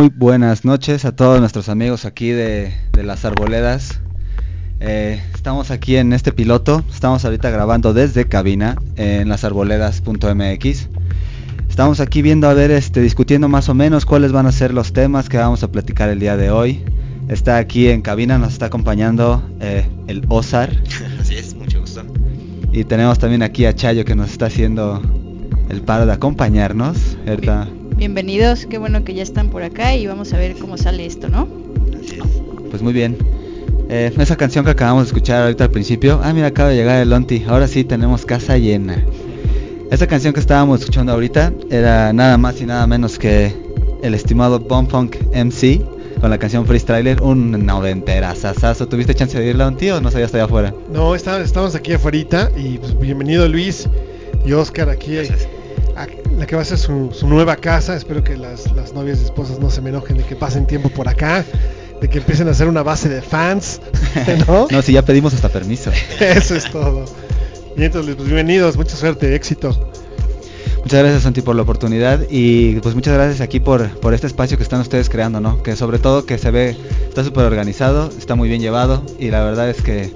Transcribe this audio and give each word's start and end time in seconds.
Muy 0.00 0.08
buenas 0.08 0.64
noches 0.64 1.04
a 1.04 1.14
todos 1.14 1.40
nuestros 1.40 1.68
amigos 1.68 2.06
aquí 2.06 2.30
de, 2.30 2.72
de 2.90 3.02
las 3.02 3.26
arboledas. 3.26 4.00
Eh, 4.80 5.22
estamos 5.34 5.70
aquí 5.70 5.96
en 5.96 6.14
este 6.14 6.32
piloto, 6.32 6.82
estamos 6.90 7.22
ahorita 7.26 7.50
grabando 7.50 7.92
desde 7.92 8.24
cabina 8.24 8.78
en 8.96 9.28
lasarboledas.mx. 9.28 10.88
Estamos 11.68 12.00
aquí 12.00 12.22
viendo 12.22 12.48
a 12.48 12.54
ver, 12.54 12.70
este, 12.70 13.02
discutiendo 13.02 13.50
más 13.50 13.68
o 13.68 13.74
menos 13.74 14.06
cuáles 14.06 14.32
van 14.32 14.46
a 14.46 14.52
ser 14.52 14.72
los 14.72 14.94
temas 14.94 15.28
que 15.28 15.36
vamos 15.36 15.62
a 15.64 15.70
platicar 15.70 16.08
el 16.08 16.18
día 16.18 16.38
de 16.38 16.50
hoy. 16.50 16.82
Está 17.28 17.58
aquí 17.58 17.88
en 17.88 18.00
cabina, 18.00 18.38
nos 18.38 18.54
está 18.54 18.66
acompañando 18.66 19.46
eh, 19.60 19.86
el 20.06 20.24
Ozar. 20.30 20.82
Así 21.20 21.34
es, 21.34 21.54
mucho 21.54 21.78
gusto. 21.78 22.04
Y 22.72 22.84
tenemos 22.84 23.18
también 23.18 23.42
aquí 23.42 23.66
a 23.66 23.74
Chayo 23.74 24.06
que 24.06 24.14
nos 24.14 24.30
está 24.30 24.46
haciendo 24.46 25.02
el 25.68 25.82
paro 25.82 26.06
de 26.06 26.14
acompañarnos. 26.14 27.18
Bienvenidos, 28.00 28.64
qué 28.64 28.78
bueno 28.78 29.04
que 29.04 29.12
ya 29.12 29.22
están 29.22 29.50
por 29.50 29.62
acá 29.62 29.94
y 29.94 30.06
vamos 30.06 30.32
a 30.32 30.38
ver 30.38 30.56
cómo 30.56 30.78
sale 30.78 31.04
esto, 31.04 31.28
¿no? 31.28 31.46
Así 32.02 32.16
es. 32.16 32.24
Pues 32.70 32.80
muy 32.80 32.94
bien. 32.94 33.18
Eh, 33.90 34.10
esa 34.18 34.36
canción 34.36 34.64
que 34.64 34.70
acabamos 34.70 35.02
de 35.02 35.06
escuchar 35.08 35.42
ahorita 35.42 35.64
al 35.64 35.70
principio. 35.70 36.18
Ah, 36.24 36.32
mira, 36.32 36.46
acaba 36.46 36.70
de 36.70 36.76
llegar 36.76 37.02
el 37.02 37.10
Lonti. 37.10 37.44
Ahora 37.46 37.68
sí 37.68 37.84
tenemos 37.84 38.24
casa 38.24 38.56
llena. 38.56 39.04
Esa 39.90 40.06
canción 40.06 40.32
que 40.32 40.40
estábamos 40.40 40.80
escuchando 40.80 41.12
ahorita 41.12 41.52
era 41.68 42.10
nada 42.14 42.38
más 42.38 42.58
y 42.62 42.64
nada 42.64 42.86
menos 42.86 43.18
que 43.18 43.52
el 44.02 44.14
estimado 44.14 44.58
Bomb 44.60 44.88
Funk 44.88 45.16
MC 45.34 45.82
con 46.22 46.30
la 46.30 46.38
canción 46.38 46.64
Freestyler, 46.64 47.20
un 47.20 47.66
noventera 47.66 48.34
sasazo. 48.34 48.88
¿Tuviste 48.88 49.14
chance 49.14 49.38
de 49.38 49.46
irla, 49.50 49.66
Lonti, 49.66 49.90
o 49.90 50.00
no 50.00 50.10
sabías 50.10 50.32
allá 50.32 50.44
afuera? 50.44 50.74
No, 50.90 51.14
está- 51.14 51.38
estamos 51.42 51.74
aquí 51.74 51.92
afuera 51.92 52.50
y 52.56 52.78
pues, 52.78 52.98
bienvenido 52.98 53.46
Luis 53.46 53.86
y 54.46 54.52
Oscar 54.52 54.88
aquí 54.88 55.16
Gracias. 55.16 55.46
A 56.02 56.06
la 56.38 56.46
que 56.46 56.56
va 56.56 56.62
a 56.62 56.64
ser 56.64 56.78
su, 56.78 57.10
su 57.12 57.26
nueva 57.26 57.56
casa. 57.56 57.96
Espero 57.96 58.24
que 58.24 58.36
las, 58.36 58.72
las 58.72 58.92
novias 58.92 59.20
y 59.20 59.24
esposas 59.24 59.58
no 59.58 59.70
se 59.70 59.80
me 59.80 59.90
enojen 59.90 60.16
de 60.16 60.24
que 60.24 60.36
pasen 60.36 60.66
tiempo 60.66 60.88
por 60.88 61.08
acá, 61.08 61.44
de 62.00 62.08
que 62.08 62.18
empiecen 62.18 62.48
a 62.48 62.52
hacer 62.52 62.68
una 62.68 62.82
base 62.82 63.08
de 63.08 63.22
fans, 63.22 63.80
¿no? 64.46 64.66
no, 64.70 64.82
si 64.82 64.92
ya 64.92 65.04
pedimos 65.04 65.34
hasta 65.34 65.48
permiso. 65.48 65.90
Eso 66.20 66.54
es 66.54 66.70
todo. 66.70 67.04
Y 67.76 67.84
entonces, 67.84 68.16
pues 68.16 68.26
bienvenidos, 68.26 68.76
mucha 68.76 68.96
suerte, 68.96 69.34
éxito. 69.34 69.90
Muchas 70.82 71.00
gracias 71.00 71.22
Santi 71.24 71.42
por 71.42 71.54
la 71.54 71.62
oportunidad 71.62 72.20
y 72.30 72.76
pues 72.80 72.94
muchas 72.94 73.12
gracias 73.12 73.42
aquí 73.42 73.60
por, 73.60 73.88
por 74.00 74.14
este 74.14 74.26
espacio 74.26 74.56
que 74.56 74.62
están 74.62 74.80
ustedes 74.80 75.10
creando, 75.10 75.38
¿no? 75.38 75.62
Que 75.62 75.76
sobre 75.76 75.98
todo 75.98 76.24
que 76.24 76.38
se 76.38 76.50
ve, 76.50 76.74
está 77.06 77.22
súper 77.22 77.44
organizado, 77.44 78.10
está 78.18 78.34
muy 78.34 78.48
bien 78.48 78.62
llevado 78.62 79.04
y 79.18 79.30
la 79.30 79.44
verdad 79.44 79.68
es 79.68 79.82
que 79.82 80.10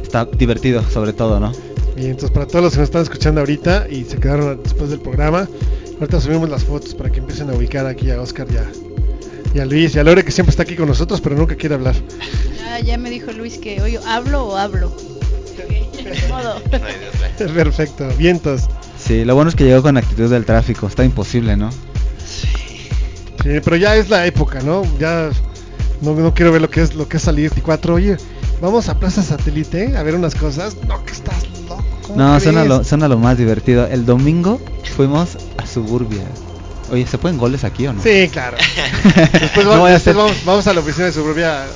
está 0.00 0.26
divertido 0.26 0.84
sobre 0.84 1.12
todo, 1.12 1.40
¿no? 1.40 1.52
Y 1.96 2.06
entonces 2.06 2.30
para 2.30 2.46
todos 2.46 2.64
los 2.64 2.72
que 2.72 2.78
nos 2.80 2.88
están 2.88 3.02
escuchando 3.02 3.40
ahorita 3.40 3.86
y 3.88 4.04
se 4.04 4.16
quedaron 4.18 4.62
después 4.62 4.90
del 4.90 5.00
programa, 5.00 5.48
ahorita 5.98 6.20
subimos 6.20 6.48
las 6.48 6.64
fotos 6.64 6.94
para 6.94 7.10
que 7.10 7.18
empiecen 7.18 7.50
a 7.50 7.54
ubicar 7.54 7.86
aquí 7.86 8.10
a 8.10 8.20
Oscar 8.20 8.46
y 8.50 8.56
a, 8.56 8.66
y 9.54 9.58
a 9.58 9.66
Luis 9.66 9.94
y 9.94 9.98
a 9.98 10.04
Lore 10.04 10.24
que 10.24 10.30
siempre 10.30 10.50
está 10.50 10.62
aquí 10.62 10.76
con 10.76 10.88
nosotros 10.88 11.20
pero 11.20 11.36
nunca 11.36 11.56
quiere 11.56 11.74
hablar. 11.74 11.94
Ah, 12.68 12.80
ya 12.80 12.96
me 12.96 13.10
dijo 13.10 13.32
Luis 13.32 13.58
que, 13.58 13.82
oye, 13.82 13.98
¿hablo 14.06 14.44
o 14.46 14.56
hablo? 14.56 14.94
Perfecto, 17.38 18.08
vientos. 18.16 18.68
Sí, 18.98 19.24
lo 19.24 19.34
bueno 19.34 19.50
es 19.50 19.56
que 19.56 19.64
llegó 19.64 19.82
con 19.82 19.96
actitud 19.96 20.30
del 20.30 20.44
tráfico, 20.44 20.86
está 20.86 21.04
imposible, 21.04 21.56
¿no? 21.56 21.70
Sí, 22.24 23.60
pero 23.64 23.76
ya 23.76 23.96
es 23.96 24.10
la 24.10 24.26
época, 24.26 24.60
¿no? 24.60 24.82
Ya 24.98 25.30
no, 26.02 26.14
no 26.14 26.34
quiero 26.34 26.52
ver 26.52 26.60
lo 26.60 26.70
que 26.70 26.82
es 26.82 26.94
lo 26.94 27.08
que 27.08 27.16
es 27.16 27.22
salir 27.22 27.50
24. 27.50 27.94
Oye, 27.94 28.16
vamos 28.60 28.88
a 28.88 28.98
Plaza 28.98 29.22
Satélite 29.22 29.96
a 29.96 30.02
ver 30.02 30.14
unas 30.14 30.34
cosas. 30.34 30.76
No, 30.86 31.02
que 31.04 31.12
estás 31.12 31.42
loco. 31.44 31.49
¿cómo 31.49 31.49
No, 32.16 32.38
suena 32.40 32.64
lo, 32.64 32.84
suena 32.84 33.08
lo 33.08 33.18
más 33.18 33.38
divertido. 33.38 33.86
El 33.86 34.04
domingo 34.06 34.60
fuimos 34.96 35.36
a 35.56 35.66
Suburbia. 35.66 36.22
Oye, 36.92 37.06
¿se 37.06 37.18
pueden 37.18 37.38
goles 37.38 37.62
aquí 37.62 37.86
o 37.86 37.92
no? 37.92 38.02
Sí, 38.02 38.28
claro. 38.32 38.56
Después, 39.32 39.64
No 39.64 39.70
vamos, 39.70 39.82
vaya 39.84 39.94
a 39.94 39.98
después 39.98 40.16
vamos, 40.16 40.44
vamos 40.44 40.66
a 40.66 40.72
la 40.74 40.80
oficina 40.80 41.06
de 41.06 41.12
Suburbia 41.12 41.66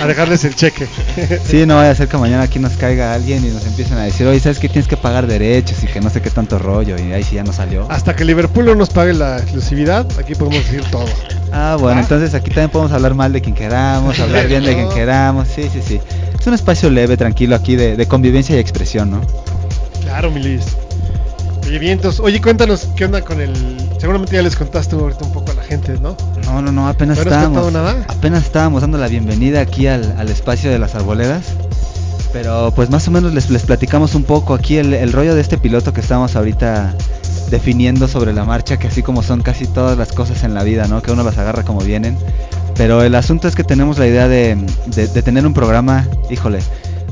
a, 0.00 0.06
dejarles 0.06 0.44
el 0.44 0.54
cheque. 0.54 0.86
Sí, 1.46 1.66
no 1.66 1.76
vaya 1.76 1.90
a 1.90 1.94
ser 1.94 2.08
que 2.08 2.16
mañana 2.16 2.44
aquí 2.44 2.58
nos 2.58 2.72
caiga 2.72 3.12
alguien 3.12 3.44
y 3.44 3.48
nos 3.48 3.66
empiecen 3.66 3.98
a 3.98 4.04
decir, 4.04 4.26
oye, 4.26 4.40
¿sabes 4.40 4.58
que 4.58 4.70
tienes 4.70 4.88
que 4.88 4.96
pagar 4.96 5.26
derechos 5.26 5.84
y 5.84 5.86
que 5.86 6.00
no 6.00 6.08
sé 6.08 6.22
qué 6.22 6.30
tanto 6.30 6.58
rollo? 6.58 6.96
Y 6.98 7.12
ahí 7.12 7.22
sí 7.22 7.34
ya 7.34 7.44
no 7.44 7.52
salió. 7.52 7.86
Hasta 7.90 8.16
que 8.16 8.24
Liverpool 8.24 8.64
no 8.64 8.74
nos 8.74 8.88
pague 8.88 9.12
la 9.12 9.36
exclusividad, 9.36 10.06
aquí 10.18 10.34
podemos 10.34 10.64
decir 10.64 10.82
todo. 10.90 11.04
Ah, 11.52 11.76
bueno, 11.78 11.98
Ah. 11.98 12.02
entonces 12.02 12.32
aquí 12.32 12.48
también 12.48 12.70
podemos 12.70 12.92
hablar 12.92 13.14
mal 13.14 13.34
de 13.34 13.42
quien 13.42 13.54
queramos, 13.54 14.18
hablar 14.20 14.48
bien 14.48 14.64
de 14.64 14.72
quien 14.72 14.88
No. 14.88 14.94
queramos. 14.94 15.48
Sí, 15.54 15.68
sí, 15.70 15.82
sí. 15.86 16.00
Es 16.40 16.46
un 16.46 16.54
espacio 16.54 16.88
leve, 16.88 17.18
tranquilo 17.18 17.54
aquí 17.56 17.76
de, 17.76 17.94
de 17.96 18.06
convivencia 18.08 18.56
y 18.56 18.58
expresión, 18.58 19.10
¿no? 19.10 19.20
Claro, 20.06 20.30
Milis. 20.30 20.64
Oye, 21.66 21.78
vientos. 21.78 22.20
Oye, 22.20 22.40
cuéntanos 22.40 22.88
qué 22.96 23.04
onda 23.06 23.22
con 23.22 23.40
el. 23.40 23.52
Seguramente 23.98 24.36
ya 24.36 24.42
les 24.42 24.54
contaste 24.56 24.94
ahorita 24.94 25.24
un 25.24 25.32
poco 25.32 25.50
a 25.50 25.54
la 25.54 25.62
gente, 25.62 25.98
¿no? 26.00 26.16
No, 26.44 26.62
no, 26.62 26.70
no, 26.70 26.86
apenas 26.88 27.16
¿No 27.16 27.22
has 27.22 27.26
estábamos. 27.26 27.72
nada? 27.72 28.04
Apenas 28.08 28.44
estábamos 28.44 28.82
dando 28.82 28.98
la 28.98 29.08
bienvenida 29.08 29.60
aquí 29.60 29.86
al, 29.86 30.14
al 30.18 30.28
espacio 30.28 30.70
de 30.70 30.78
las 30.78 30.94
arboledas. 30.94 31.44
Pero 32.32 32.72
pues 32.76 32.90
más 32.90 33.08
o 33.08 33.10
menos 33.10 33.32
les, 33.32 33.50
les 33.50 33.62
platicamos 33.62 34.14
un 34.14 34.24
poco 34.24 34.54
aquí 34.54 34.76
el, 34.76 34.92
el 34.94 35.12
rollo 35.12 35.34
de 35.34 35.40
este 35.40 35.56
piloto 35.58 35.92
que 35.92 36.02
estamos 36.02 36.36
ahorita 36.36 36.94
definiendo 37.50 38.08
sobre 38.08 38.32
la 38.32 38.44
marcha, 38.44 38.76
que 38.78 38.88
así 38.88 39.02
como 39.02 39.22
son 39.22 39.42
casi 39.42 39.66
todas 39.66 39.96
las 39.96 40.12
cosas 40.12 40.44
en 40.44 40.52
la 40.54 40.62
vida, 40.62 40.86
¿no? 40.86 41.00
Que 41.02 41.10
uno 41.12 41.22
las 41.24 41.38
agarra 41.38 41.62
como 41.64 41.80
vienen. 41.80 42.16
Pero 42.76 43.02
el 43.02 43.14
asunto 43.14 43.48
es 43.48 43.54
que 43.54 43.64
tenemos 43.64 43.98
la 43.98 44.06
idea 44.06 44.28
de, 44.28 44.56
de- 44.86 45.08
de 45.08 45.22
tener 45.22 45.46
un 45.46 45.54
programa, 45.54 46.06
híjole, 46.30 46.58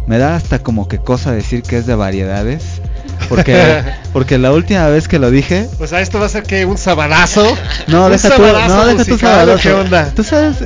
me 0.07 0.19
da 0.19 0.37
hasta 0.37 0.59
como 0.59 0.87
que 0.89 0.99
cosa 0.99 1.33
decir 1.33 1.63
que 1.63 1.79
es 1.79 1.87
de 1.87 1.95
variedades. 1.95 2.83
Porque, 3.29 3.83
porque 4.13 4.39
la 4.39 4.53
última 4.53 4.87
vez 4.89 5.09
que 5.09 5.19
lo 5.19 5.31
dije, 5.31 5.69
O 5.79 5.87
sea, 5.87 6.01
esto 6.01 6.19
va 6.21 6.27
a 6.27 6.29
ser 6.29 6.43
que 6.43 6.65
un 6.65 6.79
sabadazo. 6.79 7.57
no, 7.87 8.07
un 8.07 8.13
deja 8.13 8.31
tú, 8.31 8.37
sabadazo 8.37 8.77
no, 8.77 8.87
deja 8.87 8.99
musical, 8.99 9.15
¿o 9.15 9.19
sabadazo. 9.19 9.63
¿Qué 9.63 9.73
onda? 9.73 10.11
¿Tú 10.15 10.25
sabes, 10.25 10.57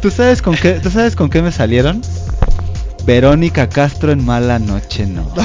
tú 0.00 0.10
sabes 0.10 0.42
con 0.42 0.56
qué, 0.56 0.72
tú 0.74 0.90
sabes 0.90 1.16
con 1.16 1.30
qué 1.30 1.42
me 1.42 1.52
salieron? 1.52 2.02
Verónica 3.04 3.68
Castro 3.68 4.12
en 4.12 4.24
Mala 4.24 4.58
Noche, 4.58 5.06
no. 5.06 5.26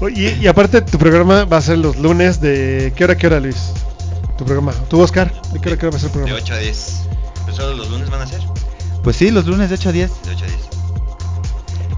Oye, 0.00 0.36
y, 0.40 0.46
aparte 0.46 0.82
tu 0.82 0.98
programa 0.98 1.44
va 1.44 1.56
a 1.56 1.62
ser 1.62 1.78
los 1.78 1.96
lunes 1.96 2.40
de 2.40 2.92
¿qué 2.96 3.04
hora 3.04 3.16
qué 3.16 3.28
hora 3.28 3.40
Luis? 3.40 3.72
Tu 4.36 4.44
programa. 4.44 4.72
¿Tú 4.90 5.00
Oscar? 5.00 5.32
¿De 5.52 5.60
qué 5.60 5.70
hora 5.70 5.78
qué 5.78 5.86
hora 5.86 5.96
va 5.96 5.96
a 5.96 6.00
ser 6.00 6.10
el 6.10 6.12
De 6.12 6.18
programa? 6.18 6.42
8 6.42 6.54
a 6.54 6.58
10. 6.58 7.00
¿Pero 7.44 7.56
solo 7.56 7.76
los 7.76 7.90
lunes 7.90 8.10
van 8.10 8.20
a 8.20 8.26
ser? 8.26 8.40
Pues 9.02 9.16
sí, 9.16 9.30
los 9.30 9.46
lunes 9.46 9.70
de 9.70 9.76
8 9.76 9.88
a 9.88 9.92
10. 9.92 10.10
De 10.10 10.30
8 10.32 10.44
a 10.44 10.48
10. 10.48 10.65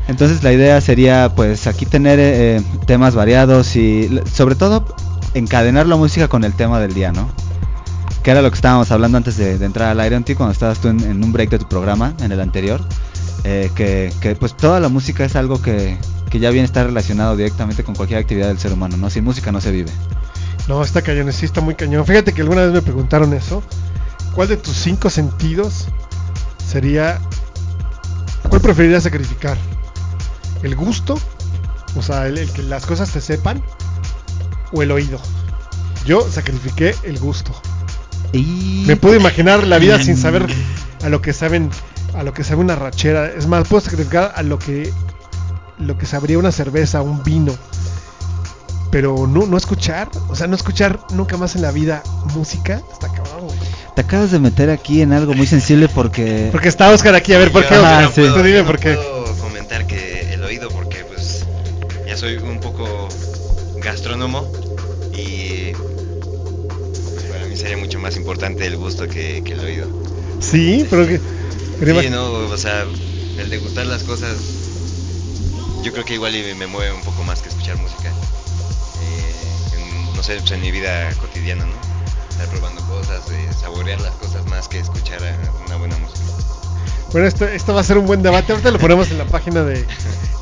Entonces 0.09 0.43
la 0.43 0.53
idea 0.53 0.81
sería 0.81 1.33
pues 1.37 1.67
aquí 1.67 1.87
tener 1.87 2.19
eh, 2.21 2.63
temas 2.87 3.15
variados 3.15 3.77
y 3.77 4.21
sobre 4.33 4.55
todo 4.55 4.85
encadenar 5.35 5.87
la 5.87 5.97
música 5.97 6.29
con 6.29 6.45
el 6.45 6.55
tema 6.55 6.81
del 6.81 6.95
día, 6.95 7.13
¿no? 7.13 7.31
Que 8.23 8.31
era 8.33 8.43
lo 8.43 8.51
que 8.51 8.57
estábamos 8.57 8.91
hablando 8.91 9.19
antes 9.19 9.37
de, 9.37 9.55
entrar 9.65 9.91
al 9.91 10.01
aire, 10.01 10.17
Onti, 10.17 10.35
cuando 10.35 10.53
estabas 10.53 10.81
tú 10.81 10.89
en, 10.89 11.01
en 11.01 11.23
un 11.23 11.33
break 11.33 11.51
de 11.51 11.59
tu 11.59 11.69
programa, 11.69 12.15
en 12.21 12.33
el 12.33 12.41
anterior. 12.41 12.81
eh, 13.45 13.71
que, 13.75 14.13
que, 14.21 14.35
pues 14.35 14.57
toda 14.57 14.81
la 14.81 14.89
música 14.89 15.25
es 15.25 15.37
algo 15.37 15.61
que, 15.63 15.97
que 16.31 16.39
ya 16.39 16.51
bien 16.51 16.65
está 16.65 16.85
relacionado 16.85 17.37
directamente 17.37 17.85
con 17.85 17.95
cualquier 17.95 18.19
actividad 18.19 18.49
del 18.49 18.59
ser 18.59 18.73
humano, 18.73 18.97
¿no? 18.97 19.11
Sin 19.11 19.25
música 19.25 19.53
no 19.53 19.61
se 19.61 19.71
vive. 19.71 19.91
No, 20.69 20.83
está 20.83 21.03
cañón, 21.03 21.33
sí 21.33 21.47
está 21.47 21.61
muy 21.61 21.75
cañón. 21.75 22.05
Fíjate 22.05 22.33
que 22.33 22.43
alguna 22.43 22.63
vez 22.63 22.73
me 22.73 22.83
preguntaron 22.83 23.33
eso. 23.33 23.63
¿Cuál 24.35 24.49
de 24.49 24.57
tus 24.57 24.77
cinco 24.77 25.11
sentidos 25.11 25.87
sería... 26.67 27.21
¿Cuál 28.49 28.61
preferirías 28.61 29.03
sacrificar? 29.03 29.57
¿El 30.63 30.75
gusto? 30.75 31.19
O 31.97 32.03
sea, 32.03 32.27
el, 32.27 32.39
el 32.39 32.51
que 32.51 32.63
las 32.63 32.87
cosas 32.87 33.11
te 33.11 33.21
sepan. 33.21 33.63
¿O 34.73 34.83
el 34.83 34.91
oído? 34.91 35.19
Yo 36.05 36.27
sacrifiqué 36.31 36.95
el 37.05 37.19
gusto. 37.19 37.53
Y... 38.33 38.85
Me 38.87 38.97
puedo 38.97 39.15
imaginar 39.15 39.67
la 39.67 39.79
vida 39.79 40.03
sin 40.03 40.17
saber 40.17 40.47
a 41.03 41.09
lo 41.09 41.23
que 41.23 41.33
saben, 41.33 41.71
a 42.15 42.23
lo 42.23 42.33
que 42.33 42.45
sabe 42.45 42.61
una 42.61 42.77
rachera. 42.77 43.27
Es 43.27 43.47
más, 43.47 43.67
puedo 43.69 43.81
sacrificar 43.81 44.33
a 44.35 44.43
lo 44.43 44.59
que 44.59 44.93
lo 45.79 45.97
que 45.97 46.07
sabría 46.07 46.39
una 46.39 46.53
cerveza, 46.53 47.03
un 47.03 47.23
vino. 47.23 47.55
Pero 48.91 49.27
no, 49.27 49.47
no 49.47 49.57
escuchar, 49.57 50.09
o 50.29 50.35
sea, 50.35 50.47
no 50.47 50.57
escuchar 50.57 50.99
nunca 51.13 51.37
más 51.37 51.55
en 51.57 51.63
la 51.63 51.71
vida 51.71 52.03
música, 52.35 52.81
está 52.91 53.09
cabrón, 53.09 53.47
güey. 53.47 53.59
Te 53.95 54.01
acabas 54.01 54.31
de 54.31 54.39
meter 54.39 54.71
aquí 54.71 55.03
en 55.03 55.13
algo 55.13 55.35
muy 55.35 55.47
sensible 55.47 55.89
porque... 55.89 56.49
Porque 56.53 56.69
está 56.69 56.91
Oscar 56.91 57.15
aquí, 57.15 57.35
a 57.35 57.39
ver, 57.39 57.53
¿por 57.53 57.67
qué? 57.67 57.75
Oscar? 57.75 58.11
sí. 58.15 58.23
Tú 58.35 58.43
dime 58.43 58.61
no 58.61 58.67
por 58.67 58.79
qué. 58.79 58.95
puedo 58.95 59.35
comentar 59.37 59.87
que 59.87 60.08
soy 62.19 62.37
un 62.37 62.59
poco 62.59 63.09
gastrónomo 63.81 64.51
y 65.17 65.73
pues, 65.73 67.25
para 67.31 67.45
mí 67.47 67.57
sería 67.57 67.77
mucho 67.77 67.99
más 68.01 68.17
importante 68.17 68.67
el 68.67 68.77
gusto 68.77 69.07
que, 69.09 69.43
que 69.45 69.53
el 69.53 69.61
oído. 69.61 69.87
Sí, 70.41 70.87
pero 70.91 71.07
que... 71.07 71.21
Sí, 71.79 72.11
no, 72.11 72.33
o 72.33 72.57
sea, 72.57 72.85
el 73.39 73.51
degustar 73.51 73.87
las 73.87 74.03
cosas, 74.03 74.37
yo 75.85 75.93
creo 75.93 76.05
que 76.05 76.15
igual 76.15 76.33
me 76.59 76.67
mueve 76.67 76.93
un 76.93 77.01
poco 77.03 77.23
más 77.23 77.41
que 77.41 77.51
escuchar 77.51 77.77
música. 77.77 78.09
Eh, 78.09 79.79
en- 79.79 80.17
no 80.17 80.21
sé, 80.25 80.39
pues, 80.41 80.51
en 80.51 80.61
mi 80.61 80.73
vida 80.73 81.09
cotidiana, 81.21 81.65
¿no? 81.65 81.73
Estar 82.31 82.49
probando 82.49 82.83
cosas, 82.89 83.31
eh, 83.31 83.49
saborear 83.61 84.01
las 84.01 84.15
cosas 84.17 84.45
más 84.47 84.67
que 84.67 84.81
escuchar 84.81 85.21
una 85.67 85.77
buena 85.77 85.97
música. 85.99 86.19
Bueno, 87.13 87.29
esto, 87.29 87.47
esto 87.47 87.73
va 87.75 87.81
a 87.83 87.85
ser 87.85 87.97
un 87.97 88.07
buen 88.07 88.23
debate. 88.23 88.51
Ahorita 88.53 88.73
lo 88.73 88.81
ponemos 88.81 89.09
en 89.13 89.19
la 89.19 89.25
página 89.27 89.63
de, 89.63 89.87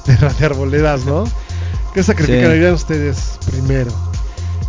de 0.07 0.17
Radio 0.17 0.47
Arboledas, 0.47 1.05
¿no? 1.05 1.25
¿Qué 1.97 2.03
sacrificarían 2.03 2.75
ustedes 2.75 3.39
primero? 3.51 3.91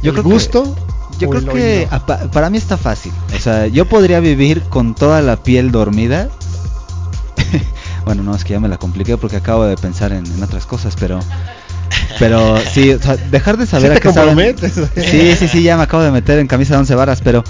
Yo 0.02 0.12
¿El 0.12 0.14
creo 0.14 0.24
que- 0.24 0.30
gusto 0.30 0.76
Yo 1.20 1.28
o 1.28 1.32
creo 1.32 1.52
el 1.52 1.60
que 1.60 1.90
para 2.32 2.50
mí 2.50 2.58
está 2.58 2.78
fácil. 2.78 3.12
O 3.36 3.40
sea, 3.40 3.68
yo 3.68 3.84
podría 3.84 4.22
vivir 4.22 4.62
con 4.70 4.96
toda 4.96 5.22
la 5.22 5.36
piel 5.44 5.74
dormida. 5.74 6.30
bueno, 8.06 8.24
no, 8.24 8.34
es 8.34 8.46
que 8.46 8.54
ya 8.54 8.62
me 8.62 8.70
la 8.70 8.78
compliqué 8.78 9.18
porque 9.18 9.36
acabo 9.36 9.66
de 9.66 9.76
pensar 9.76 10.14
en, 10.14 10.26
en 10.26 10.42
otras 10.42 10.66
cosas, 10.66 10.96
pero... 10.98 11.20
Pero 12.18 12.56
sí, 12.74 12.92
o 12.92 13.02
sea, 13.02 13.18
dejar 13.18 13.58
de 13.58 13.66
saber 13.66 13.92
Sí 13.92 13.98
a 13.98 14.00
qué 14.00 14.14
saben... 14.14 14.56
Sí, 14.96 15.36
sí, 15.38 15.48
sí, 15.50 15.64
ya 15.64 15.76
me 15.76 15.84
acabo 15.84 16.04
de 16.04 16.12
meter 16.12 16.40
en 16.40 16.48
camisa 16.48 16.76
de 16.76 16.80
once 16.80 16.96
varas, 16.96 17.20
pero 17.22 17.44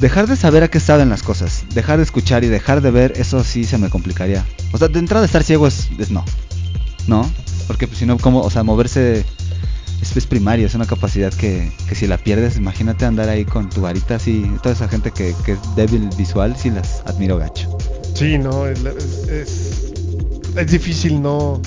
dejar 0.00 0.26
de 0.26 0.36
saber 0.36 0.62
a 0.62 0.68
qué 0.68 0.80
saben 0.80 1.10
las 1.10 1.22
cosas, 1.22 1.64
dejar 1.74 1.98
de 1.98 2.04
escuchar 2.04 2.44
y 2.44 2.48
dejar 2.48 2.80
de 2.80 2.90
ver, 2.90 3.12
eso 3.16 3.44
sí 3.44 3.64
se 3.64 3.76
me 3.76 3.90
complicaría. 3.90 4.42
O 4.72 4.78
sea, 4.78 4.88
de 4.88 4.98
entrada 4.98 5.26
estar 5.26 5.42
ciego 5.44 5.66
es, 5.66 5.90
es 5.98 6.10
no, 6.10 6.24
¿no? 7.06 7.30
Porque 7.72 7.86
pues, 7.86 8.00
si 8.00 8.04
no, 8.04 8.18
como, 8.18 8.42
o 8.42 8.50
sea, 8.50 8.62
moverse 8.62 9.24
es, 10.02 10.14
es 10.14 10.26
primario, 10.26 10.66
es 10.66 10.74
una 10.74 10.84
capacidad 10.84 11.32
que, 11.32 11.72
que 11.88 11.94
si 11.94 12.06
la 12.06 12.18
pierdes, 12.18 12.58
imagínate 12.58 13.06
andar 13.06 13.30
ahí 13.30 13.46
con 13.46 13.70
tu 13.70 13.80
varita 13.80 14.16
así, 14.16 14.44
toda 14.62 14.74
esa 14.74 14.88
gente 14.88 15.10
que, 15.10 15.34
que 15.42 15.52
es 15.52 15.58
débil 15.74 16.10
visual, 16.18 16.54
sí 16.54 16.68
las 16.68 17.00
admiro 17.06 17.38
gacho. 17.38 17.74
Sí, 18.12 18.36
no, 18.36 18.66
es, 18.66 18.84
es, 18.84 19.94
es 20.54 20.70
difícil 20.70 21.22
no, 21.22 21.62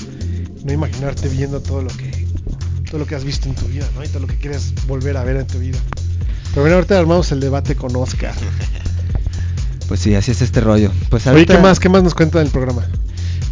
no 0.63 0.71
imaginarte 0.71 1.27
viendo 1.27 1.59
todo 1.59 1.81
lo 1.81 1.89
que 1.89 2.12
todo 2.85 3.00
lo 3.00 3.07
que 3.07 3.15
has 3.15 3.24
visto 3.24 3.50
en 3.50 3.55
tu 3.55 3.65
vida, 3.65 3.89
¿no? 3.95 4.03
Y 4.03 4.07
todo 4.07 4.19
lo 4.19 4.27
que 4.27 4.38
quieres 4.38 4.75
volver 4.85 5.17
a 5.17 5.24
ver 5.24 5.38
en 5.38 5.47
tu 5.47 5.57
vida. 5.57 5.79
Pero 6.51 6.62
bueno, 6.62 6.75
ahorita 6.75 7.00
armamos 7.00 7.31
el 7.31 7.39
debate 7.39 7.75
con 7.75 7.95
Oscar. 7.95 8.35
Pues 9.88 10.00
sí, 10.00 10.15
así 10.15 10.31
es 10.31 10.41
este 10.41 10.62
rollo. 10.62 10.91
Pues 11.12 11.27
Oye, 11.27 11.33
ahorita, 11.33 11.57
¿qué 11.57 11.62
más? 11.62 11.79
¿Qué 11.79 11.89
más 11.89 12.01
nos 12.01 12.15
cuenta 12.15 12.39
del 12.39 12.50
programa? 12.50 12.88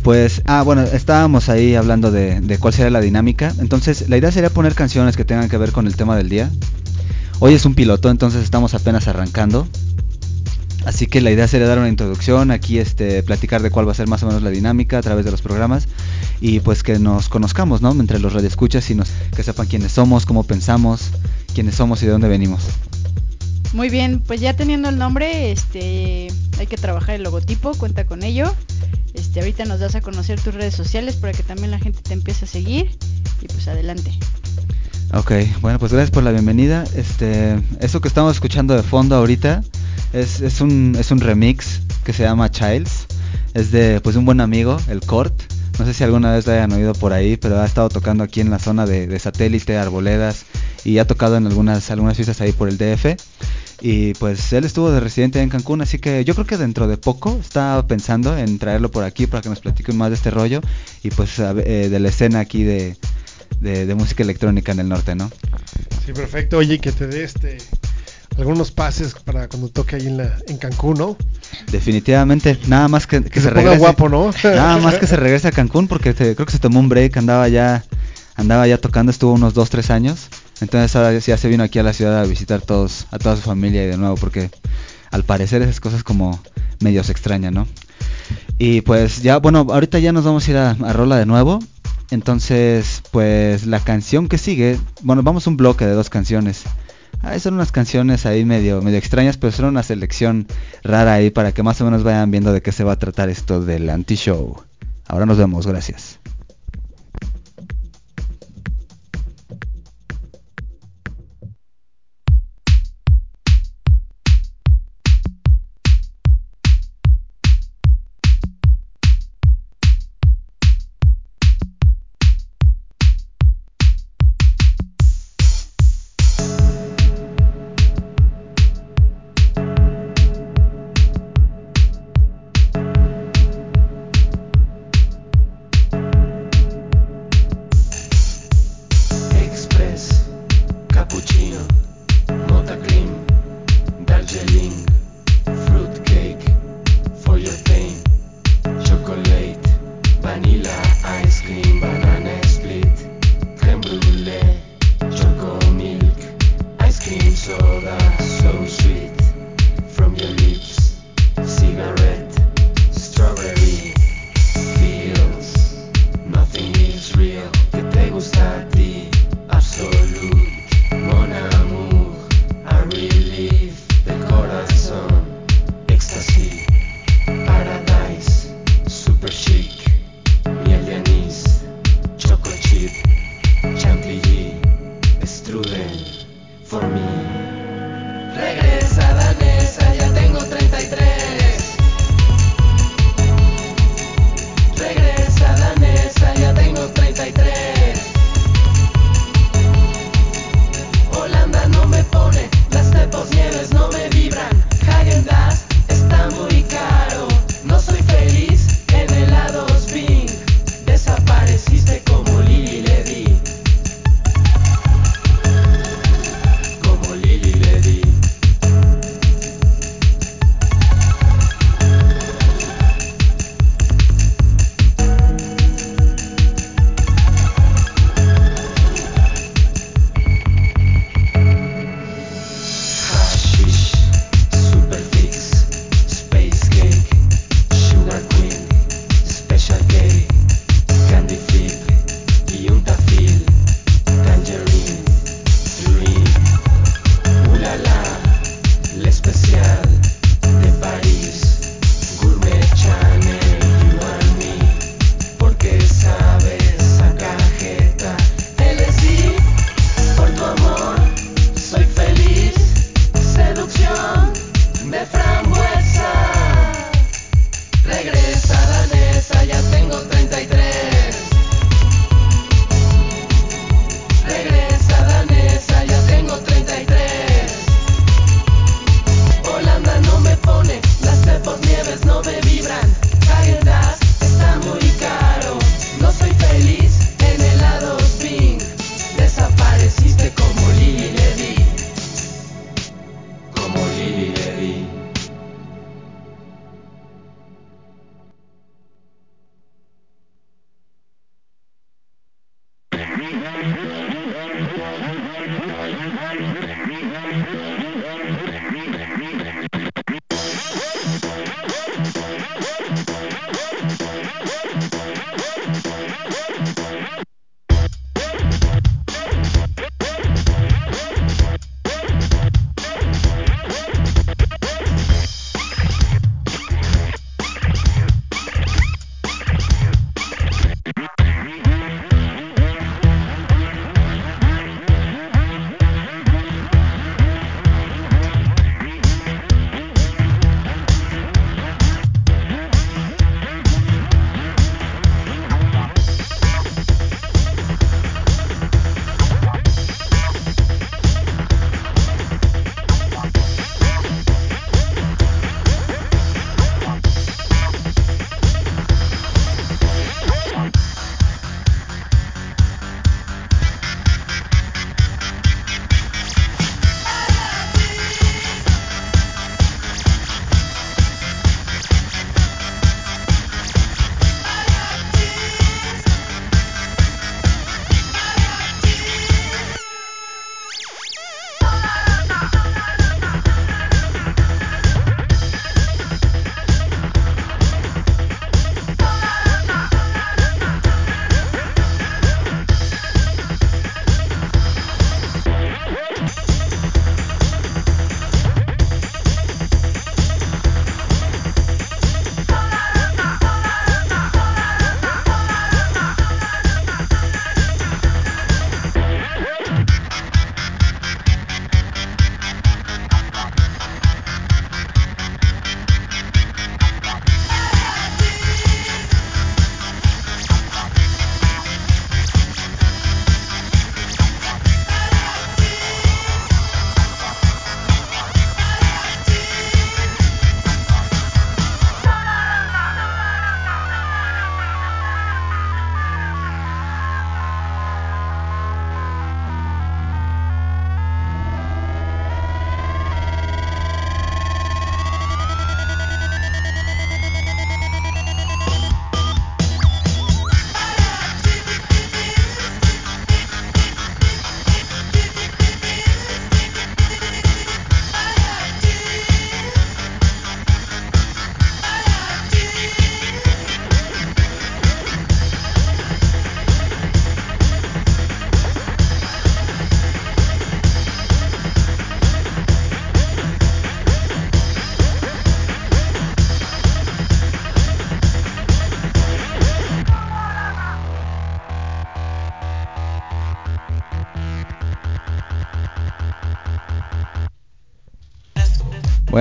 Pues, 0.04 0.42
ah, 0.46 0.64
bueno, 0.64 0.82
estábamos 0.82 1.48
ahí 1.48 1.76
hablando 1.76 2.12
de, 2.12 2.42
de 2.42 2.58
cuál 2.58 2.74
sería 2.74 2.90
la 2.92 3.00
dinámica. 3.00 3.54
Entonces, 3.60 4.10
la 4.10 4.18
idea 4.18 4.32
sería 4.32 4.50
poner 4.50 4.76
canciones 4.76 5.16
que 5.16 5.24
tengan 5.24 5.50
que 5.50 5.58
ver 5.58 5.72
con 5.72 5.88
el 5.88 5.96
tema 5.96 6.18
del 6.18 6.28
día. 6.28 6.52
Hoy 7.40 7.54
es 7.54 7.66
un 7.66 7.74
piloto, 7.74 8.10
entonces 8.10 8.44
estamos 8.44 8.74
apenas 8.74 9.08
arrancando. 9.08 9.68
Así 10.86 11.08
que 11.08 11.22
la 11.22 11.32
idea 11.32 11.48
sería 11.48 11.68
dar 11.68 11.80
una 11.80 11.88
introducción, 11.88 12.52
aquí 12.52 12.78
este, 12.80 13.24
platicar 13.24 13.62
de 13.62 13.72
cuál 13.72 13.88
va 13.88 13.94
a 13.94 13.96
ser 13.96 14.08
más 14.08 14.22
o 14.24 14.28
menos 14.28 14.44
la 14.44 14.50
dinámica 14.50 14.98
a 14.98 15.02
través 15.02 15.24
de 15.24 15.32
los 15.32 15.42
programas 15.42 15.88
y 16.42 16.60
pues 16.60 16.84
que 16.84 17.00
nos 17.00 17.30
conozcamos, 17.30 17.82
¿no? 17.82 17.92
Entre 17.92 18.20
los 18.20 18.34
radioescuchas 18.34 18.90
y 18.90 18.96
nos, 18.96 19.10
que 19.34 19.44
sepan 19.44 19.68
quiénes 19.68 19.94
somos, 19.94 20.26
cómo 20.26 20.44
pensamos, 20.44 21.12
quiénes 21.54 21.76
somos 21.76 22.04
y 22.04 22.08
de 22.08 22.12
dónde 22.12 22.28
venimos. 22.28 22.64
Muy 23.74 23.90
bien, 23.90 24.20
pues 24.20 24.40
ya 24.40 24.56
teniendo 24.56 24.90
el 24.90 25.00
nombre, 25.00 25.52
este, 25.52 26.28
hay 26.60 26.68
que 26.68 26.78
trabajar 26.78 27.16
el 27.16 27.24
logotipo, 27.24 27.74
cuenta 27.74 28.06
con 28.06 28.22
ello. 28.22 28.54
Este, 29.16 29.40
ahorita 29.40 29.66
nos 29.66 29.80
das 29.80 29.96
a 29.96 30.02
conocer 30.02 30.40
tus 30.40 30.54
redes 30.54 30.76
sociales 30.76 31.16
para 31.16 31.34
que 31.34 31.42
también 31.42 31.72
la 31.72 31.80
gente 31.80 32.02
te 32.02 32.14
empiece 32.14 32.46
a 32.46 32.48
seguir 32.48 32.92
y 33.42 33.48
pues 33.48 33.68
adelante. 33.68 34.12
Ok, 35.14 35.32
bueno, 35.62 35.80
pues 35.80 35.92
gracias 35.92 36.12
por 36.12 36.24
la 36.24 36.32
bienvenida. 36.32 36.84
Este, 36.96 37.60
eso 37.80 38.00
que 38.00 38.08
estamos 38.08 38.36
escuchando 38.36 38.76
de 38.76 38.84
fondo 38.84 39.16
ahorita 39.16 39.64
es, 40.14 40.42
es 40.42 40.62
un 40.62 40.96
es 41.00 41.12
un 41.12 41.20
remix 41.20 41.82
que 42.04 42.14
se 42.14 42.24
llama 42.24 42.52
Childs. 42.52 43.08
Es 43.56 43.72
de 43.72 44.02
pues 44.02 44.16
un 44.16 44.26
buen 44.26 44.40
amigo, 44.40 44.78
el 44.88 45.02
Cort. 45.02 45.53
No 45.80 45.86
sé 45.86 45.94
si 45.94 46.04
alguna 46.04 46.32
vez 46.34 46.46
lo 46.46 46.54
hayan 46.54 46.72
oído 46.72 46.94
por 46.94 47.14
ahí, 47.14 47.36
pero 47.38 47.60
ha 47.60 47.66
estado 47.66 47.90
tocando 47.90 48.24
aquí 48.24 48.42
en 48.42 48.50
la 48.50 48.60
zona 48.60 48.86
de, 48.86 49.08
de 49.08 49.20
satélite, 49.20 49.78
arboledas 49.78 50.46
y 50.86 51.00
ha 51.00 51.08
tocado 51.08 51.36
en 51.38 51.48
algunas 51.48 51.90
algunas 51.90 52.16
fiestas 52.16 52.42
ahí 52.42 52.52
por 52.52 52.70
el 52.70 52.78
DF. 52.78 53.18
Y 53.82 54.14
pues 54.14 54.54
él 54.54 54.64
estuvo 54.64 54.92
de 54.92 55.00
residente 55.00 55.42
en 55.42 55.50
Cancún, 55.50 55.82
así 55.82 56.00
que 56.00 56.24
yo 56.24 56.36
creo 56.36 56.46
que 56.46 56.58
dentro 56.58 56.88
de 56.88 56.98
poco 56.98 57.38
estaba 57.42 57.86
pensando 57.86 58.38
en 58.38 58.58
traerlo 58.58 58.90
por 58.92 59.04
aquí 59.04 59.28
para 59.28 59.42
que 59.42 59.50
nos 59.50 59.60
platique 59.60 59.92
más 59.92 60.10
de 60.10 60.16
este 60.16 60.32
rollo 60.32 60.62
y 61.04 61.10
pues 61.10 61.38
eh, 61.40 61.90
de 61.90 62.00
la 62.00 62.08
escena 62.08 62.40
aquí 62.40 62.64
de, 62.64 62.96
de, 63.60 63.86
de 63.86 63.96
música 63.96 64.24
electrónica 64.24 64.72
en 64.72 64.80
el 64.80 64.90
norte, 64.90 65.16
¿no? 65.16 65.30
Sí, 66.06 66.14
perfecto. 66.14 66.58
Oye, 66.58 66.80
que 66.80 66.92
te 66.92 67.08
dé 67.08 67.24
este 67.24 67.58
algunos 68.38 68.72
pases 68.72 69.14
para 69.24 69.48
cuando 69.48 69.70
toque 69.70 69.96
ahí 69.98 70.08
en, 70.08 70.18
la, 70.18 70.38
en 70.48 70.58
Cancún, 70.58 70.98
¿no? 70.98 71.18
Definitivamente, 71.72 72.58
nada 72.68 72.88
más 72.88 73.06
que, 73.08 73.24
que, 73.24 73.30
Que 73.30 73.42
se, 73.42 73.50
regrese. 73.50 73.78
guapo, 73.78 74.10
¿no? 74.10 74.32
Nada 74.44 74.78
más 74.78 74.96
que 74.96 75.08
se 75.08 75.16
regrese 75.18 75.48
a 75.48 75.52
Cancún 75.52 75.88
porque 75.88 76.14
te- 76.14 76.34
creo 76.36 76.46
que 76.46 76.52
se 76.52 76.60
tomó 76.60 76.80
un 76.80 76.90
break, 76.90 77.18
andaba 77.18 77.48
ya 77.48 77.84
andaba 78.36 78.68
ya 78.68 78.78
tocando, 78.80 79.12
estuvo 79.12 79.34
unos 79.34 79.54
2 79.54 79.70
3 79.70 79.90
años. 79.92 80.28
Entonces 80.62 80.96
ahora 80.96 81.18
ya 81.18 81.38
se 81.38 81.48
vino 81.50 81.64
aquí 81.64 81.80
a 81.80 81.84
la 81.84 81.94
ciudad 81.94 82.20
a 82.20 82.24
visitar 82.26 82.62
todos 82.62 83.06
a 83.12 83.20
toda 83.20 83.36
su 83.36 83.42
familia 83.44 83.84
y 83.84 83.88
de 83.88 83.98
nuevo 83.98 84.16
porque 84.16 84.50
al 85.12 85.24
parecer 85.24 85.62
esas 85.62 85.80
cosas 85.80 86.04
como 86.04 86.40
medio 86.80 87.04
se 87.04 87.12
extrañan, 87.12 87.54
¿no? 87.54 87.68
Y 88.58 88.82
pues 88.82 89.22
ya, 89.22 89.38
bueno, 89.38 89.68
ahorita 89.70 90.00
ya 90.00 90.12
nos 90.12 90.24
vamos 90.26 90.48
a 90.48 90.52
ir 90.52 90.58
a, 90.58 90.72
a 90.72 90.94
Rola 90.94 91.18
de 91.18 91.26
nuevo. 91.26 91.60
Entonces, 92.12 93.02
pues 93.12 93.66
la 93.66 93.80
canción 93.80 94.28
que 94.28 94.38
sigue, 94.38 94.80
bueno, 95.02 95.24
vamos 95.24 95.46
a 95.48 95.50
un 95.50 95.58
bloque 95.58 95.86
de 95.86 95.94
dos 95.94 96.10
canciones. 96.10 96.64
Ah, 97.22 97.38
son 97.40 97.54
unas 97.54 97.72
canciones 97.72 98.26
ahí 98.26 98.44
medio, 98.46 98.82
medio 98.82 98.98
extrañas, 98.98 99.38
pero 99.38 99.52
son 99.52 99.66
una 99.66 99.84
selección 99.84 100.48
rara 100.84 101.14
ahí 101.14 101.30
para 101.30 101.52
que 101.52 101.64
más 101.64 101.80
o 101.82 101.86
menos 101.86 102.04
vayan 102.04 102.32
viendo 102.32 102.52
de 102.52 102.62
qué 102.62 102.72
se 102.72 102.84
va 102.84 102.94
a 102.94 103.00
tratar 103.00 103.30
esto 103.30 103.64
del 103.64 103.90
anti-show. 103.90 104.62
Ahora 105.08 105.26
nos 105.26 105.38
vemos, 105.38 105.68
gracias. 105.68 106.20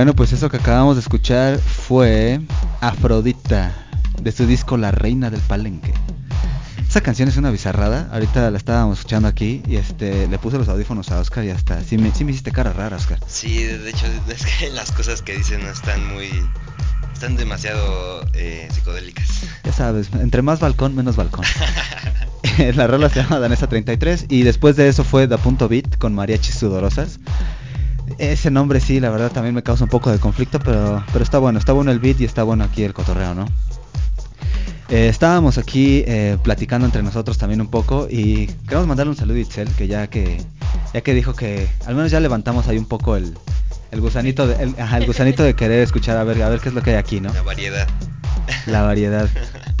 Bueno, 0.03 0.17
pues 0.17 0.33
eso 0.33 0.49
que 0.49 0.57
acabamos 0.57 0.97
de 0.97 0.99
escuchar 0.99 1.57
fue 1.59 2.41
Afrodita, 2.81 3.73
de 4.21 4.33
su 4.33 4.45
disco 4.45 4.75
La 4.75 4.91
Reina 4.91 5.29
del 5.29 5.39
Palenque. 5.39 5.93
Esa 6.85 6.99
canción 6.99 7.29
es 7.29 7.37
una 7.37 7.51
bizarrada, 7.51 8.09
ahorita 8.11 8.51
la 8.51 8.57
estábamos 8.57 8.97
escuchando 8.97 9.29
aquí 9.29 9.63
y 9.65 9.77
este 9.77 10.27
le 10.27 10.37
puse 10.39 10.57
los 10.57 10.67
audífonos 10.67 11.09
a 11.09 11.21
Oscar 11.21 11.45
y 11.45 11.51
hasta 11.51 11.81
sí 11.85 11.97
me, 11.97 12.13
sí 12.13 12.25
me 12.25 12.31
hiciste 12.31 12.51
cara 12.51 12.73
rara, 12.73 12.97
Oscar. 12.97 13.17
Sí, 13.27 13.63
de 13.63 13.89
hecho, 13.91 14.05
es 14.27 14.45
que 14.45 14.69
las 14.71 14.91
cosas 14.91 15.21
que 15.21 15.37
dicen 15.37 15.63
no 15.63 15.69
están 15.69 16.05
muy. 16.13 16.27
están 17.13 17.37
demasiado 17.37 18.25
eh, 18.33 18.67
psicodélicas. 18.73 19.43
Ya 19.63 19.71
sabes, 19.71 20.09
entre 20.19 20.41
más 20.41 20.59
balcón, 20.59 20.95
menos 20.95 21.15
balcón. 21.15 21.45
la 22.75 22.87
rola 22.87 23.09
se 23.09 23.21
llama 23.21 23.39
Danesa 23.39 23.67
33 23.67 24.25
y 24.29 24.43
después 24.43 24.75
de 24.75 24.87
eso 24.87 25.03
fue 25.03 25.27
Da 25.27 25.37
Punto 25.37 25.67
Beat 25.67 25.97
con 25.97 26.13
Mariachis 26.13 26.55
Sudorosas. 26.55 27.19
Ese 28.17 28.51
nombre 28.51 28.79
sí, 28.79 28.99
la 28.99 29.09
verdad 29.09 29.31
también 29.31 29.55
me 29.55 29.63
causa 29.63 29.85
un 29.85 29.89
poco 29.89 30.11
de 30.11 30.19
conflicto, 30.19 30.59
pero, 30.59 31.03
pero 31.11 31.23
está 31.23 31.39
bueno, 31.39 31.57
está 31.59 31.73
bueno 31.73 31.91
el 31.91 31.99
beat 31.99 32.21
y 32.21 32.25
está 32.25 32.43
bueno 32.43 32.63
aquí 32.63 32.83
el 32.83 32.93
cotorreo, 32.93 33.33
¿no? 33.33 33.45
Eh, 34.89 35.07
estábamos 35.07 35.57
aquí 35.57 36.03
eh, 36.05 36.37
platicando 36.43 36.85
entre 36.85 37.01
nosotros 37.01 37.37
también 37.37 37.61
un 37.61 37.67
poco 37.67 38.07
y 38.09 38.47
queremos 38.67 38.85
mandarle 38.87 39.11
un 39.11 39.17
saludo 39.17 39.37
a 39.37 39.39
Itzel, 39.39 39.69
que 39.69 39.87
ya 39.87 40.07
que 40.07 40.41
ya 40.93 41.01
que 41.01 41.13
dijo 41.13 41.33
que 41.33 41.67
al 41.87 41.95
menos 41.95 42.11
ya 42.11 42.19
levantamos 42.19 42.67
ahí 42.67 42.77
un 42.77 42.85
poco 42.85 43.15
el, 43.15 43.33
el 43.91 44.01
gusanito 44.01 44.45
de, 44.45 44.61
el, 44.61 44.75
ajá, 44.79 44.97
el 44.97 45.07
gusanito 45.07 45.41
de 45.41 45.55
querer 45.55 45.79
escuchar 45.81 46.17
a 46.17 46.23
ver 46.23 46.43
a 46.43 46.49
ver 46.49 46.59
qué 46.59 46.69
es 46.69 46.75
lo 46.75 46.83
que 46.83 46.91
hay 46.91 46.97
aquí, 46.97 47.19
¿no? 47.21 47.33
La 47.33 47.41
variedad. 47.41 47.87
La 48.67 48.81
variedad. 48.83 49.29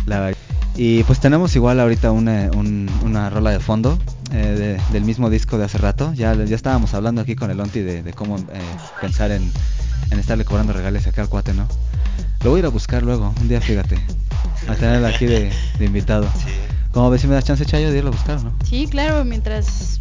La 0.05 0.31
vari- 0.31 0.35
y 0.75 1.03
pues 1.03 1.19
tenemos 1.19 1.55
igual 1.55 1.79
ahorita 1.79 2.11
una, 2.11 2.49
un- 2.55 2.89
una 3.03 3.29
rola 3.29 3.51
de 3.51 3.59
fondo 3.59 3.97
eh, 4.31 4.35
de- 4.37 4.93
del 4.93 5.03
mismo 5.05 5.29
disco 5.29 5.57
de 5.57 5.65
hace 5.65 5.77
rato. 5.77 6.13
Ya, 6.13 6.33
ya 6.35 6.55
estábamos 6.55 6.93
hablando 6.93 7.21
aquí 7.21 7.35
con 7.35 7.51
el 7.51 7.59
Onti 7.59 7.81
de, 7.81 8.01
de 8.03 8.13
cómo 8.13 8.37
eh, 8.37 8.43
pensar 9.01 9.31
en, 9.31 9.51
en 10.11 10.19
estarle 10.19 10.45
cobrando 10.45 10.73
regales 10.73 11.05
acá 11.07 11.21
al 11.21 11.29
cuate, 11.29 11.53
¿no? 11.53 11.67
Lo 12.43 12.49
voy 12.49 12.57
a 12.57 12.61
ir 12.61 12.65
a 12.65 12.69
buscar 12.69 13.03
luego, 13.03 13.33
un 13.39 13.47
día 13.47 13.61
fíjate. 13.61 13.97
A 14.67 14.75
tenerlo 14.75 15.07
aquí 15.07 15.25
de, 15.25 15.51
de 15.77 15.85
invitado. 15.85 16.25
Sí. 16.37 16.49
Como 16.91 17.09
ves 17.09 17.21
si 17.21 17.27
me 17.27 17.33
das 17.33 17.43
chance, 17.45 17.65
Chayo, 17.65 17.91
de 17.91 17.97
irlo 17.97 18.09
a 18.09 18.13
buscar, 18.13 18.41
¿no? 18.43 18.53
Sí, 18.65 18.87
claro, 18.89 19.23
mientras 19.25 19.99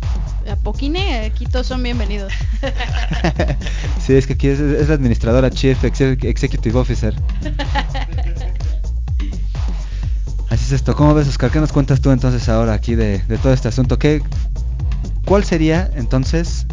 apoquine, 0.50 1.20
aquí 1.26 1.46
todos 1.46 1.66
son 1.66 1.82
bienvenidos. 1.82 2.32
sí, 4.06 4.12
es 4.14 4.26
que 4.26 4.34
aquí 4.34 4.48
es, 4.48 4.60
es 4.60 4.88
la 4.88 4.94
administradora, 4.94 5.50
Chief 5.50 5.82
Exe- 5.84 6.22
Executive 6.24 6.78
Officer. 6.78 7.14
Esto. 10.72 10.96
¿Cómo 10.96 11.12
ves, 11.12 11.28
Oscar? 11.28 11.50
¿Qué 11.50 11.60
nos 11.60 11.70
cuentas 11.70 12.00
tú 12.00 12.12
entonces 12.12 12.48
ahora 12.48 12.72
aquí 12.72 12.94
de, 12.94 13.18
de 13.18 13.36
todo 13.36 13.52
este 13.52 13.68
asunto? 13.68 13.98
¿Qué, 13.98 14.22
¿Cuál 15.26 15.44
sería 15.44 15.90
entonces 15.94 16.66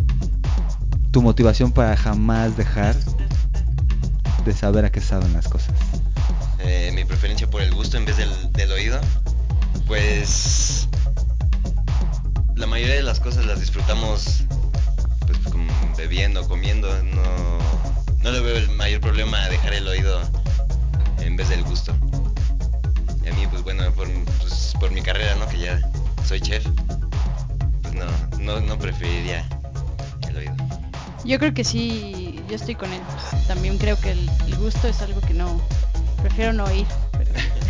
tu 1.12 1.22
motivación 1.22 1.74
para 1.74 1.98
jamás 1.98 2.56
dejar 2.56 2.96
de 4.46 4.54
saber 4.54 4.86
a 4.86 4.90
qué 4.90 5.02
saben 5.02 5.34
las 5.34 5.50
cosas? 5.50 5.76
Eh, 6.60 6.92
mi 6.96 7.04
preferencia 7.04 7.50
por 7.50 7.62
el 7.62 7.74
gusto 7.74 7.98
en 7.98 8.06
vez 8.06 8.16
del, 8.16 8.30
del 8.54 8.72
oído, 8.72 9.02
pues 9.86 10.88
la 12.56 12.68
mayoría 12.68 12.96
de 12.96 13.04
las 13.04 13.20
cosas 13.20 13.46
las 13.46 13.60
disfrutamos 13.60 14.46
pues 15.28 15.40
como 15.52 15.74
bebiendo, 15.98 16.48
comiendo, 16.48 16.88
no, 17.04 18.24
no 18.24 18.32
le 18.32 18.40
veo 18.40 18.56
el 18.56 18.70
mayor 18.78 19.02
problema 19.02 19.44
a 19.44 19.50
dejar 19.50 19.74
el 19.74 19.86
oído 19.88 20.22
en 21.20 21.36
vez 21.36 21.50
del 21.50 21.64
gusto. 21.64 21.94
Y 23.30 23.32
a 23.32 23.36
mí 23.36 23.48
pues 23.48 23.64
bueno, 23.64 23.84
por, 23.92 24.08
pues, 24.40 24.74
por 24.80 24.92
mi 24.92 25.02
carrera, 25.02 25.36
¿no? 25.36 25.48
Que 25.48 25.60
ya 25.60 25.80
soy 26.26 26.42
chef, 26.42 26.66
pues 27.82 27.94
no, 27.94 28.06
no, 28.40 28.60
no 28.60 28.80
preferiría 28.80 29.46
el 30.28 30.38
oído. 30.38 30.56
Yo 31.26 31.38
creo 31.38 31.54
que 31.54 31.64
sí, 31.64 32.40
yo 32.50 32.56
estoy 32.56 32.76
con 32.76 32.92
él. 32.92 33.02
También 33.48 33.78
creo 33.78 34.00
que 34.00 34.14
el, 34.14 34.30
el 34.48 34.56
gusto 34.56 34.88
es 34.88 35.02
algo 35.02 35.22
que 35.22 35.34
no, 35.34 35.62
prefiero 36.24 36.54
no 36.54 36.64
oír. 36.66 36.88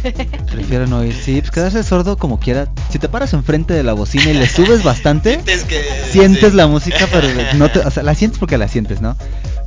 Prefiero 0.51 0.87
no 0.87 0.99
oír. 0.99 1.13
Sí, 1.13 1.41
pues 1.41 1.51
quedarse 1.51 1.83
sordo 1.83 2.17
como 2.17 2.39
quiera. 2.39 2.69
Si 2.89 2.99
te 2.99 3.09
paras 3.09 3.33
enfrente 3.33 3.73
de 3.73 3.83
la 3.83 3.91
bocina 3.93 4.29
y 4.31 4.35
le 4.35 4.47
subes 4.47 4.83
bastante, 4.83 5.33
Sientes 5.33 5.65
que... 5.65 5.83
sientes 6.09 6.51
sí. 6.51 6.55
la 6.55 6.67
música, 6.67 7.05
pero 7.11 7.27
no 7.55 7.69
te, 7.69 7.79
o 7.79 7.91
sea, 7.91 8.03
la 8.03 8.15
sientes 8.15 8.39
porque 8.39 8.57
la 8.57 8.69
sientes, 8.69 9.01
¿no? 9.01 9.17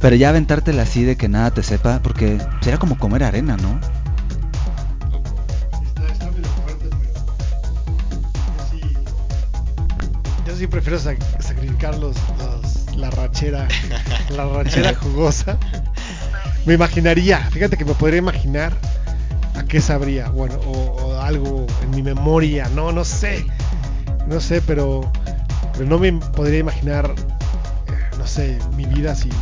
Pero 0.01 0.17
ya 0.17 0.31
aventártela 0.31 0.85
así 0.85 1.03
de 1.03 1.17
que 1.17 1.29
nada 1.29 1.51
te 1.51 1.63
sepa, 1.63 2.01
porque 2.03 2.39
sería 2.63 2.79
como 2.79 2.97
comer 2.99 3.25
arena, 3.25 3.59
¿no? 3.59 3.79
Sí 10.63 10.69
prefiero 10.69 10.97
sac- 11.01 11.19
sacrificar 11.41 11.99
los, 11.99 12.15
los- 12.39 12.97
la 12.97 13.11
rachera, 13.11 13.67
la 14.31 14.47
rachera 14.47 14.95
jugosa. 14.95 15.59
Me 16.67 16.75
imaginaría, 16.75 17.39
fíjate 17.51 17.77
que 17.77 17.85
me 17.85 17.95
podría 17.95 18.19
imaginar 18.19 18.73
a 19.57 19.65
qué 19.65 19.81
sabría, 19.81 20.29
bueno, 20.29 20.55
o, 20.65 20.73
o 20.73 21.21
algo 21.21 21.67
en 21.83 21.91
mi 21.91 22.03
memoria, 22.03 22.69
no, 22.77 22.93
no 22.93 23.05
sé, 23.05 23.45
no 24.29 24.41
sé, 24.41 24.63
pero, 24.63 25.11
pero 25.73 25.85
no 25.87 25.99
me 25.99 26.13
podría 26.13 26.61
imaginar, 26.61 27.13
eh, 27.89 28.17
no 28.17 28.27
sé, 28.29 28.57
mi 28.77 28.85
vida 28.85 29.17
sin, 29.17 29.33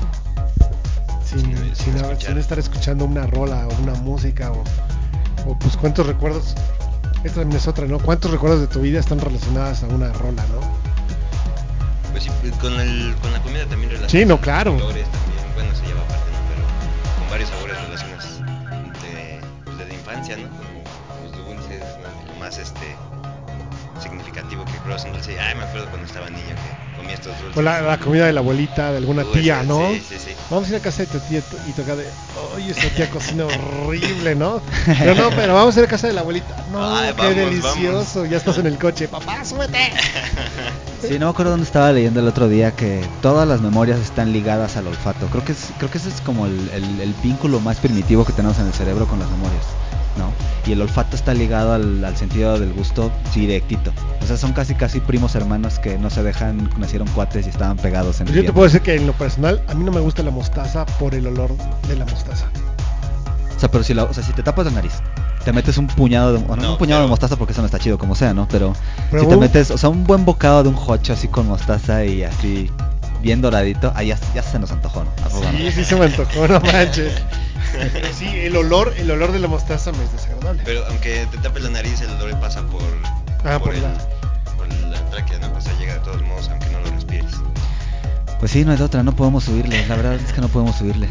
sin, 1.23 1.41
Sin- 1.41 1.57
sin 1.59 1.75
sin 1.77 1.93
haber- 1.99 2.13
escuchar. 2.13 2.31
sin 2.31 2.39
estar 2.39 2.59
escuchando 2.59 3.05
una 3.05 3.27
rola 3.27 3.69
o 3.69 3.83
una 3.83 3.93
música 3.95 4.53
o, 4.53 4.65
o 5.51 5.59
pues 5.59 5.77
cuántos 5.77 6.07
recuerdos 6.07 6.55
esta 7.25 7.41
también 7.43 7.59
es 7.61 7.69
otra, 7.69 7.85
¿no? 7.87 7.99
¿Cuántos 7.99 8.31
recuerdos 8.31 8.61
de 8.63 8.69
tu 8.69 8.81
vida 8.81 8.99
están 8.99 9.21
relacionados 9.21 9.83
a 9.83 9.87
una 9.89 10.11
rola, 10.15 10.43
no? 10.55 10.80
Pues 12.21 12.25
sí, 12.25 12.31
pues, 12.43 12.55
con, 12.61 12.79
el, 12.81 13.15
con 13.23 13.33
la 13.33 13.41
comida 13.43 13.65
también 13.67 13.91
relacionas. 13.91 14.11
Sí, 14.13 14.25
no, 14.27 14.39
claro. 14.39 14.73
Colores 14.75 15.07
también, 15.11 15.55
bueno, 15.55 15.75
se 15.75 15.87
lleva 15.87 16.01
aparte, 16.03 16.31
¿no? 16.31 16.39
Pero 16.49 17.19
con 17.19 17.31
varios 17.31 17.49
sabores 17.51 17.81
relacionas 17.81 18.25
de, 19.03 19.41
pues, 19.65 19.79
de 19.79 19.87
la 19.87 19.95
infancia, 19.95 20.37
¿no? 20.37 20.49
Como 20.51 21.25
los 21.25 21.33
dulces, 21.47 21.81
¿no? 21.81 22.33
Lo 22.33 22.39
más 22.39 22.59
este 22.59 22.95
significativo 24.03 24.65
que 24.67 24.73
pruebas 24.85 25.05
un 25.05 25.13
dulce. 25.13 25.39
Ay, 25.41 25.55
me 25.55 25.65
acuerdo 25.65 25.87
cuando 25.89 26.07
estaba 26.07 26.29
niño 26.31 26.43
que 26.49 26.97
comía 26.99 27.15
estos 27.15 27.33
dulces. 27.41 27.57
O 27.57 27.63
la, 27.63 27.81
la 27.83 27.99
comida 27.99 28.27
de 28.27 28.33
la 28.35 28.41
abuelita, 28.41 28.91
de 28.93 28.99
alguna 28.99 29.23
Uy, 29.25 29.41
tía, 29.41 29.63
¿no? 29.63 29.89
sí, 29.91 30.03
sí, 30.07 30.17
sí. 30.19 30.33
Vamos 30.51 30.69
a 30.69 30.71
ir 30.73 30.77
a 30.77 30.81
casa 30.81 31.03
de 31.03 31.07
tu 31.09 31.21
tía 31.21 31.41
y 31.69 31.73
toca 31.73 31.97
de, 31.97 32.07
oye, 32.55 32.71
esa 32.71 32.89
tía 32.91 33.09
cocina 33.09 33.45
horrible, 33.47 34.35
¿no? 34.35 34.61
Pero 34.87 35.15
no, 35.15 35.31
pero 35.31 35.55
vamos 35.55 35.77
a 35.77 35.81
ir 35.81 35.87
a 35.87 35.89
casa 35.89 36.07
de 36.07 36.13
la 36.15 36.21
abuelita. 36.21 36.67
No, 36.73 36.97
Ay, 36.97 37.15
qué 37.15 37.23
vamos, 37.23 37.37
delicioso. 37.37 38.19
vamos. 38.21 38.31
Ya 38.31 38.37
estás 38.37 38.59
en 38.59 38.67
el 38.67 38.79
coche, 38.79 39.09
papá, 39.09 39.45
súbete. 39.45 39.93
Sí, 41.07 41.19
no 41.19 41.27
me 41.27 41.31
acuerdo 41.31 41.53
dónde 41.53 41.65
estaba 41.67 41.91
leyendo 41.93 42.21
el 42.21 42.29
otro 42.29 42.49
día 42.49 42.77
que 42.77 43.01
todas 43.23 43.49
las 43.49 43.61
memorias 43.63 43.99
están 44.01 44.33
ligadas 44.33 44.77
al 44.77 44.87
olfato. 44.87 45.27
Creo 45.29 45.45
que 45.45 45.53
es, 45.53 45.73
creo 45.79 45.91
que 45.91 45.99
ese 45.99 46.11
es 46.11 46.21
como 46.21 46.47
el, 46.47 46.69
el- 46.75 47.01
el 47.01 47.15
vínculo 47.23 47.59
más 47.61 47.79
primitivo 47.79 48.25
que 48.25 48.33
tenemos 48.33 48.59
en 48.59 48.67
el 48.67 48.73
cerebro 48.75 49.07
con 49.07 49.19
las 49.19 49.31
memorias, 49.31 49.65
¿no? 50.19 50.31
Y 50.69 50.73
el 50.73 50.83
olfato 50.83 51.17
está 51.17 51.33
ligado 51.33 51.73
al, 51.73 52.05
al 52.05 52.17
sentido 52.17 52.59
del 52.61 52.73
gusto 52.75 53.11
directito. 53.35 53.93
O 54.23 54.27
sea, 54.27 54.37
son 54.37 54.53
casi 54.53 54.75
casi 54.75 55.01
primos 55.01 55.35
hermanos 55.35 55.79
que 55.79 55.97
no 55.99 56.11
se 56.11 56.23
dejan, 56.23 56.69
nacieron 56.79 57.09
cuates 57.09 57.47
y 57.47 57.51
estaban 57.51 57.79
pegados 57.79 58.21
en 58.21 58.27
Pues 58.27 58.31
el 58.31 58.35
yo 58.37 58.41
te 58.41 58.43
tiempo. 58.43 58.55
puedo 58.57 58.67
decir 58.67 58.83
que 58.83 58.95
en 58.97 59.07
lo 59.07 59.15
personal, 59.15 59.63
a 59.69 59.75
mí 59.75 59.83
no 59.85 59.93
me 59.93 60.01
gusta 60.01 60.23
la 60.23 60.31
mostaza 60.31 60.85
por 60.85 61.15
el 61.15 61.27
olor 61.27 61.57
de 61.89 61.97
la 61.97 62.05
mostaza. 62.05 62.47
O 63.57 63.59
sea, 63.59 63.71
pero 63.71 63.83
si, 63.85 63.95
la- 63.95 64.05
o 64.05 64.13
sea, 64.13 64.23
si 64.23 64.33
te 64.33 64.43
tapas 64.43 64.67
la 64.67 64.73
nariz, 64.73 64.93
te 65.45 65.53
metes 65.53 65.79
un 65.79 65.87
puñado 65.87 66.33
de, 66.35 66.39
o 66.47 66.57
no, 66.57 66.63
No, 66.63 66.73
un 66.73 66.79
puñado 66.79 67.03
de 67.03 67.09
mostaza 67.09 67.37
porque 67.37 67.53
eso 67.53 67.63
no 67.63 67.67
está 67.67 67.79
chido 67.79 67.97
como 67.99 68.15
sea, 68.15 68.35
¿no? 68.35 68.47
Pero, 68.49 68.75
Pero 69.11 69.23
si 69.23 69.29
te 69.29 69.37
metes, 69.37 69.71
o 69.71 69.79
sea, 69.79 69.89
un 69.89 70.05
buen 70.05 70.25
bocado 70.25 70.63
de 70.63 70.69
un 70.69 70.77
hocho 70.87 71.13
así 71.13 71.29
con 71.29 71.47
mostaza 71.49 72.05
y 72.05 72.23
así 72.25 72.71
bien 73.23 73.41
doradito, 73.41 73.93
ahí 73.95 74.09
ya, 74.09 74.19
ya 74.35 74.43
se 74.43 74.59
nos 74.59 74.71
antojó, 74.73 75.05
¿no? 75.05 75.11
Sí, 75.59 75.73
sí 75.73 75.85
se 75.85 75.97
me 75.97 76.07
antojó, 76.07 76.47
no 76.49 76.61
manches. 76.61 77.13
Pero 77.93 78.09
sí, 78.13 78.27
el 78.27 78.57
olor, 78.57 78.93
el 78.97 79.11
olor 79.11 79.33
de 79.33 79.39
la 79.39 79.47
mostaza 79.49 79.93
me 79.93 80.03
es 80.05 80.13
desagradable. 80.13 80.63
Pero 80.65 80.85
aunque 80.89 81.27
te 81.31 81.39
tapes 81.39 81.63
la 81.63 81.71
nariz, 81.71 82.01
el 82.01 82.11
olor 82.11 82.39
pasa 82.41 82.63
por, 82.63 82.83
Ah, 83.45 83.59
por 83.59 83.75
el, 83.75 83.83
la- 83.83 83.93
por 84.57 84.69
la 84.91 85.01
tráquea, 85.11 85.39
¿no? 85.39 85.57
O 85.57 85.61
sea, 85.61 85.73
llega 85.79 85.95
de 85.95 86.01
todos 86.01 86.21
modos, 86.23 86.49
aunque 86.51 86.67
no 86.71 86.81
lo 86.81 86.91
respires. 86.91 87.31
Pues 88.39 88.51
sí, 88.53 88.65
no 88.65 88.73
hay 88.73 88.79
de 88.79 88.85
otra, 88.85 89.03
no 89.03 89.13
podemos 89.15 89.45
subirle, 89.45 89.87
la 89.87 89.97
verdad 89.97 90.15
es 90.15 90.33
que 90.33 90.41
no 90.41 90.49
podemos 90.49 90.77
subirle. 90.77 91.09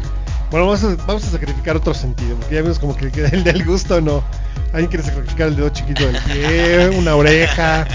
Bueno, 0.50 0.66
vamos 0.66 0.82
a, 0.82 0.96
vamos 1.06 1.24
a 1.24 1.30
sacrificar 1.30 1.76
otro 1.76 1.94
sentido, 1.94 2.36
porque 2.36 2.56
ya 2.56 2.62
vimos 2.62 2.78
como 2.78 2.96
que 2.96 3.06
el 3.32 3.44
del 3.44 3.64
gusto 3.64 4.00
no. 4.00 4.22
Alguien 4.72 4.88
quiere 4.88 5.04
sacrificar 5.04 5.48
el 5.48 5.56
dedo 5.56 5.68
chiquito 5.70 6.06
del 6.06 6.16
pie, 6.22 6.88
una 6.98 7.14
oreja, 7.16 7.86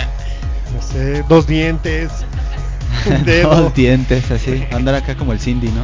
no 0.73 0.81
sé, 0.81 1.23
dos 1.27 1.47
dientes, 1.47 2.11
un 3.05 3.25
dedo. 3.25 3.55
Dos 3.55 3.73
dientes, 3.73 4.31
así, 4.31 4.65
andar 4.71 4.95
acá 4.95 5.15
como 5.15 5.33
el 5.33 5.39
Cindy, 5.39 5.67
¿no? 5.67 5.83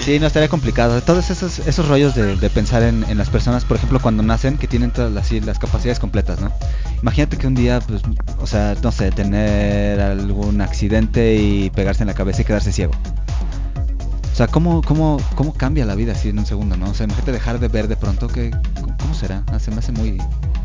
Sí, 0.00 0.18
no 0.18 0.26
estaría 0.26 0.48
complicado. 0.48 1.00
Todos 1.02 1.30
esos, 1.30 1.58
esos 1.60 1.88
rollos 1.88 2.14
de, 2.14 2.36
de 2.36 2.50
pensar 2.50 2.82
en, 2.82 3.04
en 3.08 3.18
las 3.18 3.28
personas, 3.28 3.64
por 3.64 3.76
ejemplo, 3.76 3.98
cuando 4.00 4.22
nacen, 4.22 4.56
que 4.56 4.68
tienen 4.68 4.90
todas 4.90 5.10
las, 5.10 5.32
las 5.32 5.58
capacidades 5.58 5.98
completas, 5.98 6.40
¿no? 6.40 6.52
Imagínate 7.00 7.38
que 7.38 7.46
un 7.46 7.54
día, 7.54 7.80
pues, 7.80 8.02
o 8.40 8.46
sea, 8.46 8.76
no 8.82 8.92
sé, 8.92 9.10
tener 9.10 10.00
algún 10.00 10.60
accidente 10.60 11.34
y 11.36 11.70
pegarse 11.70 12.02
en 12.02 12.08
la 12.08 12.14
cabeza 12.14 12.42
y 12.42 12.44
quedarse 12.44 12.72
ciego. 12.72 12.92
O 14.32 14.34
sea, 14.34 14.46
¿cómo, 14.46 14.80
cómo, 14.82 15.18
cómo 15.34 15.52
cambia 15.52 15.84
la 15.84 15.94
vida 15.94 16.12
así 16.12 16.30
en 16.30 16.38
un 16.38 16.46
segundo, 16.46 16.76
no? 16.76 16.90
O 16.90 16.94
sea, 16.94 17.04
imagínate 17.04 17.32
dejar 17.32 17.60
de 17.60 17.68
ver 17.68 17.86
de 17.86 17.96
pronto, 17.96 18.28
que, 18.28 18.50
¿cómo, 18.98 19.14
será? 19.14 19.44
Ah, 19.48 19.58
se 19.58 19.70
me 19.70 19.78
hace 19.78 19.92
muy, 19.92 20.18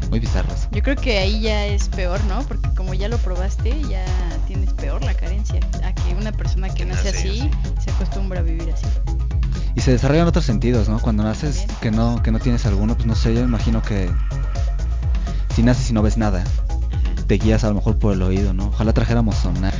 muy 0.09 0.19
bizarro 0.19 0.53
eso. 0.53 0.69
Yo 0.71 0.81
creo 0.81 0.95
que 0.95 1.17
ahí 1.17 1.41
ya 1.41 1.65
es 1.65 1.89
peor, 1.89 2.23
¿no? 2.25 2.41
Porque 2.43 2.69
como 2.75 2.93
ya 2.93 3.09
lo 3.09 3.17
probaste, 3.17 3.81
ya 3.89 4.05
tienes 4.47 4.71
peor 4.71 5.03
la 5.03 5.13
carencia. 5.13 5.59
A 5.83 5.93
que 5.93 6.15
una 6.15 6.31
persona 6.31 6.69
que 6.69 6.85
nace 6.85 7.11
nace 7.11 7.17
así 7.17 7.39
así. 7.41 7.51
se 7.83 7.91
acostumbra 7.91 8.39
a 8.39 8.43
vivir 8.43 8.71
así. 8.73 8.85
Y 9.75 9.81
se 9.81 9.91
desarrollan 9.91 10.27
otros 10.27 10.45
sentidos, 10.45 10.87
¿no? 10.87 10.99
Cuando 10.99 11.23
naces 11.23 11.57
También. 11.57 11.79
que 11.81 11.91
no, 11.91 12.23
que 12.23 12.31
no 12.31 12.39
tienes 12.39 12.65
alguno, 12.65 12.95
pues 12.95 13.05
no 13.05 13.15
sé, 13.15 13.33
yo 13.33 13.41
imagino 13.41 13.81
que 13.81 14.09
si 15.53 15.61
naces 15.61 15.89
y 15.89 15.93
no 15.93 16.01
ves 16.01 16.17
nada, 16.17 16.43
te 17.27 17.35
guías 17.35 17.65
a 17.65 17.67
lo 17.67 17.75
mejor 17.75 17.99
por 17.99 18.13
el 18.13 18.21
oído, 18.21 18.53
¿no? 18.53 18.67
Ojalá 18.67 18.93
trajéramos 18.93 19.35
sonar. 19.35 19.73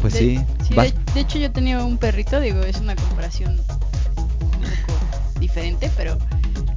Pues 0.00 0.14
De- 0.14 0.20
sí, 0.20 0.74
de, 0.74 0.94
de 1.14 1.20
hecho 1.20 1.38
yo 1.38 1.50
tenía 1.50 1.82
un 1.84 1.98
perrito, 1.98 2.38
digo, 2.40 2.60
es 2.62 2.76
una 2.80 2.94
comparación 2.94 3.58
un 4.16 4.60
poco 4.60 5.40
diferente, 5.40 5.90
pero 5.96 6.16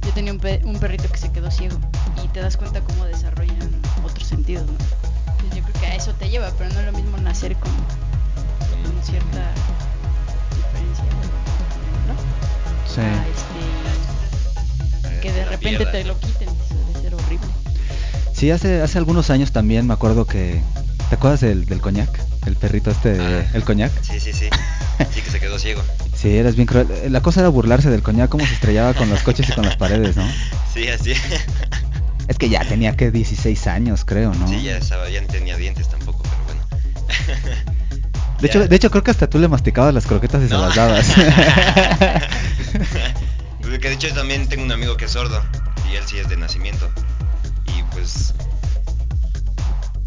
yo 0.04 0.10
tenía 0.12 0.32
un, 0.32 0.38
pe- 0.38 0.60
un 0.64 0.78
perrito 0.78 1.04
que 1.10 1.18
se 1.18 1.30
quedó 1.30 1.50
ciego 1.50 1.78
y 2.24 2.28
te 2.28 2.40
das 2.40 2.56
cuenta 2.56 2.80
cómo 2.80 3.04
desarrollan 3.04 3.70
otros 4.04 4.26
sentidos, 4.26 4.66
¿no? 4.66 4.72
Entonces 4.72 5.56
yo 5.56 5.62
creo 5.62 5.80
que 5.80 5.86
a 5.86 5.94
eso 5.96 6.12
te 6.14 6.28
lleva, 6.30 6.50
pero 6.58 6.70
no 6.74 6.80
es 6.80 6.86
lo 6.86 6.92
mismo 6.92 7.16
nacer 7.18 7.54
con, 7.56 7.70
con 7.70 9.02
cierta 9.04 9.52
diferencia, 10.56 11.04
¿no? 12.08 12.14
sí. 12.92 13.00
A, 13.00 13.26
este, 13.28 15.20
que 15.20 15.32
de 15.32 15.44
repente 15.44 15.86
te 15.86 16.04
lo 16.04 16.18
quiten, 16.18 16.48
eso 16.48 16.74
debe 16.88 17.00
ser 17.02 17.14
horrible. 17.14 17.46
Sí, 18.32 18.50
hace, 18.50 18.82
hace 18.82 18.98
algunos 18.98 19.30
años 19.30 19.52
también 19.52 19.86
me 19.86 19.94
acuerdo 19.94 20.26
que... 20.26 20.60
¿Te 21.08 21.14
acuerdas 21.16 21.40
del, 21.42 21.66
del 21.66 21.80
coñac? 21.80 22.10
El 22.46 22.56
perrito 22.56 22.90
este, 22.90 23.18
Ah. 23.20 23.44
el 23.54 23.62
coñac. 23.64 23.92
Sí, 24.02 24.18
sí, 24.20 24.32
sí. 24.32 24.48
Sí 25.12 25.20
que 25.22 25.30
se 25.30 25.40
quedó 25.40 25.58
ciego. 25.58 25.82
Sí, 26.14 26.36
eras 26.36 26.54
bien 26.56 26.66
cruel. 26.66 26.88
La 27.10 27.20
cosa 27.20 27.40
era 27.40 27.48
burlarse 27.48 27.88
del 27.90 28.02
coñac, 28.02 28.28
cómo 28.30 28.46
se 28.46 28.54
estrellaba 28.54 28.94
con 28.94 29.08
los 29.10 29.20
coches 29.22 29.48
y 29.48 29.52
con 29.52 29.64
las 29.64 29.76
paredes, 29.76 30.16
¿no? 30.16 30.24
Sí, 30.72 30.88
así. 30.88 31.12
Es 32.28 32.36
que 32.38 32.48
ya 32.48 32.64
tenía 32.64 32.96
que 32.96 33.10
16 33.10 33.66
años, 33.66 34.04
creo, 34.04 34.32
¿no? 34.34 34.48
Sí, 34.48 34.62
ya 34.62 34.76
estaba, 34.76 35.08
ya 35.08 35.20
no 35.20 35.26
tenía 35.28 35.56
dientes 35.56 35.88
tampoco, 35.88 36.22
pero 36.22 36.44
bueno. 36.46 36.62
De 38.40 38.48
hecho, 38.48 38.66
de 38.66 38.74
hecho 38.74 38.90
creo 38.90 39.04
que 39.04 39.12
hasta 39.12 39.30
tú 39.30 39.38
le 39.38 39.46
masticabas 39.46 39.94
las 39.94 40.04
croquetas 40.04 40.42
y 40.42 40.48
se 40.48 40.54
No. 40.54 40.62
las 40.66 40.74
dabas. 40.74 41.06
Porque 43.60 43.88
de 43.88 43.94
hecho 43.94 44.08
yo 44.08 44.14
también 44.14 44.48
tengo 44.48 44.64
un 44.64 44.72
amigo 44.72 44.96
que 44.96 45.04
es 45.04 45.12
sordo 45.12 45.40
y 45.92 45.94
él 45.96 46.02
sí 46.06 46.18
es 46.18 46.28
de 46.28 46.36
nacimiento. 46.36 46.90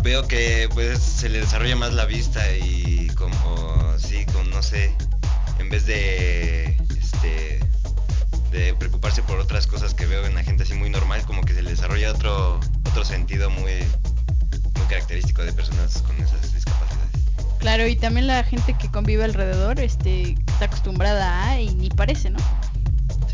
Veo 0.05 0.27
que 0.27 0.69
pues 0.71 0.99
se 0.99 1.29
le 1.29 1.39
desarrolla 1.39 1.75
más 1.75 1.91
la 1.91 2.05
vista 2.05 2.39
y 2.57 3.07
como 3.15 3.97
sí, 3.97 4.23
como 4.27 4.43
no 4.43 4.61
sé, 4.61 4.95
en 5.57 5.67
vez 5.71 5.87
de 5.87 6.77
este 6.95 7.59
de 8.51 8.75
preocuparse 8.75 9.23
por 9.23 9.39
otras 9.39 9.65
cosas 9.65 9.95
que 9.95 10.05
veo 10.05 10.23
en 10.27 10.35
la 10.35 10.43
gente 10.43 10.61
así 10.61 10.75
muy 10.75 10.91
normal, 10.91 11.25
como 11.25 11.41
que 11.41 11.55
se 11.55 11.63
le 11.63 11.71
desarrolla 11.71 12.11
otro 12.11 12.59
otro 12.87 13.03
sentido 13.03 13.49
muy 13.49 13.71
muy 14.75 14.85
característico 14.87 15.41
de 15.41 15.51
personas 15.53 16.03
con 16.03 16.15
esas 16.17 16.53
discapacidades. 16.53 17.09
Claro, 17.57 17.87
y 17.87 17.95
también 17.95 18.27
la 18.27 18.43
gente 18.43 18.75
que 18.79 18.91
convive 18.91 19.23
alrededor 19.23 19.79
este, 19.79 20.35
está 20.47 20.65
acostumbrada 20.65 21.49
a 21.49 21.59
y 21.59 21.73
ni 21.73 21.89
parece, 21.89 22.29
¿no? 22.29 22.37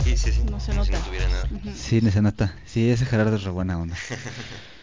Sí, 0.06 0.16
sí, 0.16 0.32
sí. 0.32 0.42
No 0.50 0.62
se 0.62 0.74
nota. 0.74 0.90
no 0.94 1.00
tuviera 1.00 1.28
nada. 1.28 1.44
Ujú. 1.52 1.74
sí, 1.76 2.00
ni 2.00 2.12
se 2.12 2.22
nota. 2.22 2.56
Sí, 2.66 2.90
ese 2.90 3.06
Gerardo 3.06 3.36
es 3.36 3.44
re 3.44 3.52
buena 3.52 3.78
onda. 3.78 3.98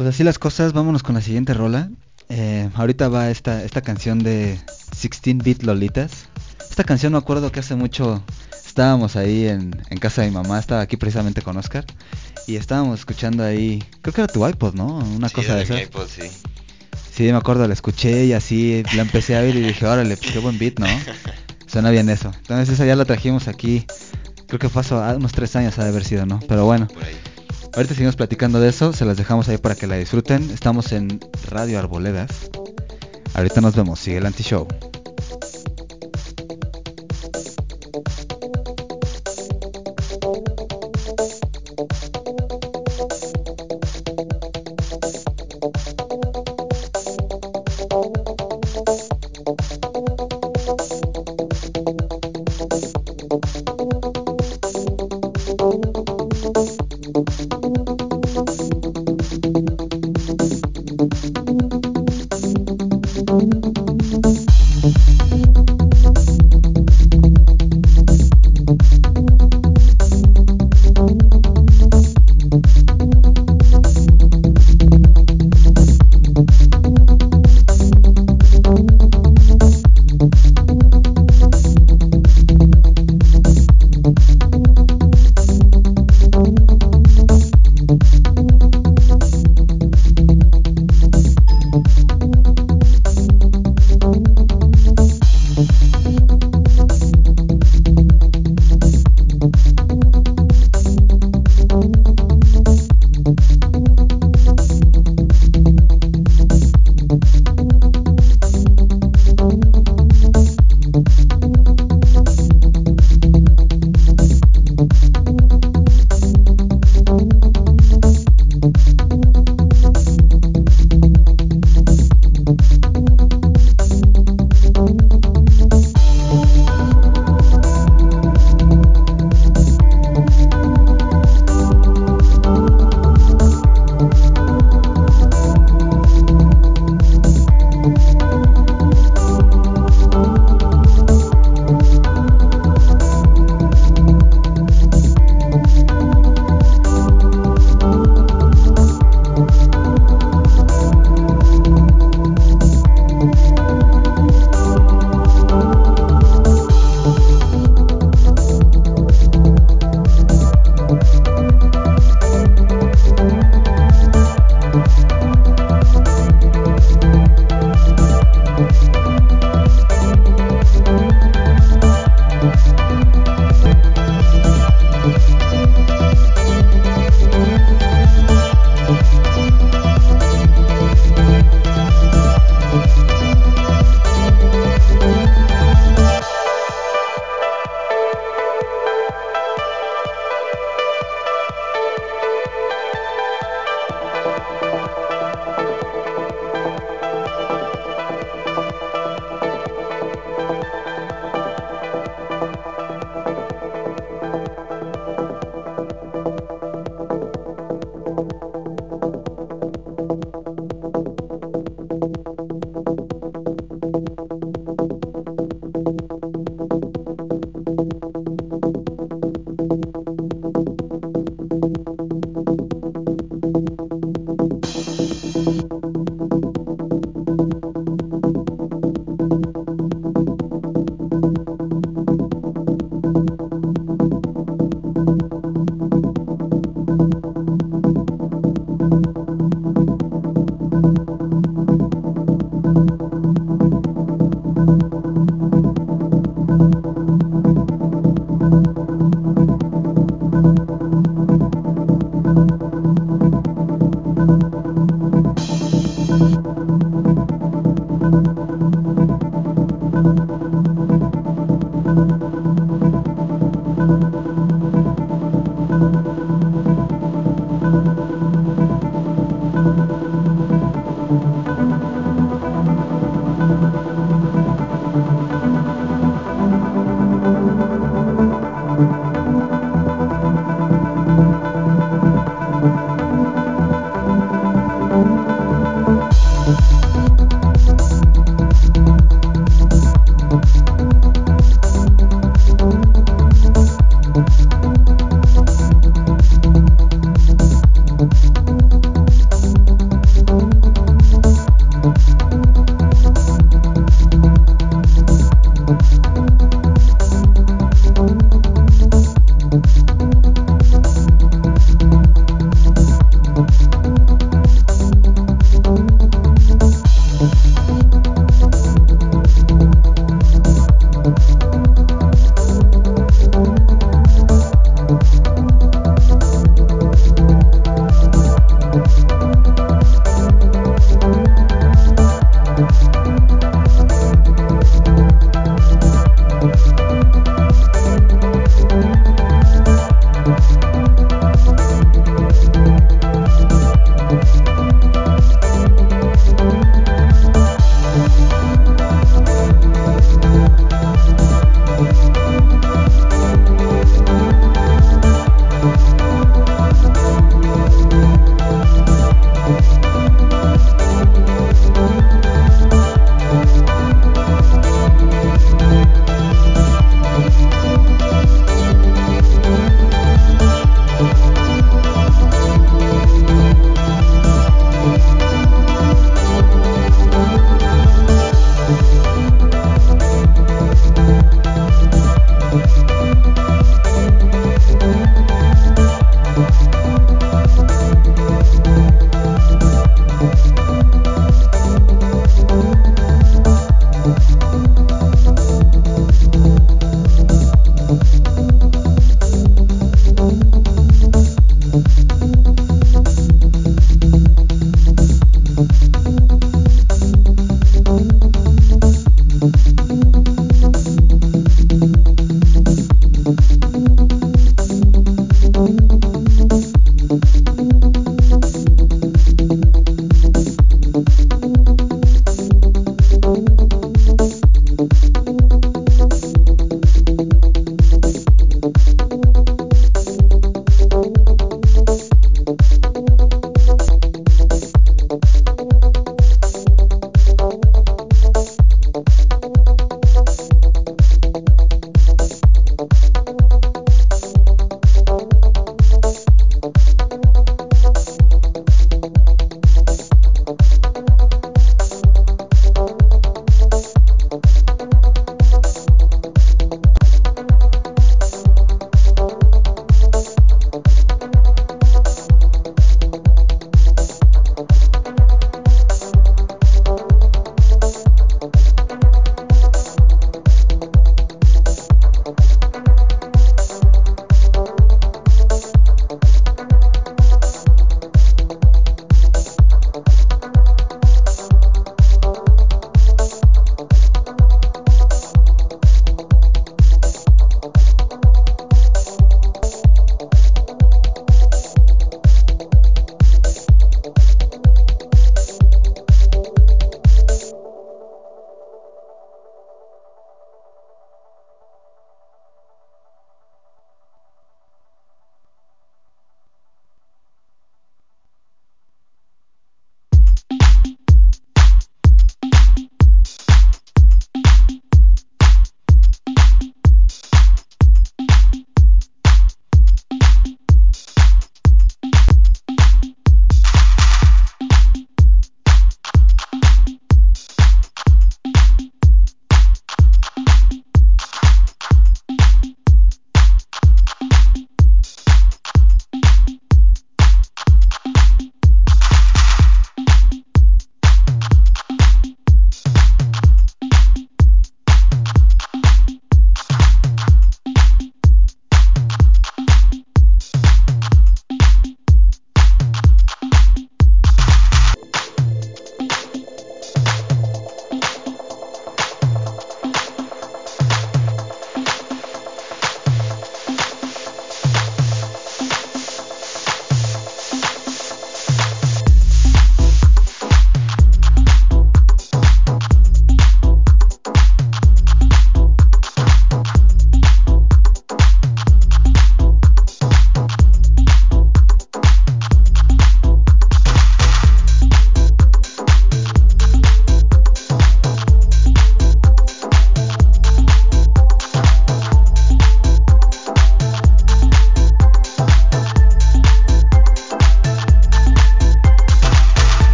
Pues 0.00 0.14
así 0.14 0.24
las 0.24 0.38
cosas, 0.38 0.72
vámonos 0.72 1.02
con 1.02 1.14
la 1.14 1.20
siguiente 1.20 1.52
rola. 1.52 1.90
Eh, 2.30 2.70
ahorita 2.72 3.10
va 3.10 3.28
esta, 3.28 3.62
esta 3.62 3.82
canción 3.82 4.18
de 4.20 4.56
16-Bit 4.92 5.62
Lolitas. 5.64 6.24
Esta 6.70 6.84
canción 6.84 7.12
me 7.12 7.18
acuerdo 7.18 7.52
que 7.52 7.60
hace 7.60 7.74
mucho 7.74 8.24
estábamos 8.66 9.16
ahí 9.16 9.46
en, 9.46 9.78
en 9.90 9.98
casa 9.98 10.22
de 10.22 10.28
mi 10.28 10.34
mamá, 10.36 10.58
estaba 10.58 10.80
aquí 10.80 10.96
precisamente 10.96 11.42
con 11.42 11.58
Oscar. 11.58 11.84
Y 12.46 12.56
estábamos 12.56 13.00
escuchando 13.00 13.44
ahí, 13.44 13.84
creo 14.00 14.14
que 14.14 14.22
era 14.22 14.32
tu 14.32 14.48
iPod, 14.48 14.72
¿no? 14.72 14.86
Una 15.00 15.28
Sí, 15.28 15.34
cosa 15.34 15.56
de 15.56 15.64
esas. 15.64 15.82
iPod, 15.82 16.06
sí. 16.08 16.22
Sí, 17.14 17.24
me 17.24 17.36
acuerdo, 17.36 17.68
la 17.68 17.74
escuché 17.74 18.24
y 18.24 18.32
así 18.32 18.82
la 18.96 19.02
empecé 19.02 19.36
a 19.36 19.42
ver 19.42 19.54
y 19.54 19.60
dije, 19.60 19.84
órale, 19.84 20.16
pues 20.16 20.32
qué 20.32 20.38
buen 20.38 20.58
beat, 20.58 20.78
¿no? 20.78 20.86
Suena 21.66 21.90
bien 21.90 22.08
eso. 22.08 22.32
Entonces 22.38 22.70
esa 22.70 22.86
ya 22.86 22.96
la 22.96 23.04
trajimos 23.04 23.48
aquí, 23.48 23.84
creo 24.46 24.58
que 24.58 24.70
fue 24.70 24.80
hace 24.80 24.94
ah, 24.94 25.12
unos 25.14 25.32
tres 25.32 25.54
años 25.56 25.78
ha 25.78 25.82
de 25.82 25.90
haber 25.90 26.04
sido, 26.04 26.24
¿no? 26.24 26.40
Pero 26.48 26.64
bueno, 26.64 26.86
Por 26.88 27.04
ahí. 27.04 27.16
Ahorita 27.74 27.94
seguimos 27.94 28.16
platicando 28.16 28.60
de 28.60 28.68
eso, 28.68 28.92
se 28.92 29.04
las 29.04 29.16
dejamos 29.16 29.48
ahí 29.48 29.58
para 29.58 29.74
que 29.74 29.86
la 29.86 29.96
disfruten. 29.96 30.50
Estamos 30.50 30.92
en 30.92 31.20
Radio 31.50 31.78
Arboledas. 31.78 32.50
Ahorita 33.34 33.60
nos 33.60 33.74
vemos, 33.74 34.00
sigue 34.00 34.18
el 34.18 34.26
anti-show. 34.26 34.66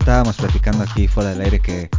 Estábamos 0.00 0.36
platicando 0.36 0.82
aquí 0.82 1.06
fuera 1.08 1.30
del 1.30 1.40
aire 1.42 1.60
que 1.60 1.90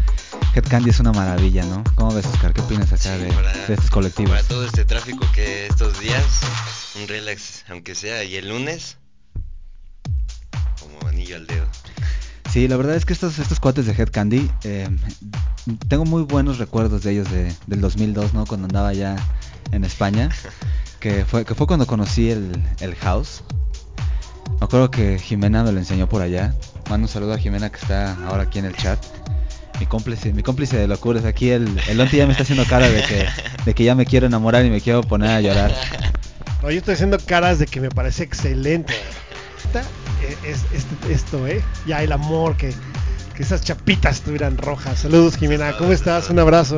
Head 0.55 0.65
Candy 0.67 0.89
es 0.89 0.99
una 0.99 1.11
maravilla, 1.13 1.63
¿no? 1.65 1.83
¿Cómo 1.95 2.13
ves, 2.13 2.25
Oscar? 2.25 2.51
¿Qué 2.53 2.61
opinas 2.61 2.91
acá 2.91 3.15
Sí, 3.15 3.23
de, 3.23 3.31
para- 3.31 3.53
de 3.53 3.73
estos 3.73 3.89
colectivos? 3.89 4.31
Para 4.31 4.43
todo 4.43 4.65
este 4.65 4.83
tráfico 4.85 5.25
que 5.33 5.67
estos 5.67 5.99
días, 5.99 6.23
un 7.01 7.07
relax, 7.07 7.63
aunque 7.69 7.95
sea, 7.95 8.23
y 8.23 8.35
el 8.35 8.49
lunes, 8.49 8.97
como 10.79 11.07
anillo 11.07 11.35
al 11.37 11.47
dedo. 11.47 11.65
Sí, 12.51 12.67
la 12.67 12.75
verdad 12.75 12.95
es 12.95 13.05
que 13.05 13.13
estos, 13.13 13.39
estos 13.39 13.59
cuates 13.61 13.85
de 13.85 13.93
Head 13.93 14.09
Candy, 14.11 14.51
eh, 14.63 14.89
tengo 15.87 16.03
muy 16.03 16.23
buenos 16.23 16.57
recuerdos 16.57 17.03
de 17.03 17.11
ellos 17.13 17.31
de, 17.31 17.55
del 17.67 17.79
2002, 17.79 18.33
¿no? 18.33 18.45
Cuando 18.45 18.65
andaba 18.65 18.93
ya 18.93 19.15
en 19.71 19.85
España, 19.85 20.29
que 20.99 21.23
fue, 21.23 21.45
que 21.45 21.55
fue 21.55 21.65
cuando 21.67 21.85
conocí 21.87 22.29
el, 22.31 22.61
el 22.81 22.95
house. 22.95 23.43
Me 24.59 24.65
acuerdo 24.65 24.91
que 24.91 25.17
Jimena 25.19 25.63
me 25.63 25.71
lo 25.71 25.79
enseñó 25.79 26.07
por 26.07 26.21
allá. 26.21 26.53
Mando 26.89 27.05
un 27.05 27.09
saludo 27.09 27.33
a 27.33 27.37
Jimena 27.37 27.69
que 27.69 27.77
está 27.77 28.13
ahora 28.25 28.43
aquí 28.43 28.59
en 28.59 28.65
el 28.65 28.75
chat. 28.75 28.99
Mi 29.79 29.87
cómplice, 29.87 30.33
mi 30.33 30.43
cómplice 30.43 30.77
de 30.77 30.87
locuras. 30.87 31.25
Aquí 31.25 31.49
el, 31.49 31.79
el 31.87 31.97
Lonti 31.97 32.17
ya 32.17 32.25
me 32.25 32.31
está 32.33 32.43
haciendo 32.43 32.65
cara 32.65 32.87
de 32.89 33.01
que, 33.03 33.27
de 33.65 33.73
que 33.73 33.83
ya 33.83 33.95
me 33.95 34.05
quiero 34.05 34.27
enamorar 34.27 34.63
y 34.65 34.69
me 34.69 34.79
quiero 34.81 35.01
poner 35.01 35.31
a 35.31 35.41
llorar. 35.41 35.73
No, 36.61 36.69
yo 36.69 36.77
estoy 36.77 36.93
haciendo 36.93 37.17
caras 37.19 37.57
de 37.57 37.65
que 37.65 37.79
me 37.81 37.89
parece 37.89 38.23
excelente. 38.23 38.93
Esta- 39.65 39.81
eh, 39.81 40.37
es, 40.45 40.59
este- 40.73 41.11
esto, 41.13 41.47
¿eh? 41.47 41.63
Ya 41.87 42.03
el 42.03 42.11
amor, 42.11 42.55
que, 42.57 42.71
que 43.35 43.41
esas 43.41 43.63
chapitas 43.63 44.17
estuvieran 44.17 44.57
rojas. 44.57 44.99
Saludos, 44.99 45.37
Jimena. 45.37 45.75
¿Cómo 45.77 45.91
estás? 45.91 46.29
Un 46.29 46.37
abrazo. 46.37 46.77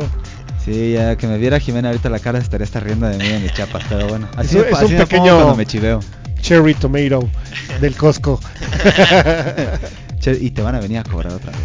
Sí, 0.64 0.94
ya 0.94 1.18
que 1.18 1.28
me 1.28 1.38
viera 1.38 1.60
Jimena 1.60 1.90
ahorita 1.90 2.10
la 2.10 2.20
cara 2.20 2.40
estaría 2.40 2.64
estar 2.64 2.82
riendo 2.86 3.06
de 3.08 3.18
mí 3.18 3.28
de 3.28 3.40
mis 3.40 3.52
chapas, 3.52 3.84
pero 3.90 4.08
bueno. 4.08 4.30
Así, 4.38 4.52
Es 4.52 4.56
un- 4.56 4.62
me, 4.62 4.68
es 4.70 4.74
así 4.76 4.86
un 4.86 4.92
me 4.92 4.98
pongo 5.08 5.24
pequeño- 5.24 5.36
cuando 5.36 5.56
me 5.58 5.66
chiveo. 5.66 6.00
Cherry 6.44 6.76
Tomato 6.76 7.28
del 7.82 7.96
Costco. 7.96 8.40
Y 10.26 10.52
te 10.52 10.62
van 10.62 10.74
a 10.76 10.80
venir 10.80 11.00
a 11.00 11.04
cobrar 11.04 11.34
otra 11.34 11.52
vez. 11.52 11.60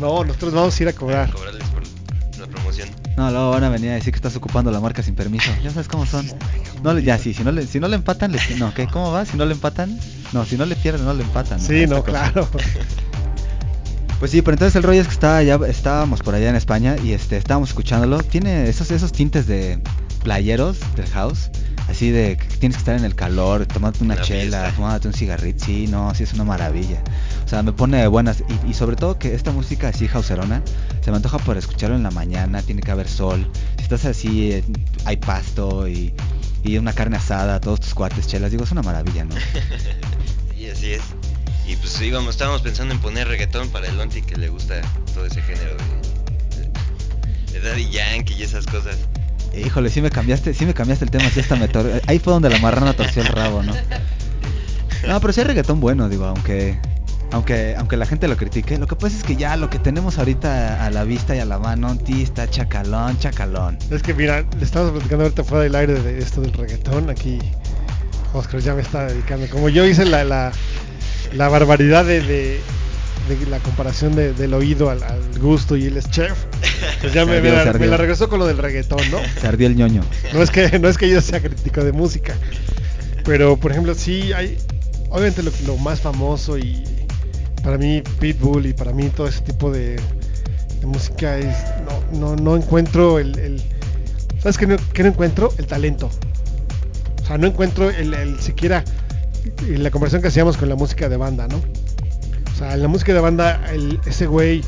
no, 0.00 0.22
nosotros 0.22 0.52
vamos 0.54 0.78
a 0.78 0.82
ir 0.84 0.88
a 0.88 0.92
cobrar. 0.92 1.28
Cobrarles 1.32 1.64
por 1.70 1.82
la 2.38 2.46
promoción. 2.46 2.88
No, 3.16 3.30
luego 3.32 3.50
van 3.50 3.64
a 3.64 3.68
venir 3.68 3.90
a 3.90 3.94
decir 3.94 4.12
que 4.12 4.16
estás 4.18 4.36
ocupando 4.36 4.70
la 4.70 4.78
marca 4.78 5.02
sin 5.02 5.16
permiso. 5.16 5.50
Ya 5.60 5.70
sabes 5.70 5.88
cómo 5.88 6.06
son. 6.06 6.24
No, 6.84 6.94
le- 6.94 7.02
ya, 7.02 7.18
sí, 7.18 7.34
si 7.34 7.42
no 7.42 7.50
le, 7.50 7.66
si 7.66 7.80
no 7.80 7.88
le 7.88 7.96
empatan, 7.96 8.30
le, 8.30 8.38
no, 8.58 8.72
¿qué? 8.72 8.86
¿Cómo 8.86 9.10
va? 9.10 9.24
Si 9.26 9.36
no 9.36 9.44
le 9.44 9.54
empatan, 9.54 9.98
no, 10.32 10.44
si 10.44 10.56
no 10.56 10.66
le 10.66 10.76
pierden, 10.76 11.04
no 11.04 11.14
le 11.14 11.24
empatan. 11.24 11.58
Sí, 11.60 11.82
Esta 11.82 11.96
no, 11.96 12.04
claro. 12.04 12.48
Pues 14.20 14.30
sí, 14.30 14.40
pero 14.40 14.54
entonces 14.54 14.76
el 14.76 14.84
rollo 14.84 15.00
es 15.00 15.08
que 15.08 15.14
estaba 15.14 15.42
ya, 15.42 15.56
estábamos 15.66 16.20
por 16.20 16.36
allá 16.36 16.48
en 16.48 16.54
España 16.54 16.94
y 17.02 17.10
este, 17.12 17.36
estábamos 17.38 17.70
escuchándolo. 17.70 18.22
Tiene 18.22 18.68
esos, 18.68 18.92
esos 18.92 19.10
tintes 19.10 19.48
de 19.48 19.80
playeros 20.22 20.78
del 20.94 21.08
house, 21.08 21.50
así 21.92 22.10
de 22.10 22.36
que 22.36 22.46
tienes 22.56 22.76
que 22.76 22.80
estar 22.80 22.96
en 22.96 23.04
el 23.04 23.14
calor, 23.14 23.66
tomarte 23.66 24.02
una 24.02 24.14
Una 24.14 24.22
chela, 24.22 24.72
fumándote 24.74 25.08
un 25.08 25.14
cigarrito. 25.14 25.64
Sí, 25.64 25.86
no, 25.86 26.14
sí 26.14 26.24
es 26.24 26.32
una 26.32 26.44
maravilla. 26.44 27.02
O 27.44 27.48
sea, 27.48 27.62
me 27.62 27.72
pone 27.72 27.98
de 27.98 28.06
buenas. 28.08 28.42
Y, 28.66 28.70
y 28.70 28.74
sobre 28.74 28.96
todo 28.96 29.18
que 29.18 29.34
esta 29.34 29.52
música 29.52 29.88
así 29.88 30.08
houserona, 30.08 30.62
se 31.02 31.10
me 31.10 31.16
antoja 31.16 31.38
por 31.38 31.56
escucharlo 31.56 31.96
en 31.96 32.02
la 32.02 32.10
mañana, 32.10 32.62
tiene 32.62 32.82
que 32.82 32.90
haber 32.90 33.08
sol. 33.08 33.48
Si 33.76 33.82
estás 33.84 34.04
así, 34.04 34.52
eh, 34.52 34.64
hay 35.04 35.16
pasto 35.18 35.86
y, 35.86 36.14
y 36.64 36.78
una 36.78 36.92
carne 36.92 37.16
asada, 37.16 37.60
todos 37.60 37.80
tus 37.80 37.94
cuates, 37.94 38.26
chelas, 38.26 38.50
digo, 38.50 38.64
es 38.64 38.72
una 38.72 38.82
maravilla, 38.82 39.24
¿no? 39.24 39.34
Sí, 40.56 40.68
así 40.68 40.92
es. 40.92 41.02
Y 41.66 41.74
pues 41.74 42.00
íbamos, 42.00 42.30
estábamos 42.30 42.62
pensando 42.62 42.94
en 42.94 43.00
poner 43.00 43.26
reggaetón 43.26 43.68
para 43.70 43.88
el 43.88 43.96
Lonti 43.96 44.22
que 44.22 44.36
le 44.36 44.48
gusta 44.48 44.80
todo 45.12 45.26
ese 45.26 45.42
género 45.42 45.76
de, 46.56 47.52
de 47.52 47.60
Daddy 47.60 47.90
Yankee 47.90 48.34
y 48.34 48.42
esas 48.44 48.66
cosas. 48.66 48.96
Híjole, 49.54 49.90
sí 49.90 50.00
me 50.00 50.10
cambiaste, 50.10 50.54
sí 50.54 50.64
me 50.64 50.74
cambiaste 50.74 51.04
el 51.04 51.10
tema, 51.10 51.28
sí 51.30 51.40
hasta 51.40 51.56
me 51.56 51.68
Ahí 52.06 52.18
fue 52.18 52.32
donde 52.32 52.48
la 52.48 52.58
marrana 52.58 52.92
torció 52.94 53.22
el 53.22 53.28
rabo, 53.28 53.62
¿no? 53.62 53.74
No, 55.06 55.20
pero 55.20 55.32
sí 55.32 55.40
hay 55.40 55.46
reggaetón 55.46 55.80
bueno, 55.80 56.08
digo, 56.08 56.26
aunque 56.26 56.78
aunque 57.32 57.74
aunque 57.76 57.96
la 57.96 58.06
gente 58.06 58.28
lo 58.28 58.36
critique. 58.36 58.78
Lo 58.78 58.86
que 58.86 58.94
pasa 58.94 59.16
es 59.16 59.24
que 59.24 59.36
ya 59.36 59.56
lo 59.56 59.68
que 59.68 59.78
tenemos 59.78 60.18
ahorita 60.18 60.84
a 60.84 60.90
la 60.90 61.04
vista 61.04 61.34
y 61.34 61.40
a 61.40 61.44
la 61.44 61.58
mano, 61.58 61.96
ti 61.96 62.22
está 62.22 62.48
chacalón, 62.48 63.18
chacalón. 63.18 63.78
Es 63.90 64.02
que 64.02 64.14
mira, 64.14 64.44
le 64.58 64.64
estamos 64.64 64.92
platicando 64.92 65.24
ahorita 65.24 65.44
fuera 65.44 65.64
del 65.64 65.74
aire 65.74 65.94
de 65.94 66.18
esto 66.18 66.40
del 66.40 66.52
reggaetón. 66.52 67.10
Aquí 67.10 67.38
Oscar 68.32 68.60
ya 68.60 68.74
me 68.74 68.82
está 68.82 69.06
dedicando. 69.06 69.46
Como 69.48 69.68
yo 69.68 69.84
hice 69.84 70.04
la, 70.04 70.24
la, 70.24 71.48
barbaridad 71.48 72.04
de, 72.04 72.60
de 73.28 73.46
la 73.46 73.58
comparación 73.60 74.14
de- 74.14 74.32
del 74.32 74.52
oído 74.54 74.90
al, 74.90 75.02
al 75.02 75.20
gusto 75.38 75.76
y 75.76 75.86
él 75.86 75.96
es 75.96 76.10
chef, 76.10 76.32
pues 77.00 77.12
ya 77.12 77.24
me, 77.24 77.36
ardió, 77.36 77.50
me 77.52 77.56
la, 77.56 77.72
me 77.90 77.96
regresó 77.96 78.28
con 78.28 78.38
lo 78.40 78.46
del 78.46 78.58
reggaetón, 78.58 79.00
¿no? 79.10 79.18
Se 79.40 79.46
ardió 79.46 79.66
el 79.66 79.76
ñoño. 79.76 80.02
No 80.32 80.42
es 80.42 80.50
que 80.50 80.78
no 80.78 80.88
es 80.88 80.98
que 80.98 81.08
yo 81.08 81.20
sea 81.20 81.40
crítico 81.40 81.84
de 81.84 81.92
música, 81.92 82.34
pero 83.24 83.56
por 83.56 83.70
ejemplo 83.70 83.94
sí 83.94 84.32
hay, 84.32 84.58
obviamente 85.10 85.42
lo, 85.42 85.52
lo 85.66 85.76
más 85.76 86.00
famoso 86.00 86.58
y 86.58 86.84
para 87.62 87.78
mí 87.78 88.02
Pitbull 88.18 88.66
y 88.66 88.72
para 88.72 88.92
mí 88.92 89.08
todo 89.10 89.28
ese 89.28 89.40
tipo 89.42 89.70
de, 89.70 89.96
de 90.80 90.86
música 90.86 91.38
es 91.38 91.54
no 92.12 92.18
no 92.18 92.36
no 92.36 92.56
encuentro 92.56 93.18
el, 93.20 93.38
el- 93.38 93.62
sabes 94.40 94.58
qué 94.58 94.66
no, 94.66 94.76
qué 94.92 95.04
no 95.04 95.10
encuentro 95.10 95.52
el 95.58 95.66
talento, 95.66 96.10
o 97.22 97.26
sea 97.26 97.38
no 97.38 97.46
encuentro 97.46 97.90
el, 97.90 98.12
el 98.14 98.40
siquiera 98.40 98.82
la 99.68 99.90
conversación 99.90 100.22
que 100.22 100.28
hacíamos 100.28 100.56
con 100.56 100.68
la 100.68 100.74
música 100.76 101.08
de 101.08 101.16
banda, 101.16 101.46
¿no? 101.48 101.60
O 102.52 102.56
sea 102.56 102.74
en 102.74 102.82
la 102.82 102.88
música 102.88 103.12
de 103.14 103.20
banda 103.20 103.60
el, 103.72 104.00
ese 104.06 104.26
güey 104.26 104.62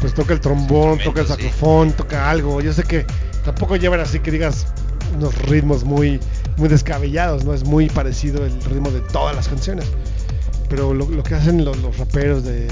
pues 0.00 0.14
toca 0.14 0.32
el 0.32 0.40
trombón, 0.40 0.98
toca 0.98 1.20
el 1.20 1.26
sí. 1.26 1.32
saxofón, 1.32 1.92
toca 1.92 2.30
algo. 2.30 2.60
Yo 2.60 2.72
sé 2.72 2.84
que 2.84 3.04
tampoco 3.44 3.76
llevan 3.76 4.00
así 4.00 4.20
que 4.20 4.30
digas 4.30 4.66
unos 5.14 5.34
ritmos 5.42 5.84
muy 5.84 6.20
muy 6.56 6.68
descabellados, 6.68 7.44
no 7.44 7.54
es 7.54 7.64
muy 7.64 7.88
parecido 7.88 8.44
el 8.44 8.62
ritmo 8.64 8.90
de 8.90 9.00
todas 9.00 9.34
las 9.34 9.48
canciones. 9.48 9.86
Pero 10.68 10.92
lo, 10.92 11.08
lo 11.08 11.22
que 11.22 11.34
hacen 11.34 11.64
los, 11.64 11.78
los 11.78 11.96
raperos 11.96 12.44
de 12.44 12.68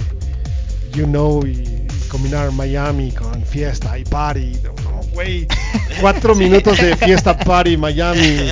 You 0.95 1.07
Know 1.07 1.47
y, 1.47 1.51
y 1.51 1.87
combinar 2.09 2.51
Miami 2.53 3.13
con 3.13 3.43
fiesta 3.43 3.99
y 3.99 4.05
party, 4.05 4.59
no, 4.63 4.73
no, 4.85 5.01
güey, 5.13 5.47
cuatro 6.01 6.35
minutos 6.35 6.79
de 6.79 6.97
fiesta, 6.97 7.37
party, 7.39 7.77
Miami, 7.77 8.51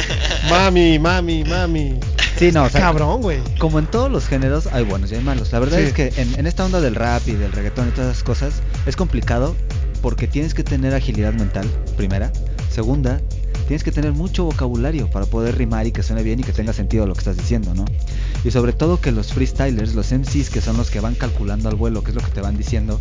mami, 0.48 0.98
mami, 0.98 1.44
mami. 1.44 2.00
Sí, 2.38 2.50
no, 2.52 2.64
o 2.64 2.68
sea, 2.68 2.80
cabrón, 2.80 3.22
güey. 3.22 3.38
Como 3.58 3.78
en 3.78 3.86
todos 3.86 4.10
los 4.10 4.26
géneros 4.26 4.66
hay 4.68 4.84
buenos 4.84 5.12
y 5.12 5.14
hay 5.16 5.22
malos. 5.22 5.52
La 5.52 5.60
verdad 5.60 5.78
Sí. 5.78 5.84
es 5.84 5.92
que 5.92 6.12
en, 6.16 6.38
en 6.38 6.46
esta 6.46 6.64
onda 6.64 6.80
del 6.80 6.94
rap 6.94 7.22
y 7.26 7.32
del 7.32 7.52
reggaetón 7.52 7.88
y 7.88 7.90
todas 7.92 8.10
esas 8.12 8.24
cosas 8.24 8.54
es 8.86 8.96
complicado 8.96 9.54
porque 10.02 10.26
tienes 10.26 10.52
que 10.54 10.64
tener 10.64 10.94
agilidad 10.94 11.32
mental, 11.32 11.66
primera. 11.96 12.32
Segunda, 12.70 13.20
tienes 13.68 13.84
que 13.84 13.92
tener 13.92 14.12
mucho 14.12 14.44
vocabulario 14.44 15.08
para 15.10 15.26
poder 15.26 15.56
rimar 15.56 15.86
y 15.86 15.92
que 15.92 16.02
suene 16.02 16.22
bien 16.22 16.40
y 16.40 16.42
que 16.42 16.52
tenga 16.52 16.72
sentido 16.72 17.06
lo 17.06 17.14
que 17.14 17.20
estás 17.20 17.36
diciendo, 17.36 17.72
¿no? 17.74 17.84
Y 18.44 18.50
sobre 18.50 18.72
todo 18.72 19.00
que 19.00 19.12
los 19.12 19.32
freestylers, 19.32 19.94
los 19.94 20.12
MCs 20.12 20.50
que 20.50 20.60
son 20.60 20.76
los 20.76 20.90
que 20.90 21.00
van 21.00 21.14
calculando 21.14 21.68
al 21.68 21.76
vuelo 21.76 22.02
qué 22.02 22.10
es 22.10 22.14
lo 22.16 22.20
que 22.20 22.30
te 22.32 22.40
van 22.42 22.56
diciendo, 22.58 23.00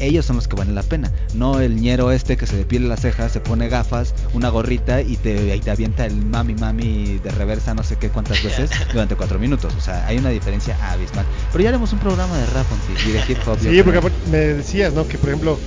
ellos 0.00 0.26
son 0.26 0.36
los 0.36 0.48
que 0.48 0.56
valen 0.56 0.74
la 0.74 0.82
pena. 0.82 1.12
No 1.34 1.60
el 1.60 1.76
ñero 1.76 2.10
este 2.10 2.36
que 2.36 2.46
se 2.46 2.56
depiele 2.56 2.88
las 2.88 3.00
cejas, 3.00 3.32
se 3.32 3.40
pone 3.40 3.68
gafas, 3.68 4.14
una 4.34 4.48
gorrita 4.48 5.02
y 5.02 5.16
te, 5.16 5.54
y 5.54 5.60
te 5.60 5.70
avienta 5.70 6.06
el 6.06 6.16
mami 6.24 6.54
mami 6.54 7.18
de 7.22 7.30
reversa 7.30 7.74
no 7.74 7.82
sé 7.82 7.96
qué 7.96 8.08
cuántas 8.08 8.42
veces 8.44 8.70
durante 8.92 9.14
cuatro 9.16 9.38
minutos. 9.38 9.74
O 9.76 9.80
sea, 9.80 10.06
hay 10.06 10.18
una 10.18 10.30
diferencia 10.30 10.76
abismal. 10.90 11.26
Pero 11.52 11.62
ya 11.62 11.68
haremos 11.70 11.92
un 11.92 11.98
programa 12.00 12.36
de 12.36 12.46
rap 12.46 12.66
y 13.06 13.10
de 13.12 13.18
hip 13.28 13.38
hop. 13.46 13.58
Sí, 13.60 13.82
porque 13.82 14.00
me 14.30 14.38
decías, 14.38 14.92
¿no? 14.94 15.06
Que 15.06 15.18
por 15.18 15.28
ejemplo, 15.28 15.58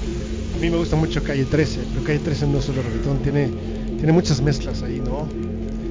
a 0.56 0.60
mí 0.62 0.70
me 0.70 0.78
gusta 0.78 0.96
mucho 0.96 1.24
Calle 1.24 1.46
13, 1.46 1.80
pero 1.94 2.04
Calle 2.06 2.20
13 2.20 2.48
no 2.48 2.60
es 2.60 2.66
solo 2.66 2.82
reggaetón, 2.82 3.20
tiene, 3.20 3.50
tiene 3.98 4.12
muchas 4.14 4.42
mezclas 4.42 4.82
ahí, 4.84 5.02
¿no? 5.04 5.28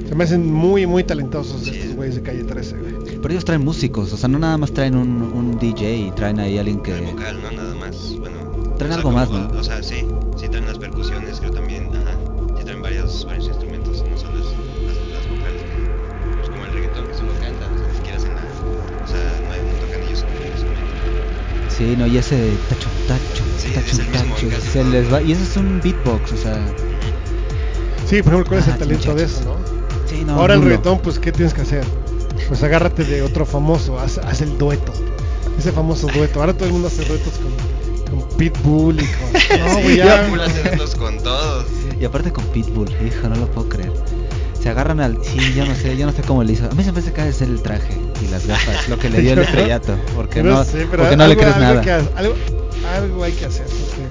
Se 0.09 0.15
me 0.15 0.25
hacen 0.25 0.53
muy, 0.53 0.87
muy 0.87 1.05
talentosos 1.05 1.63
Sí. 1.63 1.71
estos 1.71 1.95
güeyes 1.97 2.17
de 2.17 2.23
Calle 2.23 2.45
13, 2.45 2.77
güey. 2.77 2.93
Pero 3.23 3.29
ellos 3.31 3.45
traen 3.45 3.65
músicos, 3.65 4.13
o 4.13 4.17
sea, 4.17 4.29
no 4.29 4.39
nada 4.39 4.59
más 4.59 4.73
traen 4.73 4.95
un, 4.97 5.23
un 5.23 5.59
DJ 5.59 5.97
y 5.97 6.11
traen 6.11 6.39
ahí 6.41 6.59
alguien 6.59 6.83
que... 6.83 6.93
El 6.99 7.05
vocal, 7.07 7.41
¿no? 7.43 7.51
Nada 7.53 7.75
más. 7.77 7.97
Traen 8.87 8.93
o 8.93 8.95
sea, 8.95 8.97
algo 8.97 9.11
como- 9.11 9.43
más, 9.43 9.53
¿no? 9.55 9.61
O 9.61 9.65
sea, 9.65 9.83
sí. 9.83 10.07
Sí 10.37 10.49
traen 10.49 10.67
las 10.67 10.79
percusiones, 10.79 11.39
creo 11.41 11.53
también. 11.53 11.91
Ajá. 11.95 12.17
Sí 12.59 12.65
traen 12.65 12.83
varios, 12.83 13.25
varios 13.25 13.47
instrumentos, 13.49 14.05
no 14.09 14.17
solo 14.17 14.39
las, 14.39 14.47
las, 14.87 14.97
las 15.13 15.29
vocales. 15.29 15.63
Que, 15.63 15.91
pues 16.37 16.49
como 16.51 16.65
el 16.65 16.73
reggaetón 16.73 17.07
que 17.07 17.15
solo 17.15 17.33
cantan, 17.41 17.75
o 17.75 17.79
sea, 17.79 17.87
ni 17.89 17.95
siquiera 17.95 18.17
hacen 18.19 18.35
nada. 18.35 18.49
O 19.05 19.07
sea, 19.07 19.41
no, 19.47 19.53
hay, 19.53 19.61
no 19.63 19.75
tocan 19.79 20.03
ellos 20.03 20.25
un 20.25 20.47
instrumento. 20.47 20.95
Sí, 21.69 21.97
no, 21.97 22.07
y 22.07 22.19
ese 22.19 22.53
tacho, 22.69 22.89
tacho, 23.09 23.45
Sí, 23.59 23.69
tacho, 23.73 23.87
es 23.93 23.99
el 23.99 24.09
mismo 24.09 24.35
tacho, 24.35 24.49
casi 24.51 24.69
se 24.69 24.85
les 24.85 25.11
va... 25.13 25.23
Y 25.23 25.33
eso 25.33 25.43
es 25.43 25.57
un 25.57 25.81
beatbox, 25.81 26.33
o 26.33 26.37
sea... 26.37 26.67
Sí, 28.07 28.23
por 28.23 28.35
ejemplo, 28.35 28.45
¿cuál 28.49 28.61
es 28.61 28.69
Ah, 28.69 28.73
el 28.73 28.79
talento 28.79 29.15
de 29.15 29.25
eso, 29.25 29.41
no? 29.45 29.57
Sí, 30.07 30.23
no, 30.25 30.35
Ahora 30.35 30.55
el 30.55 30.61
nulo. 30.61 30.71
reggaetón, 30.73 30.99
pues, 30.99 31.19
¿qué 31.19 31.33
tienes 31.33 31.55
que 31.55 31.63
hacer? 31.63 31.85
Pues 32.49 32.63
agárrate 32.63 33.05
de 33.05 33.23
otro 33.23 33.47
famoso, 33.47 33.99
haz, 33.99 34.19
haz 34.19 34.43
el 34.43 34.59
dueto. 34.59 34.93
Ese 35.59 35.73
famoso 35.73 36.07
dueto. 36.15 36.41
Ahora 36.41 36.53
todo 36.53 36.67
el 36.67 36.73
mundo 36.73 36.89
hace 36.89 37.05
duetos 37.07 37.33
con, 37.39 37.53
con 38.13 38.29
Pitbull 38.37 39.01
y 39.01 39.07
con... 39.07 39.59
No, 39.67 39.81
güey, 39.83 39.97
ya... 39.97 40.29
Con 40.99 41.19
todos. 41.19 41.65
Y 42.01 42.05
aparte 42.05 42.33
con 42.33 42.45
Pitbull, 42.47 42.89
hijo, 43.07 43.29
no 43.29 43.37
lo 43.37 43.47
puedo 43.47 43.69
creer. 43.69 43.93
Se 44.61 44.69
agarran 44.69 45.01
al... 45.01 45.19
Sí, 45.25 45.55
yo 45.55 45.65
no 45.67 45.75
sé, 45.75 45.97
yo 45.97 46.07
no 46.07 46.13
sé 46.13 46.23
cómo 46.23 46.45
le 46.45 46.53
hizo. 46.53 46.67
A 46.67 46.75
mí 46.75 46.85
se 46.85 46.93
me 46.93 47.01
hace 47.01 47.13
que 47.13 47.21
ha 47.21 47.25
de 47.25 47.33
ser 47.33 47.49
el 47.49 47.63
traje 47.63 47.99
y 48.25 48.29
las 48.29 48.47
gafas, 48.47 48.89
lo 48.89 48.99
que 48.99 49.11
le 49.11 49.21
dio 49.21 49.33
el 49.33 49.39
estrellato. 49.47 49.97
Porque 50.15 50.43
no, 50.43 50.63
sé, 50.65 50.87
pero 50.91 51.03
porque 51.05 51.17
no 51.17 51.27
le 51.27 51.33
algo- 51.35 51.41
crees 51.41 51.55
algo 51.57 51.67
nada. 51.69 51.81
que 51.83 51.91
ha- 51.91 52.03
algo, 52.17 52.35
algo 52.95 53.25
hay 53.25 53.33
que 53.33 53.47
hacer. 53.47 53.67
Porque, 53.67 54.03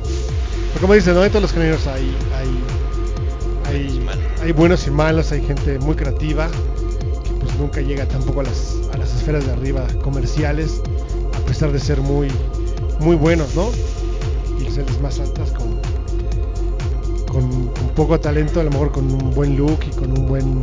porque 0.73 0.79
como 0.81 0.93
dicen, 0.93 1.13
¿no? 1.13 1.23
En 1.23 1.29
todos 1.31 1.43
los 1.43 1.53
géneros 1.53 1.87
hay, 1.87 2.13
hay, 2.37 3.73
hay, 3.73 4.05
hay 4.43 4.51
buenos 4.51 4.85
y 4.87 4.91
malos, 4.91 5.31
hay 5.31 5.41
gente 5.45 5.79
muy 5.79 5.95
creativa 5.95 6.47
que 6.49 7.33
pues 7.45 7.55
nunca 7.57 7.79
llega 7.81 8.05
tampoco 8.05 8.41
a 8.41 8.43
las, 8.43 8.75
a 8.93 8.97
las 8.97 9.15
esferas 9.15 9.45
de 9.45 9.53
arriba 9.53 9.85
comerciales, 10.03 10.81
a 11.33 11.45
pesar 11.45 11.71
de 11.71 11.79
ser 11.79 12.01
muy, 12.01 12.27
muy 13.01 13.15
buenos, 13.15 13.55
¿no? 13.55 13.69
Y 14.59 14.63
las 14.63 15.01
más 15.01 15.19
altas 15.19 15.51
con, 15.51 15.79
con, 17.31 17.67
con 17.67 17.87
poco 17.95 18.19
talento, 18.19 18.59
a 18.59 18.63
lo 18.63 18.69
mejor 18.69 18.91
con 18.91 19.11
un 19.11 19.31
buen 19.31 19.57
look 19.57 19.79
y 19.85 19.95
con 19.95 20.17
un 20.17 20.27
buen, 20.27 20.61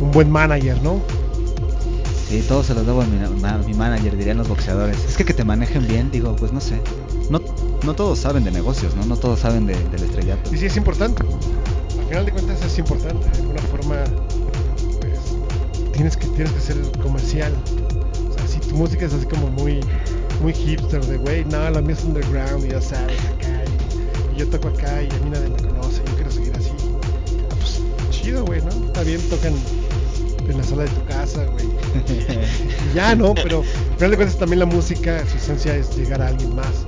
un 0.00 0.10
buen 0.12 0.30
manager, 0.30 0.82
¿no? 0.82 1.00
Sí, 2.28 2.42
todo 2.48 2.62
se 2.64 2.74
lo 2.74 2.82
debo 2.82 3.02
a 3.02 3.06
mi, 3.06 3.44
a 3.44 3.58
mi 3.58 3.74
manager, 3.74 4.16
dirían 4.16 4.38
los 4.38 4.48
boxeadores. 4.48 4.96
Es 5.04 5.16
que 5.16 5.24
que 5.24 5.34
te 5.34 5.44
manejen 5.44 5.86
bien, 5.86 6.10
digo, 6.10 6.34
pues 6.34 6.52
no 6.52 6.60
sé. 6.60 6.80
No, 7.30 7.40
no 7.84 7.94
todos 7.94 8.18
saben 8.18 8.44
de 8.44 8.50
negocios, 8.50 8.96
¿no? 8.96 9.04
No 9.06 9.16
todos 9.16 9.40
saben 9.40 9.66
de, 9.66 9.74
del 9.90 10.02
estrellato. 10.02 10.52
Y 10.52 10.58
sí 10.58 10.66
es 10.66 10.76
importante. 10.76 11.22
Al 11.22 12.06
final 12.08 12.26
de 12.26 12.32
cuentas 12.32 12.64
es 12.64 12.78
importante. 12.78 13.28
De 13.30 13.38
alguna 13.38 13.62
forma, 13.62 13.96
pues, 15.00 15.92
tienes 15.92 16.16
que, 16.16 16.26
tienes 16.28 16.52
que 16.52 16.60
ser 16.60 16.76
comercial. 17.02 17.52
O 18.28 18.32
sea, 18.32 18.48
si 18.48 18.58
tu 18.58 18.74
música 18.74 19.06
es 19.06 19.12
así 19.14 19.26
como 19.26 19.48
muy, 19.48 19.80
muy 20.44 20.52
hipster, 20.52 21.02
de 21.06 21.16
güey, 21.16 21.42
no, 21.46 21.70
la 21.70 21.80
mía 21.80 21.96
es 21.96 22.04
underground 22.04 22.66
y 22.66 22.72
ya 22.72 22.80
sabes, 22.82 23.18
acá. 23.24 23.64
Y, 24.30 24.36
y 24.36 24.40
yo 24.40 24.48
toco 24.50 24.68
acá 24.68 25.02
y 25.02 25.08
a 25.08 25.18
mí 25.24 25.30
nadie 25.30 25.48
me 25.48 25.56
conoce. 25.56 26.02
Yo 26.04 26.14
quiero 26.16 26.30
seguir 26.30 26.52
así. 26.54 26.70
Ah, 27.50 27.54
pues 27.58 27.80
chido, 28.10 28.44
güey, 28.44 28.60
¿no? 28.60 28.68
Está 28.68 29.04
bien, 29.04 29.22
tocan 29.30 29.54
en 30.46 30.58
la 30.58 30.62
sala 30.62 30.82
de 30.82 30.90
tu 30.90 31.04
casa, 31.06 31.46
güey. 31.46 31.64
Y 32.92 32.94
ya, 32.94 33.14
¿no? 33.14 33.34
Pero 33.34 33.60
al 33.60 33.96
final 33.96 34.10
de 34.10 34.16
cuentas 34.16 34.38
también 34.38 34.58
la 34.58 34.66
música, 34.66 35.24
su 35.26 35.38
esencia 35.38 35.74
es 35.76 35.96
llegar 35.96 36.20
a 36.20 36.28
alguien 36.28 36.54
más. 36.54 36.84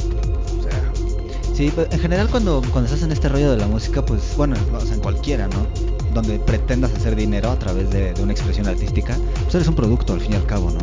O 0.59 0.63
sea, 0.63 1.55
Sí, 1.55 1.73
pues, 1.75 1.89
en 1.91 1.99
general 1.99 2.29
cuando, 2.29 2.61
cuando 2.73 2.85
estás 2.85 3.05
en 3.05 3.11
este 3.11 3.31
rollo 3.31 3.53
de 3.53 3.57
la 3.57 3.67
música, 3.67 4.05
pues 4.05 4.37
bueno, 4.37 4.55
o 4.75 4.81
sea, 4.83 4.97
en 4.97 5.01
cualquiera, 5.01 5.49
¿no? 5.49 5.67
Donde 6.13 6.39
pretendas 6.41 6.93
hacer 6.93 7.17
dinero 7.17 7.51
a 7.51 7.59
través 7.59 7.89
de, 7.89 8.13
de 8.13 8.23
una 8.23 8.33
expresión 8.33 8.69
artística, 8.69 9.17
pues 9.45 9.55
eres 9.55 9.69
un 9.69 9.75
producto 9.75 10.13
al 10.13 10.21
fin 10.21 10.35
y 10.35 10.37
al 10.37 10.45
cabo, 10.45 10.71
¿no? 10.71 10.81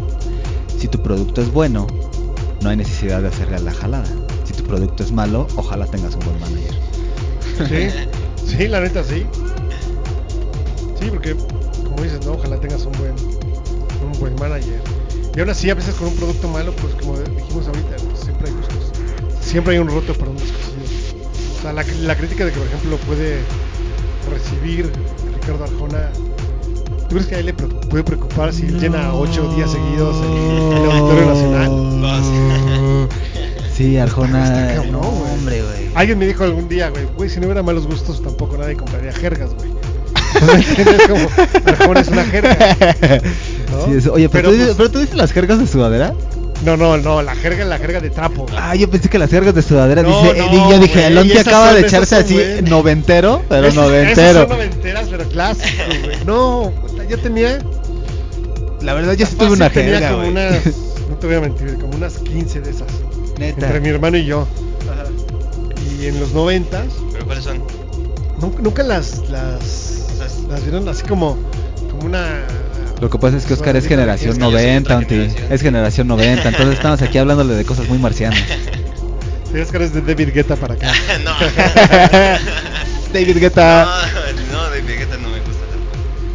Si 0.80 0.88
tu 0.88 1.00
producto 1.04 1.40
es 1.40 1.52
bueno, 1.52 1.86
no 2.64 2.70
hay 2.70 2.78
necesidad 2.78 3.22
de 3.22 3.28
hacerle 3.28 3.58
a 3.58 3.60
la 3.60 3.74
jalada. 3.74 4.08
Si 4.46 4.54
tu 4.54 4.64
producto 4.64 5.04
es 5.04 5.12
malo, 5.12 5.48
ojalá 5.58 5.86
tengas 5.86 6.16
un 6.16 6.22
buen 6.22 6.40
manager. 6.40 6.74
Sí, 7.68 8.08
sí, 8.58 8.68
la 8.68 8.80
neta 8.80 9.04
sí. 9.04 9.26
Sí, 11.00 11.10
porque 11.10 11.36
como 11.84 12.02
dices, 12.02 12.26
no, 12.26 12.34
ojalá 12.34 12.60
tengas 12.60 12.86
un 12.86 12.94
buen 12.94 13.14
un 14.02 14.20
buen 14.20 14.36
manager. 14.36 14.82
Y 15.36 15.40
aún 15.40 15.50
así, 15.50 15.70
a 15.70 15.76
veces 15.76 15.96
con 15.96 16.08
un 16.08 16.16
producto 16.16 16.48
malo, 16.48 16.74
pues 16.78 16.96
como 16.96 17.18
dijimos 17.18 17.68
ahorita, 17.68 17.98
¿no? 18.04 18.16
siempre 18.16 18.50
hay 18.50 18.56
gustos. 18.56 18.92
Siempre 19.42 19.74
hay 19.74 19.80
un 19.80 19.88
roto 19.90 20.14
para 20.14 20.32
unas 20.32 20.44
cosillas. 20.44 21.16
O 21.58 21.62
sea, 21.62 21.74
la, 21.74 21.84
la 21.84 22.16
crítica 22.16 22.46
de 22.46 22.52
que, 22.52 22.60
por 22.60 22.68
ejemplo, 22.68 22.98
puede 22.98 23.42
recibir 24.32 24.90
Ricardo 25.34 25.66
Arjona. 25.66 26.12
¿Tú 27.14 27.20
crees 27.20 27.30
que 27.30 27.36
a 27.36 27.40
él 27.42 27.46
le 27.46 27.54
pre- 27.54 27.68
puede 27.68 28.04
preocupar 28.04 28.52
si 28.52 28.64
él 28.66 28.80
llena 28.80 29.14
ocho 29.14 29.48
días 29.56 29.72
seguidos 29.72 30.16
el, 30.26 30.78
el 30.80 30.90
Auditorio 30.90 31.26
Nacional? 31.28 33.08
Sí, 33.78 33.98
Arjona. 33.98 34.44
Está 34.44 34.76
cabrón, 34.76 34.92
no, 34.94 35.00
güey. 35.02 35.32
hombre, 35.34 35.62
güey. 35.62 35.90
Alguien 35.96 36.18
me 36.20 36.26
dijo 36.28 36.44
algún 36.44 36.68
día, 36.70 36.90
güey, 36.90 37.06
güey, 37.16 37.30
si 37.30 37.40
no 37.40 37.46
hubiera 37.48 37.62
malos 37.64 37.86
gustos, 37.88 38.22
tampoco 38.22 38.58
nadie 38.58 38.76
compraría 38.76 39.12
jergas, 39.14 39.52
güey. 39.54 39.70
Arjona 41.68 42.00
es 42.02 42.08
una 42.08 42.24
jerga. 42.24 42.78
¿no? 43.72 44.00
Sí, 44.02 44.10
oye, 44.10 44.30
pero, 44.30 44.30
Pero, 44.30 44.50
tú, 44.50 44.54
dices- 44.56 44.66
pues- 44.66 44.78
pero 44.78 44.92
tú 44.92 45.00
dices 45.00 45.16
las 45.16 45.32
jergas 45.32 45.60
de 45.60 45.68
sudadera. 45.68 46.14
No, 46.64 46.78
no, 46.78 46.96
no, 46.98 47.22
la 47.22 47.36
jerga 47.36 47.64
es 47.64 47.68
la 47.68 47.78
jerga 47.78 48.00
de 48.00 48.10
trapo. 48.10 48.44
güey. 48.44 48.56
Ah, 48.58 48.74
yo 48.76 48.90
pensé 48.90 49.10
que 49.10 49.18
las 49.20 49.30
jergas 49.30 49.54
de 49.54 49.62
sudadera. 49.62 50.02
No, 50.02 50.22
dice, 50.22 50.38
no, 50.38 50.54
y 50.54 50.72
yo 50.72 50.80
dije, 50.80 50.94
güey, 50.94 51.06
el 51.08 51.18
Onti 51.18 51.32
esas 51.34 51.48
acaba 51.48 51.66
son- 51.72 51.76
de 51.76 51.82
echarse 51.88 52.16
son 52.16 52.24
así 52.26 52.62
noventero, 52.70 53.42
pero 53.50 53.68
Esas- 53.68 53.84
noventero. 53.84 54.30
Esas 54.30 54.48
son 54.48 54.50
noventeras, 54.58 55.08
pero 55.10 55.28
clásicos, 55.30 55.86
güey. 56.06 56.18
No, 56.26 56.72
puta, 57.04 57.16
yo 57.16 57.20
tenía. 57.22 57.60
La 58.82 58.94
verdad, 58.94 59.14
yo 59.14 59.26
sí 59.26 59.36
tuve 59.36 59.52
una 59.52 59.70
tenía 59.70 60.10
como 60.12 60.28
unas. 60.28 60.62
No 61.10 61.18
te 61.18 61.28
voy 61.28 61.36
a 61.36 61.42
mentir, 61.42 61.78
como 61.80 61.96
unas 61.98 62.18
15 62.18 62.62
de 62.62 62.72
esas. 62.72 62.88
Neta. 63.38 63.66
Entre 63.66 63.80
mi 63.82 63.90
hermano 63.90 64.18
y 64.18 64.26
yo. 64.26 64.48
Y 66.00 66.08
en 66.08 66.20
los 66.20 66.32
noventas, 66.34 66.86
¿Pero 67.12 67.26
cuáles 67.26 67.44
son? 67.44 67.62
nunca, 68.40 68.62
nunca 68.62 68.84
las, 68.84 69.20
las, 69.30 69.62
O 70.14 70.16
sea, 70.18 70.26
es- 70.26 70.40
las 70.50 70.64
vieron 70.64 70.88
así 70.88 71.04
como, 71.04 71.38
como 71.92 72.06
una. 72.06 72.26
Lo 73.02 73.10
que 73.10 73.18
pasa 73.20 73.36
es 73.38 73.46
que 73.46 73.54
Oscar 73.54 73.76
es 73.76 73.86
generación 73.86 74.36
fiesta. 74.38 74.46
yo 74.50 74.58
soy 74.58 74.66
90, 74.66 74.82
otra 74.82 74.98
Onti. 74.98 75.16
generación. 75.16 75.48
Es 75.54 75.62
generación 75.62 76.08
90, 76.08 76.50
entonces 76.50 76.74
estamos 76.76 77.02
aquí 77.02 77.18
hablándole 77.18 77.54
de 77.54 77.66
cosas 77.66 77.88
muy 77.90 77.98
marcianas. 78.00 78.40
Sí, 79.52 79.60
Oscar 79.60 79.84
es 79.84 79.94
de 79.94 80.02
David 80.02 80.30
Guetta 80.34 80.56
para 80.56 80.74
acá. 80.74 80.92
no. 81.24 81.32
David 83.14 83.38
Guetta. 83.38 83.86
No, 84.52 84.64
no, 84.64 84.70
de 84.72 84.82
Vegeta 84.82 85.18
no. 85.18 85.33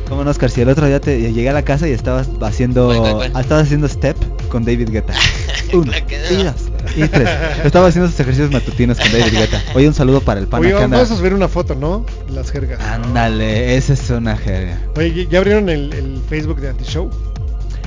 ¿Cómo 0.08 0.24
no, 0.24 0.30
Oscar? 0.30 0.50
Si 0.50 0.60
el 0.62 0.68
otro 0.68 0.86
día 0.86 1.00
te 1.00 1.20
llegué 1.32 1.50
a 1.50 1.52
la 1.52 1.62
casa 1.62 1.86
y 1.88 1.92
estabas 1.92 2.28
haciendo 2.40 2.86
¿Cuál, 2.86 2.98
cuál, 2.98 3.14
cuál? 3.14 3.32
ah, 3.34 3.40
estabas 3.40 3.64
haciendo 3.64 3.88
step 3.88 4.16
con 4.48 4.64
David 4.64 4.88
Guetta. 4.90 5.12
Uno, 5.74 5.92
y 6.30 6.42
dos, 6.44 6.54
y 6.96 7.06
tres. 7.08 7.28
Estaba 7.62 7.88
haciendo 7.88 8.10
sus 8.10 8.18
ejercicios 8.18 8.50
matutinos 8.50 8.98
con 8.98 9.12
David 9.12 9.32
Guetta. 9.32 9.62
Oye, 9.74 9.86
un 9.86 9.92
saludo 9.94 10.22
para 10.22 10.40
el 10.40 10.46
pana 10.46 10.62
Oye, 10.62 10.70
que 10.74 10.82
anda. 10.82 10.96
vamos 10.96 11.10
a 11.10 11.16
subir 11.16 11.34
una 11.34 11.48
foto, 11.48 11.74
¿no? 11.74 12.06
Las 12.30 12.50
jergas. 12.50 12.80
Ándale, 12.80 13.76
esa 13.76 13.92
es 13.92 14.08
una 14.08 14.36
jerga. 14.36 14.78
Oye, 14.96 15.26
¿ya 15.30 15.38
abrieron 15.38 15.68
el, 15.68 15.92
el 15.92 16.18
Facebook 16.28 16.60
de 16.60 16.70
Antishow? 16.70 17.10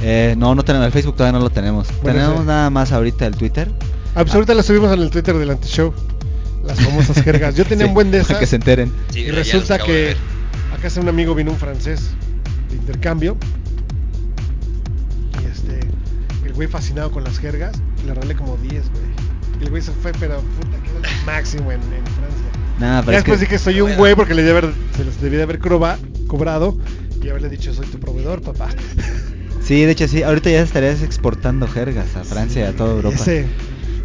Eh, 0.04 0.36
no, 0.38 0.54
no 0.54 0.64
tenemos 0.64 0.86
el 0.86 0.92
Facebook, 0.94 1.16
todavía 1.16 1.40
no 1.40 1.44
lo 1.44 1.50
tenemos. 1.50 1.88
Bueno, 2.04 2.20
tenemos 2.20 2.42
sí. 2.42 2.48
nada 2.48 2.70
más 2.70 2.92
ahorita 2.92 3.26
el 3.26 3.36
Twitter. 3.36 3.68
Ah, 4.14 4.22
pues 4.24 4.34
ahorita 4.36 4.54
las 4.54 4.66
subimos 4.68 4.94
en 4.94 5.02
el 5.02 5.10
Twitter 5.10 5.36
del 5.36 5.50
Antishow. 5.50 5.92
Las 6.64 6.80
famosas 6.80 7.24
jergas. 7.24 7.56
Yo 7.56 7.66
tenía 7.66 7.86
Sí, 7.86 7.90
un 7.90 7.96
buen 7.96 8.12
de 8.12 8.20
para 8.20 8.28
esas. 8.30 8.38
que 8.40 8.46
se 8.46 8.56
enteren. 8.58 8.94
Sí, 9.12 9.22
y 9.22 9.32
resulta 9.32 9.80
que 9.80 10.16
acá 10.82 10.88
hace 10.88 11.00
un 11.00 11.10
amigo 11.10 11.36
vino 11.36 11.52
un 11.52 11.58
francés 11.58 12.10
de 12.70 12.76
intercambio. 12.76 13.38
Y 15.42 15.46
este, 15.46 15.80
el 16.46 16.54
güey 16.54 16.68
fascinado 16.68 17.12
con 17.12 17.24
las 17.24 17.38
jergas, 17.40 17.74
le 18.06 18.14
regalé 18.14 18.36
como 18.36 18.58
10, 18.58 18.72
güey. 18.92 19.04
Y 19.60 19.64
el 19.66 19.70
güey 19.70 19.82
se 19.82 19.92
fue, 19.92 20.12
pero 20.20 20.42
puta, 20.42 20.78
que 20.84 20.90
era 20.90 21.00
lo 21.20 21.26
máximo 21.26 21.72
en, 21.72 21.82
en 21.82 22.06
Francia. 22.06 22.52
Ya 22.80 23.02
pero 23.06 23.18
es 23.18 23.24
después 23.24 23.40
que- 23.40 23.46
dije, 23.46 23.60
soy 23.60 23.82
un 23.82 23.96
güey 23.96 24.16
porque 24.16 24.34
le 24.34 24.42
debía 24.44 24.58
haber, 24.60 24.74
se 24.96 25.06
les 25.06 25.22
debía 25.22 25.38
de 25.38 25.44
haber 25.44 25.60
croba- 25.60 25.98
cobrado 26.28 26.78
y 27.22 27.30
haberle 27.30 27.50
dicho, 27.50 27.74
soy 27.74 27.86
tu 27.88 28.00
proveedor, 28.00 28.42
papá. 28.42 28.70
Sí, 29.64 29.86
de 29.86 29.92
hecho 29.92 30.08
sí, 30.08 30.24
ahorita 30.24 30.50
ya 30.50 30.62
estarías 30.64 31.04
exportando 31.04 31.68
jergas 31.68 32.16
a 32.18 32.24
Francia 32.24 32.64
y 32.64 32.66
a 32.66 32.76
toda 32.76 32.94
Europa. 32.96 33.16
Ese, 33.16 33.46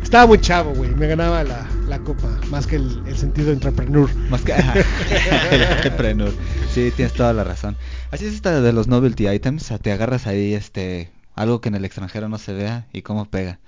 estaba 0.03 0.27
muy 0.27 0.39
chavo, 0.39 0.73
güey. 0.75 0.95
Me 0.95 1.07
ganaba 1.09 1.43
la, 1.45 1.67
la 1.89 2.01
copa, 2.01 2.29
más 2.51 2.67
que 2.67 2.77
el, 2.77 3.17
sentido 3.17 3.53
entrepreneur. 3.53 4.09
Más 4.29 4.43
que 4.43 4.53
el 5.51 5.63
entrepreneur. 5.63 6.33
Sí, 6.73 6.93
tienes 6.95 7.15
toda 7.15 7.33
la 7.33 7.45
razón. 7.45 7.77
Así 8.11 8.27
es 8.27 8.35
esta 8.35 8.61
de 8.61 8.73
los 8.73 8.89
novelty 8.89 9.29
items, 9.29 9.73
te 9.81 9.93
agarras 9.93 10.27
ahí 10.27 10.55
este 10.55 11.11
algo 11.35 11.61
que 11.61 11.69
en 11.69 11.75
el 11.75 11.85
extranjero 11.85 12.29
no 12.29 12.39
se 12.39 12.53
vea 12.55 12.87
y 12.93 13.03
cómo 13.03 13.27
pega. 13.27 13.59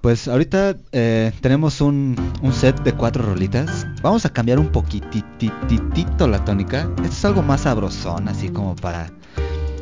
Pues 0.00 0.26
ahorita 0.26 0.76
eh, 0.90 1.32
tenemos 1.40 1.80
un, 1.80 2.16
un 2.42 2.52
set 2.52 2.82
de 2.82 2.92
cuatro 2.92 3.24
rolitas. 3.24 3.86
Vamos 4.02 4.26
a 4.26 4.32
cambiar 4.32 4.58
un 4.58 4.72
poquitititito 4.72 6.26
la 6.26 6.44
tónica. 6.44 6.90
Esto 6.96 7.08
es 7.08 7.24
algo 7.24 7.42
más 7.42 7.62
sabrosón, 7.62 8.26
así 8.26 8.48
como 8.48 8.74
para, 8.74 9.12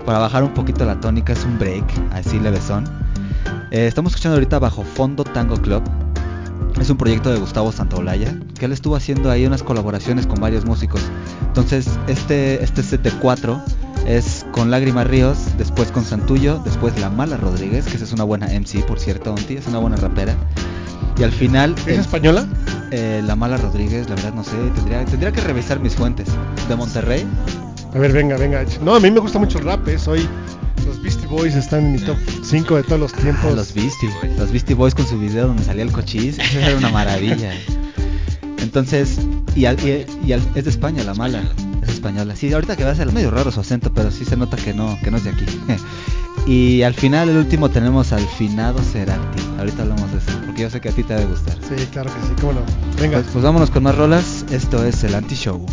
para 0.04 0.18
bajar 0.18 0.44
un 0.44 0.52
poquito 0.52 0.84
la 0.84 1.00
tónica. 1.00 1.32
Es 1.32 1.42
un 1.44 1.58
break, 1.58 1.86
así 2.12 2.38
levesón. 2.38 2.84
Eh, 3.70 3.86
estamos 3.86 4.12
escuchando 4.12 4.36
ahorita 4.36 4.58
Bajo 4.58 4.82
Fondo 4.82 5.24
Tango 5.24 5.56
Club. 5.56 5.82
Es 6.80 6.88
un 6.88 6.96
proyecto 6.96 7.30
de 7.30 7.38
Gustavo 7.38 7.72
Santaolalla, 7.72 8.34
que 8.58 8.64
él 8.64 8.72
estuvo 8.72 8.96
haciendo 8.96 9.30
ahí 9.30 9.44
unas 9.46 9.62
colaboraciones 9.62 10.26
con 10.26 10.40
varios 10.40 10.64
músicos. 10.64 11.02
Entonces, 11.46 11.86
este, 12.06 12.62
este 12.64 12.82
set 12.82 13.02
de 13.02 13.10
cuatro 13.10 13.60
es 14.06 14.46
con 14.52 14.70
Lágrima 14.70 15.04
Ríos, 15.04 15.36
después 15.58 15.90
con 15.92 16.04
Santullo, 16.04 16.58
después 16.64 16.98
La 17.00 17.10
Mala 17.10 17.36
Rodríguez, 17.36 17.84
que 17.86 17.96
esa 17.96 18.04
es 18.04 18.12
una 18.12 18.24
buena 18.24 18.46
MC, 18.52 18.82
por 18.86 18.98
cierto, 18.98 19.34
Onti, 19.34 19.56
es 19.56 19.66
una 19.66 19.78
buena 19.78 19.96
rapera. 19.96 20.34
Y 21.18 21.22
al 21.22 21.32
final, 21.32 21.74
¿Es 21.80 21.86
el- 21.88 22.00
española? 22.00 22.46
eh, 22.92 23.20
La 23.26 23.36
Mala 23.36 23.58
Rodríguez, 23.58 24.08
la 24.08 24.14
verdad 24.14 24.32
no 24.32 24.42
sé, 24.42 24.52
tendría, 24.74 25.04
tendría 25.04 25.32
que 25.32 25.40
revisar 25.42 25.80
mis 25.80 25.94
fuentes. 25.94 26.28
De 26.68 26.76
Monterrey, 26.76 27.26
A 27.94 27.98
ver, 27.98 28.12
venga, 28.12 28.36
venga. 28.36 28.64
No, 28.82 28.94
a 28.94 29.00
mí 29.00 29.10
me 29.10 29.18
gusta 29.20 29.38
mucho 29.38 29.58
el 29.58 29.64
rap, 29.64 29.86
¿eh? 29.88 29.98
Soy... 29.98 30.26
Los 30.86 31.02
Beastie 31.02 31.26
Boys 31.28 31.54
están 31.54 31.86
en 31.86 31.92
mi 31.92 31.98
top 31.98 32.16
5 32.42 32.76
de 32.76 32.82
todos 32.82 33.00
los 33.00 33.12
tiempos. 33.12 33.44
Ah, 33.52 33.56
los 33.56 33.72
Beastie, 33.74 34.08
los 34.38 34.50
Beastie 34.50 34.74
Boys 34.74 34.94
con 34.94 35.06
su 35.06 35.18
video 35.18 35.46
donde 35.48 35.64
salía 35.64 35.82
el 35.82 35.92
cochís, 35.92 36.38
eso 36.40 36.58
era 36.58 36.76
una 36.76 36.90
maravilla. 36.90 37.52
Entonces, 38.58 39.18
y, 39.54 39.64
al- 39.64 39.78
y- 39.80 40.06
y 40.26 40.32
al- 40.32 40.42
es 40.54 40.64
de 40.64 40.70
España 40.70 41.02
la 41.04 41.14
mala, 41.14 41.42
es 41.82 41.88
española. 41.90 42.36
Sí, 42.36 42.52
ahorita 42.52 42.76
que 42.76 42.84
va 42.84 42.90
a 42.90 42.94
ser 42.94 43.12
medio 43.12 43.30
raro 43.30 43.50
su 43.50 43.60
acento, 43.60 43.92
pero 43.92 44.10
sí 44.10 44.24
se 44.24 44.36
nota 44.36 44.56
que 44.56 44.74
no, 44.74 44.96
que 45.02 45.10
no 45.10 45.16
es 45.16 45.24
de 45.24 45.30
aquí. 45.30 45.44
y 46.46 46.82
al 46.82 46.94
final, 46.94 47.28
el 47.30 47.36
último 47.36 47.68
tenemos 47.70 48.12
al 48.12 48.26
finado 48.26 48.80
Cerati. 48.82 49.42
Ahorita 49.58 49.82
hablamos 49.82 50.10
de 50.12 50.18
eso, 50.18 50.38
porque 50.46 50.62
yo 50.62 50.70
sé 50.70 50.80
que 50.80 50.88
a 50.90 50.92
ti 50.92 51.02
te 51.02 51.14
debe 51.14 51.26
gustar. 51.26 51.54
Sí, 51.68 51.84
claro 51.92 52.10
que 52.14 52.20
sí, 52.26 52.32
cómo 52.40 52.52
no. 52.54 52.60
Venga. 53.00 53.18
Pues, 53.20 53.30
pues 53.32 53.44
vámonos 53.44 53.70
con 53.70 53.82
más 53.82 53.94
rolas. 53.96 54.44
Esto 54.50 54.84
es 54.84 55.02
el 55.04 55.14
Anti-Show. 55.14 55.64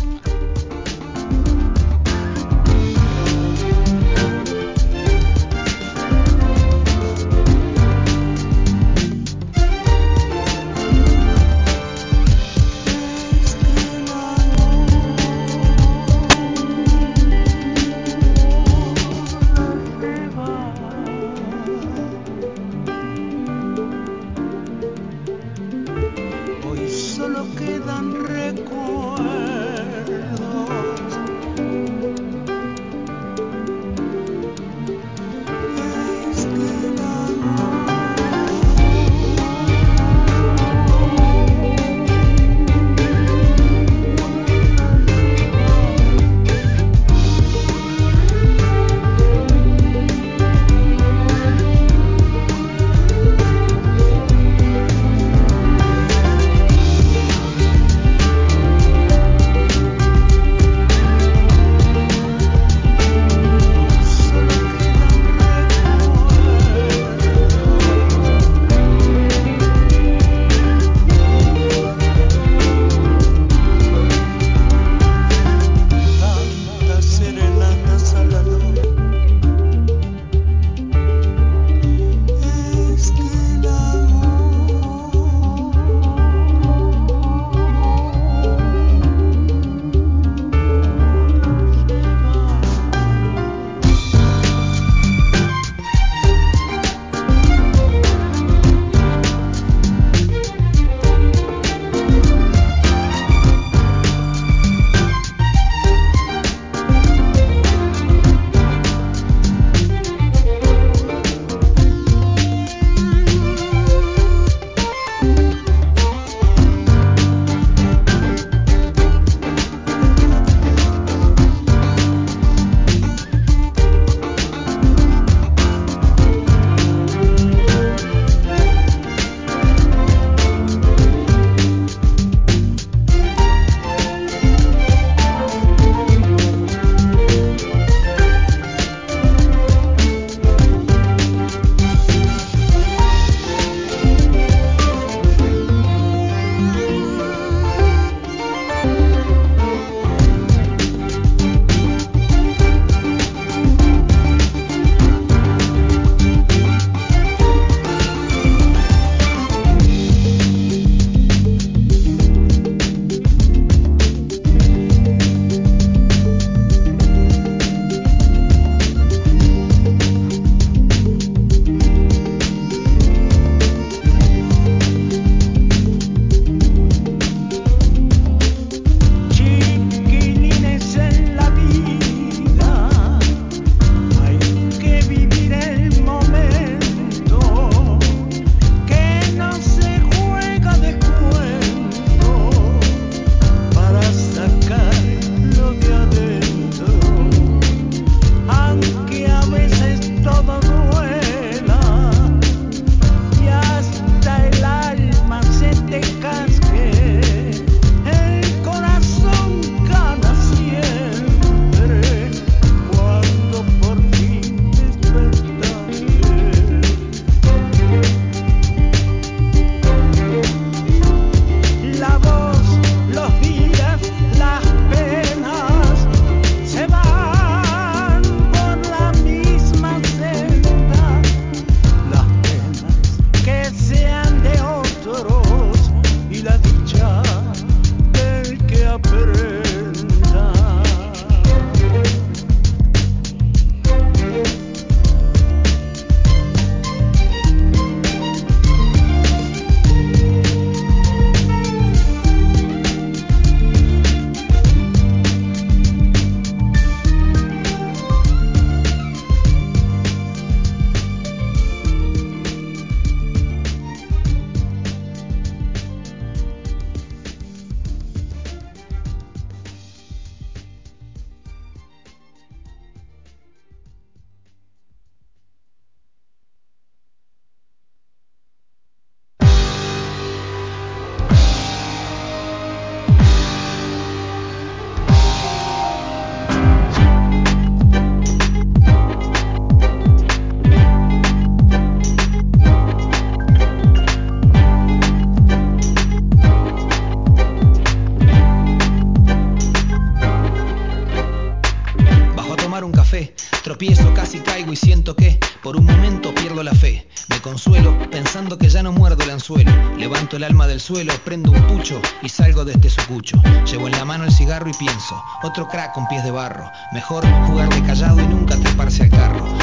El 310.38 310.44
alma 310.44 310.68
del 310.68 310.80
suelo, 310.80 311.12
prendo 311.24 311.50
un 311.50 311.60
pucho 311.66 312.00
y 312.22 312.28
salgo 312.28 312.64
de 312.64 312.72
este 312.72 312.88
sucucho. 312.88 313.42
Llevo 313.66 313.88
en 313.88 313.92
la 313.92 314.04
mano 314.04 314.24
el 314.24 314.30
cigarro 314.30 314.70
y 314.70 314.72
pienso, 314.72 315.20
otro 315.42 315.66
crack 315.66 315.92
con 315.92 316.06
pies 316.06 316.22
de 316.22 316.30
barro. 316.30 316.70
Mejor 316.92 317.26
jugar 317.46 317.68
de 317.70 317.82
callado 317.82 318.20
y 318.20 318.28
nunca 318.28 318.56
treparse 318.56 319.02
al 319.02 319.10
carro. 319.10 319.57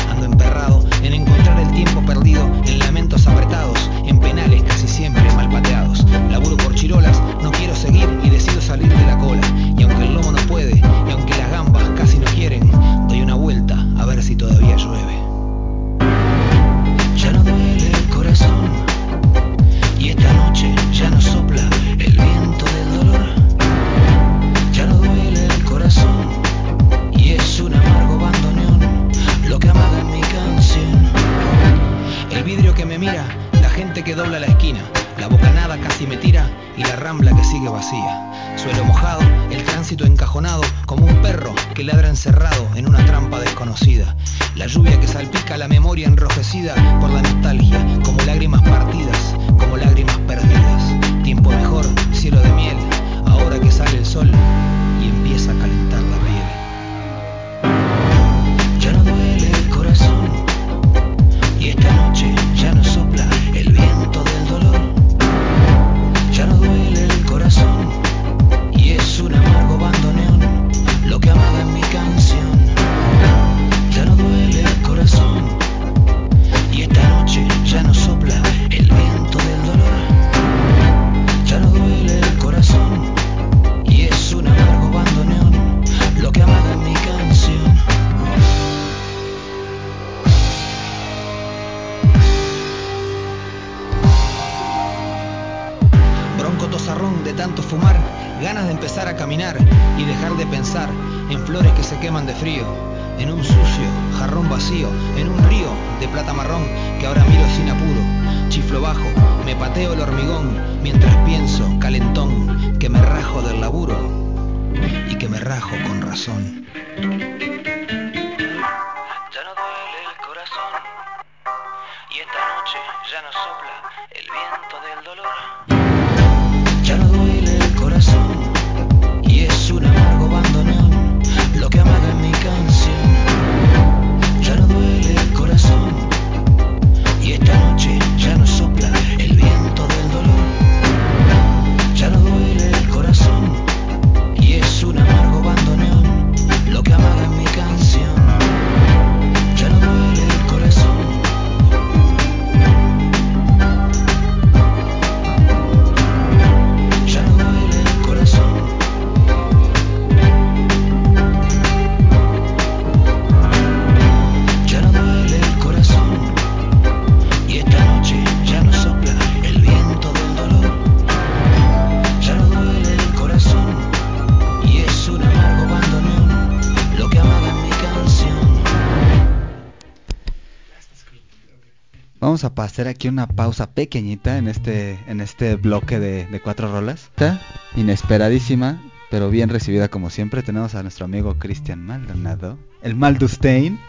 Pasar 182.85 182.97
aquí 182.97 183.07
una 183.07 183.25
pausa 183.25 183.71
pequeñita 183.71 184.37
en 184.37 184.47
este, 184.47 184.99
en 185.07 185.19
este 185.19 185.55
bloque 185.55 185.99
de, 185.99 186.39
cuatro 186.43 186.71
rolas. 186.71 187.05
Está 187.05 187.41
Inesperadísima, 187.75 188.79
pero 189.09 189.31
bien 189.31 189.49
recibida 189.49 189.87
como 189.87 190.11
siempre. 190.11 190.43
Tenemos 190.43 190.75
a 190.75 190.83
nuestro 190.83 191.05
amigo 191.05 191.33
Cristian 191.39 191.83
Maldonado, 191.83 192.59
el 192.83 192.95
Maldustein. 192.95 193.79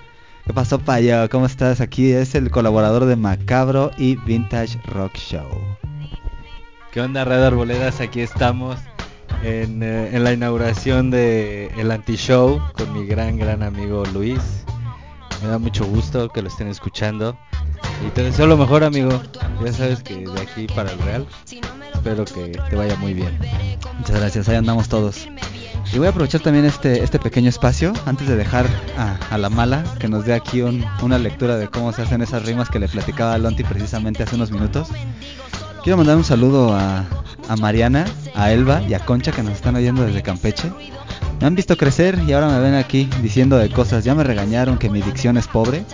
¿Qué 0.46 0.54
pasó, 0.54 0.78
payo? 0.78 1.28
¿Cómo 1.28 1.44
estás? 1.44 1.82
Aquí 1.82 2.10
es 2.10 2.34
el 2.34 2.50
colaborador 2.50 3.04
de 3.04 3.16
Macabro 3.16 3.90
y 3.98 4.16
Vintage 4.16 4.80
Rock 4.86 5.14
Show. 5.18 5.46
¿Qué 6.90 7.02
onda, 7.02 7.26
Red 7.26 7.44
Arboledas? 7.44 8.00
Aquí 8.00 8.22
estamos 8.22 8.78
en, 9.44 9.82
eh, 9.82 10.16
en 10.16 10.24
la 10.24 10.32
inauguración 10.32 11.10
de 11.10 11.66
el 11.76 11.90
Anti-Show 11.90 12.62
con 12.72 12.94
mi 12.94 13.04
gran, 13.04 13.36
gran 13.36 13.62
amigo 13.62 14.04
Luis. 14.14 14.65
Me 15.42 15.48
da 15.48 15.58
mucho 15.58 15.84
gusto 15.86 16.28
que 16.30 16.42
lo 16.42 16.48
estén 16.48 16.68
escuchando. 16.68 17.36
Y 18.06 18.10
te 18.10 18.22
deseo 18.22 18.46
lo 18.46 18.56
mejor, 18.56 18.84
amigo. 18.84 19.20
Ya 19.64 19.72
sabes 19.72 20.02
que 20.02 20.26
de 20.26 20.40
aquí 20.40 20.66
para 20.74 20.90
el 20.92 20.98
Real. 21.00 21.26
Espero 21.94 22.24
que 22.24 22.58
te 22.70 22.76
vaya 22.76 22.96
muy 22.96 23.14
bien. 23.14 23.38
Muchas 23.98 24.16
gracias, 24.20 24.48
ahí 24.48 24.56
andamos 24.56 24.88
todos. 24.88 25.26
Y 25.92 25.98
voy 25.98 26.06
a 26.08 26.10
aprovechar 26.10 26.40
también 26.40 26.64
este, 26.64 27.02
este 27.04 27.18
pequeño 27.18 27.48
espacio 27.48 27.92
antes 28.06 28.26
de 28.26 28.36
dejar 28.36 28.66
a, 29.30 29.38
la 29.38 29.48
mala 29.48 29.84
que 30.00 30.08
nos 30.08 30.24
dé 30.24 30.34
aquí 30.34 30.60
un- 30.62 30.84
una 31.02 31.18
lectura 31.18 31.56
de 31.56 31.68
cómo 31.68 31.92
se 31.92 32.02
hacen 32.02 32.22
esas 32.22 32.44
rimas 32.44 32.68
que 32.70 32.78
le 32.80 32.88
platicaba 32.88 33.34
a 33.34 33.38
Lonti 33.38 33.62
precisamente 33.62 34.22
hace 34.24 34.34
unos 34.34 34.50
minutos. 34.50 34.88
Quiero 35.84 35.96
mandar 35.96 36.16
un 36.16 36.24
saludo 36.24 36.74
a 36.74 37.04
Mariana, 37.60 38.04
a 38.34 38.50
Elba 38.52 38.82
y 38.82 38.94
a 38.94 38.98
Concha 39.00 39.30
que 39.30 39.42
nos 39.44 39.52
están 39.52 39.76
oyendo 39.76 40.02
desde 40.02 40.22
Campeche. 40.22 40.70
Me 41.40 41.46
han 41.46 41.54
visto 41.54 41.76
crecer 41.76 42.18
y 42.26 42.32
ahora 42.32 42.48
me 42.48 42.60
ven 42.60 42.74
aquí 42.74 43.08
diciendo 43.22 43.58
de 43.58 43.70
cosas. 43.70 44.04
Ya 44.04 44.14
me 44.14 44.24
regañaron 44.24 44.78
que 44.78 44.88
mi 44.88 45.02
dicción 45.02 45.36
es 45.36 45.46
pobre. 45.46 45.84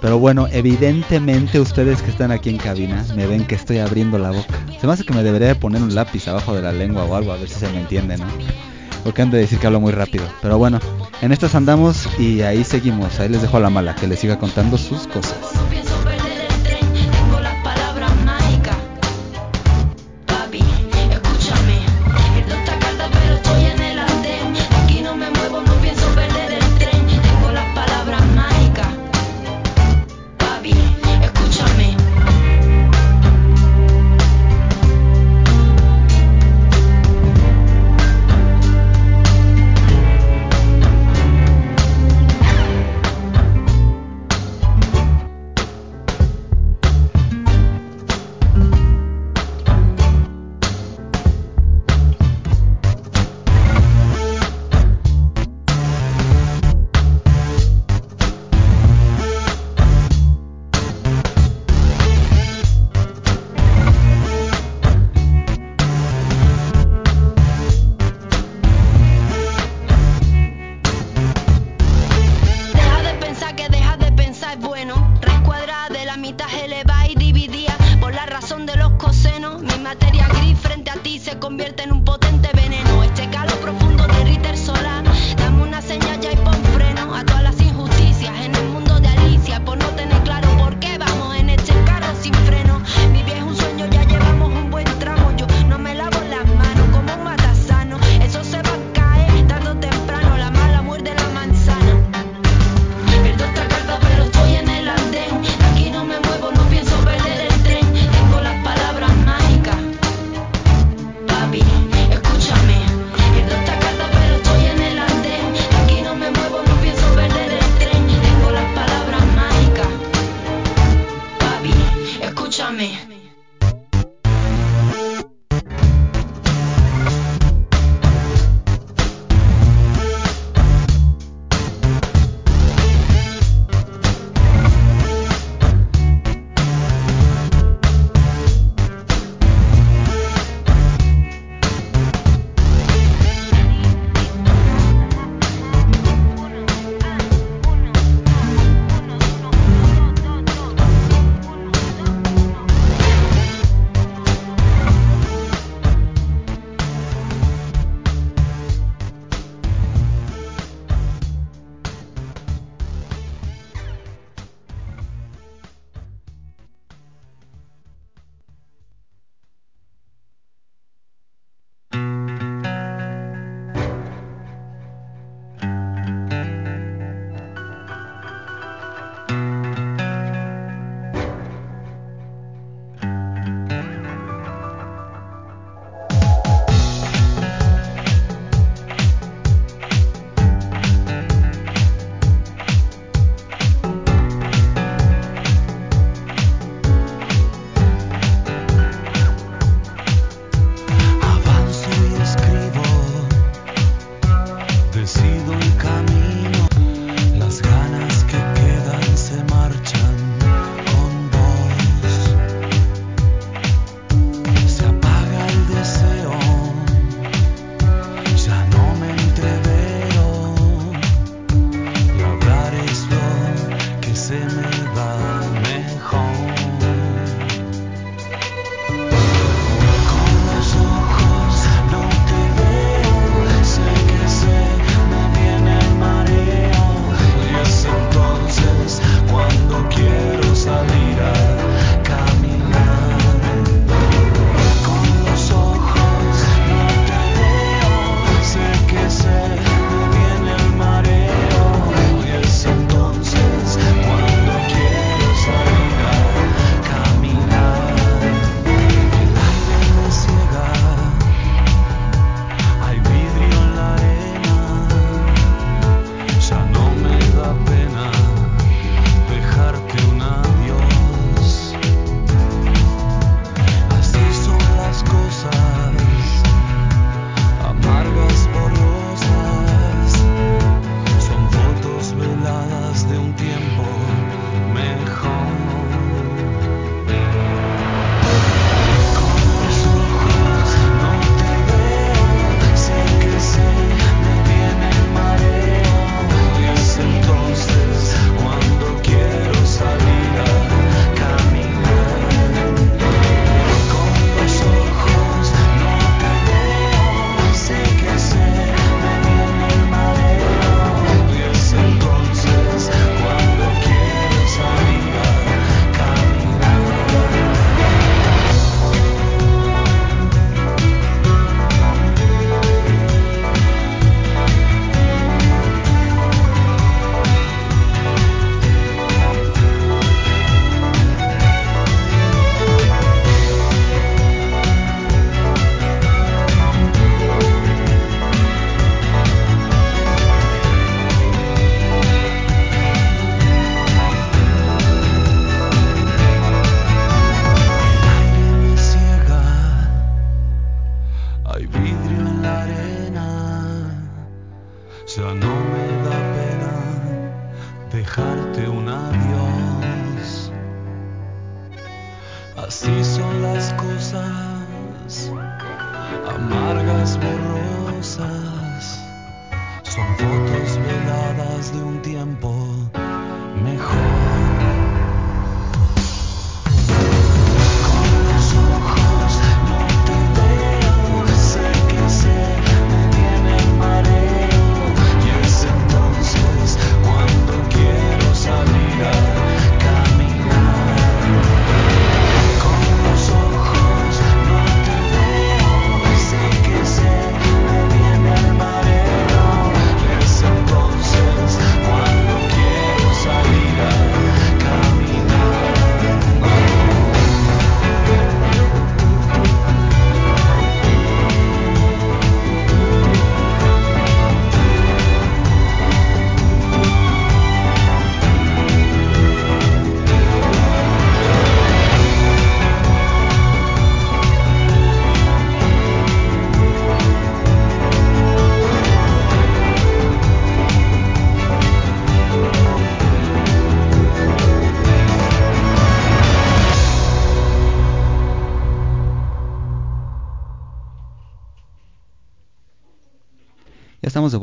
Pero 0.00 0.18
bueno, 0.18 0.48
evidentemente 0.50 1.60
ustedes 1.60 2.02
que 2.02 2.10
están 2.10 2.32
aquí 2.32 2.50
en 2.50 2.58
cabina 2.58 3.04
me 3.14 3.26
ven 3.26 3.46
que 3.46 3.54
estoy 3.54 3.78
abriendo 3.78 4.18
la 4.18 4.32
boca. 4.32 4.58
Se 4.80 4.86
me 4.86 4.92
hace 4.92 5.04
que 5.04 5.12
me 5.14 5.22
debería 5.22 5.48
de 5.48 5.54
poner 5.54 5.80
un 5.80 5.94
lápiz 5.94 6.26
abajo 6.26 6.54
de 6.54 6.62
la 6.62 6.72
lengua 6.72 7.04
o 7.04 7.14
algo 7.14 7.32
a 7.32 7.36
ver 7.36 7.48
si 7.48 7.60
se 7.60 7.68
me 7.68 7.80
entiende, 7.80 8.18
¿no? 8.18 8.26
Porque 9.04 9.22
han 9.22 9.30
de 9.30 9.38
decir 9.38 9.58
que 9.58 9.66
hablo 9.68 9.80
muy 9.80 9.92
rápido. 9.92 10.24
Pero 10.42 10.58
bueno, 10.58 10.80
en 11.20 11.30
estas 11.30 11.54
andamos 11.54 12.08
y 12.18 12.42
ahí 12.42 12.64
seguimos. 12.64 13.20
Ahí 13.20 13.28
les 13.28 13.42
dejo 13.42 13.56
a 13.56 13.60
la 13.60 13.70
mala 13.70 13.94
que 13.94 14.08
les 14.08 14.18
siga 14.18 14.38
contando 14.38 14.76
sus 14.76 15.06
cosas. 15.06 15.36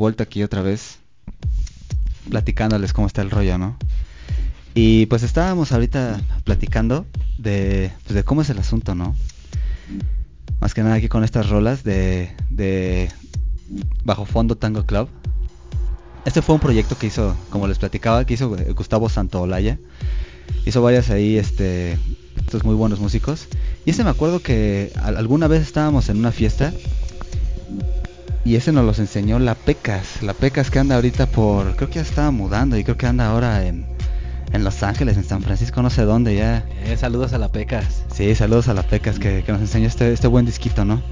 Vuelta 0.00 0.24
aquí 0.24 0.42
otra 0.42 0.62
vez, 0.62 0.98
platicándoles 2.28 2.92
cómo 2.92 3.06
está 3.06 3.22
el 3.22 3.30
rollo, 3.30 3.58
¿no? 3.58 3.76
Y 4.74 5.06
pues 5.06 5.22
estábamos 5.22 5.72
ahorita 5.72 6.20
platicando 6.44 7.06
de, 7.38 7.92
pues, 8.04 8.14
de 8.14 8.24
cómo 8.24 8.40
es 8.42 8.48
el 8.50 8.58
asunto, 8.58 8.94
¿no? 8.94 9.14
Más 10.60 10.74
que 10.74 10.82
nada 10.82 10.94
aquí 10.94 11.08
con 11.08 11.22
estas 11.22 11.48
rolas 11.50 11.84
de, 11.84 12.30
de 12.48 13.10
Bajo 14.04 14.24
Fondo 14.24 14.56
Tango 14.56 14.86
Club. 14.86 15.08
Este 16.24 16.40
fue 16.42 16.54
un 16.54 16.60
proyecto 16.60 16.96
que 16.96 17.06
hizo, 17.06 17.36
como 17.50 17.66
les 17.68 17.78
platicaba, 17.78 18.24
que 18.24 18.34
hizo 18.34 18.56
Gustavo 18.74 19.08
Santaolalla. 19.08 19.78
Hizo 20.66 20.82
varias 20.82 21.10
ahí, 21.10 21.36
este, 21.36 21.98
estos 22.38 22.64
muy 22.64 22.74
buenos 22.74 23.00
músicos. 23.00 23.48
Y 23.84 23.90
ese 23.90 24.04
me 24.04 24.10
acuerdo 24.10 24.40
que 24.40 24.92
al- 25.02 25.16
alguna 25.16 25.46
vez 25.46 25.62
estábamos 25.62 26.08
en 26.08 26.18
una 26.18 26.32
fiesta 26.32 26.72
y 28.44 28.56
ese 28.56 28.72
nos 28.72 28.84
los 28.84 28.98
enseñó 28.98 29.38
la 29.38 29.54
Pecas. 29.54 30.22
La 30.22 30.34
Pecas 30.34 30.70
que 30.70 30.78
anda 30.78 30.96
ahorita 30.96 31.26
por, 31.26 31.76
creo 31.76 31.88
que 31.88 31.96
ya 31.96 32.02
estaba 32.02 32.30
mudando 32.30 32.76
y 32.76 32.84
creo 32.84 32.96
que 32.96 33.06
anda 33.06 33.28
ahora 33.28 33.66
en, 33.66 33.86
en 34.52 34.64
Los 34.64 34.82
Ángeles, 34.82 35.16
en 35.16 35.24
San 35.24 35.42
Francisco, 35.42 35.82
no 35.82 35.90
sé 35.90 36.02
dónde 36.02 36.36
ya. 36.36 36.66
Eh, 36.84 36.96
saludos 36.96 37.32
a 37.32 37.38
la 37.38 37.48
Pecas. 37.48 38.04
Sí, 38.12 38.34
saludos 38.34 38.68
a 38.68 38.74
la 38.74 38.82
Pecas 38.82 39.18
que, 39.18 39.42
que 39.44 39.52
nos 39.52 39.60
enseñó 39.60 39.86
este, 39.86 40.12
este 40.12 40.26
buen 40.26 40.46
disquito, 40.46 40.84
¿no? 40.84 41.02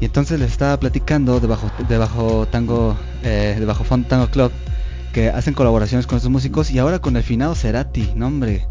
Y 0.00 0.06
entonces 0.06 0.40
les 0.40 0.50
estaba 0.50 0.78
platicando 0.80 1.40
de 1.40 1.46
bajo, 1.46 1.70
de 1.86 1.98
bajo 1.98 2.46
tango, 2.46 2.96
eh, 3.22 3.56
de 3.58 3.64
bajo 3.66 3.84
fondo 3.84 4.08
tango 4.08 4.28
club, 4.28 4.50
que 5.12 5.28
hacen 5.28 5.52
colaboraciones 5.52 6.06
con 6.06 6.16
estos 6.16 6.30
músicos 6.30 6.70
y 6.70 6.78
ahora 6.78 7.00
con 7.00 7.16
el 7.16 7.22
finado 7.22 7.54
Cerati, 7.54 8.12
no 8.14 8.28
hombre, 8.28 8.66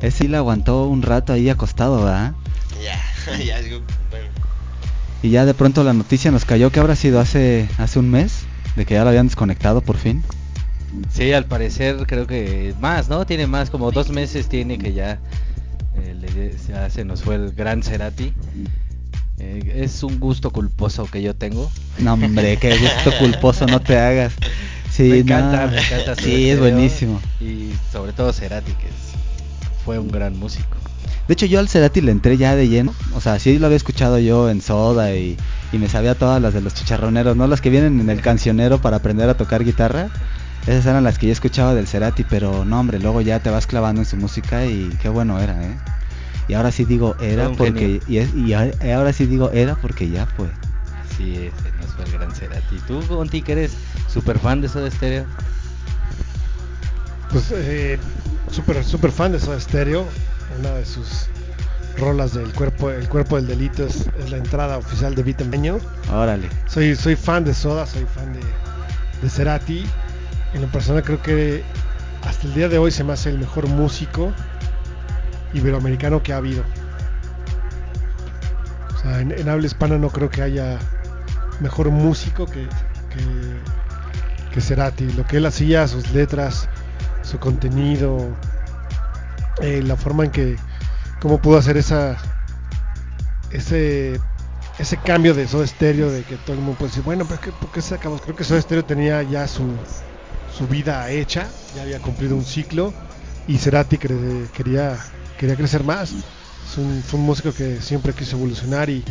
ese 0.00 0.18
sí 0.18 0.28
le 0.28 0.36
aguantó 0.36 0.84
un 0.86 1.02
rato 1.02 1.32
ahí 1.32 1.48
acostado, 1.48 2.04
¿verdad? 2.04 2.32
Ya, 2.82 3.38
ya, 3.44 3.60
digo, 3.60 3.80
bueno. 4.10 4.27
Y 5.22 5.30
ya 5.30 5.44
de 5.44 5.54
pronto 5.54 5.82
la 5.84 5.92
noticia 5.92 6.30
nos 6.30 6.44
cayó 6.44 6.70
que 6.70 6.80
habrá 6.80 6.94
sido 6.96 7.18
hace, 7.20 7.68
hace 7.78 7.98
un 7.98 8.10
mes, 8.10 8.44
de 8.76 8.86
que 8.86 8.94
ya 8.94 9.02
lo 9.02 9.08
habían 9.10 9.26
desconectado 9.26 9.80
por 9.80 9.96
fin. 9.96 10.22
Sí, 11.12 11.32
al 11.32 11.44
parecer 11.44 11.96
creo 12.06 12.26
que 12.26 12.74
más, 12.80 13.08
¿no? 13.08 13.26
Tiene 13.26 13.46
más, 13.46 13.68
como 13.70 13.90
dos 13.90 14.10
meses 14.10 14.48
tiene 14.48 14.78
que 14.78 14.92
ya 14.92 15.18
eh, 15.96 16.14
le- 16.18 16.54
ya 16.68 16.88
se 16.88 17.04
nos 17.04 17.22
fue 17.22 17.34
el 17.34 17.52
gran 17.52 17.82
Cerati. 17.82 18.32
Eh, 19.40 19.82
es 19.84 20.02
un 20.02 20.18
gusto 20.18 20.50
culposo 20.50 21.06
que 21.06 21.22
yo 21.22 21.34
tengo. 21.34 21.70
No 21.98 22.14
hombre, 22.14 22.56
qué 22.56 22.76
gusto 22.78 23.12
culposo 23.18 23.66
no 23.66 23.80
te 23.80 23.98
hagas. 23.98 24.32
Sí, 24.90 25.04
me 25.04 25.18
encanta, 25.18 25.66
no. 25.66 25.72
me 25.72 25.80
encanta. 25.80 26.16
Sí, 26.16 26.48
es 26.50 26.58
buenísimo. 26.58 27.20
Y 27.40 27.72
sobre 27.92 28.12
todo 28.12 28.32
Cerati, 28.32 28.72
que 28.72 28.86
es- 28.86 29.84
fue 29.84 29.98
un 29.98 30.08
gran 30.08 30.38
músico. 30.38 30.76
De 31.28 31.34
hecho, 31.34 31.46
yo 31.46 31.60
al 31.60 31.68
Cerati 31.68 32.00
le 32.00 32.10
entré 32.10 32.36
ya 32.38 32.56
de 32.56 32.68
lleno. 32.68 32.94
O 33.14 33.20
sea, 33.20 33.38
sí 33.38 33.58
lo 33.58 33.66
había 33.66 33.76
escuchado 33.76 34.18
yo 34.18 34.48
en 34.48 34.62
Soda 34.62 35.14
y, 35.14 35.36
y 35.72 35.78
me 35.78 35.88
sabía 35.88 36.14
todas 36.14 36.40
las 36.40 36.54
de 36.54 36.62
los 36.62 36.72
chicharroneros, 36.74 37.36
¿no? 37.36 37.46
Las 37.46 37.60
que 37.60 37.68
vienen 37.70 38.00
en 38.00 38.08
el 38.10 38.22
cancionero 38.22 38.80
para 38.80 38.96
aprender 38.96 39.28
a 39.28 39.36
tocar 39.36 39.62
guitarra. 39.62 40.08
Esas 40.66 40.86
eran 40.86 41.04
las 41.04 41.18
que 41.18 41.26
yo 41.26 41.32
escuchaba 41.32 41.74
del 41.74 41.86
Cerati, 41.86 42.24
pero 42.24 42.64
no, 42.64 42.80
hombre, 42.80 42.98
luego 42.98 43.20
ya 43.20 43.40
te 43.40 43.50
vas 43.50 43.66
clavando 43.66 44.00
en 44.02 44.06
su 44.06 44.16
música 44.16 44.66
y 44.66 44.88
qué 45.02 45.08
bueno 45.10 45.38
era, 45.38 45.62
¿eh? 45.66 45.76
Y 46.48 46.54
ahora 46.54 46.72
sí 46.72 46.84
digo 46.86 47.14
era 47.20 47.50
porque. 47.52 48.00
Y, 48.06 48.16
es- 48.18 48.34
y 48.34 48.54
ahora 48.54 49.12
sí 49.12 49.26
digo 49.26 49.50
era 49.52 49.74
porque 49.76 50.08
ya 50.08 50.24
fue. 50.26 50.50
Sí, 51.16 51.34
ese 51.36 51.76
nos 51.78 51.90
fue 51.90 52.04
el 52.06 52.12
gran 52.12 52.32
Cerati. 52.32 52.78
¿Tú, 52.80 53.02
Conti, 53.06 53.42
que 53.42 53.52
eres 53.52 53.72
súper 54.08 54.38
fan 54.38 54.62
de 54.62 54.68
Soda 54.68 54.90
Stereo? 54.90 55.26
Pues 57.30 57.52
eh, 57.54 57.98
súper 58.50 58.82
super 58.84 59.12
fan 59.12 59.32
de 59.32 59.40
Soda 59.40 59.60
Stereo. 59.60 60.08
Una 60.58 60.70
de 60.70 60.84
sus 60.84 61.26
rolas 61.98 62.32
del 62.32 62.52
cuerpo, 62.54 62.90
el 62.90 63.08
cuerpo 63.08 63.36
del 63.36 63.46
delito 63.46 63.84
es, 63.84 64.08
es 64.18 64.30
la 64.30 64.38
entrada 64.38 64.78
oficial 64.78 65.14
de 65.14 65.22
Vitemeño. 65.22 65.78
Órale. 66.12 66.48
Soy, 66.66 66.96
soy 66.96 67.16
fan 67.16 67.44
de 67.44 67.54
Soda, 67.54 67.86
soy 67.86 68.06
fan 68.06 68.32
de, 68.32 68.40
de 69.22 69.28
Cerati. 69.28 69.84
En 70.54 70.62
lo 70.62 70.68
personal 70.68 71.02
creo 71.02 71.20
que 71.20 71.62
hasta 72.24 72.46
el 72.46 72.54
día 72.54 72.68
de 72.68 72.78
hoy 72.78 72.90
se 72.90 73.04
me 73.04 73.12
hace 73.12 73.28
el 73.28 73.38
mejor 73.38 73.68
músico 73.68 74.32
iberoamericano 75.52 76.22
que 76.22 76.32
ha 76.32 76.36
habido. 76.38 76.62
O 78.94 78.98
sea, 79.00 79.20
en, 79.20 79.32
en 79.32 79.48
habla 79.48 79.66
hispana 79.66 79.98
no 79.98 80.08
creo 80.10 80.30
que 80.30 80.42
haya 80.42 80.78
mejor 81.60 81.90
músico 81.90 82.46
que, 82.46 82.66
que, 83.10 84.52
que 84.52 84.60
Cerati. 84.60 85.12
Lo 85.12 85.26
que 85.26 85.36
él 85.38 85.46
hacía, 85.46 85.86
sus 85.86 86.10
letras, 86.12 86.68
su 87.22 87.38
contenido, 87.38 88.34
eh, 89.60 89.82
la 89.82 89.96
forma 89.96 90.24
en 90.24 90.30
que, 90.30 90.56
cómo 91.20 91.40
pudo 91.40 91.58
hacer 91.58 91.76
esa, 91.76 92.16
ese, 93.50 94.20
ese 94.78 94.96
cambio 94.98 95.34
de 95.34 95.46
Soda 95.48 95.66
Stereo, 95.66 96.10
de 96.10 96.24
que 96.24 96.38
todo 96.38 96.54
el 96.56 96.62
mundo 96.62 96.78
puede 96.78 96.90
decir, 96.90 97.02
bueno, 97.02 97.26
pero 97.26 97.40
¿qué, 97.40 97.52
¿por 97.52 97.70
qué 97.70 97.82
sacamos? 97.82 98.20
Creo 98.20 98.36
que 98.36 98.44
Soda 98.44 98.60
Stereo 98.60 98.84
tenía 98.84 99.22
ya 99.22 99.46
su, 99.48 99.78
su 100.46 100.66
vida 100.68 101.10
hecha, 101.10 101.48
ya 101.74 101.82
había 101.82 102.00
cumplido 102.00 102.36
un 102.36 102.44
ciclo 102.44 102.94
y 103.46 103.58
Cerati 103.58 103.96
cre- 103.98 104.50
quería, 104.50 104.98
quería 105.36 105.56
crecer 105.56 105.84
más. 105.84 106.12
Es 106.12 106.76
un, 106.76 107.02
fue 107.02 107.18
un 107.20 107.26
músico 107.26 107.52
que 107.52 107.80
siempre 107.80 108.12
quiso 108.12 108.36
evolucionar 108.36 108.90
y, 108.90 109.02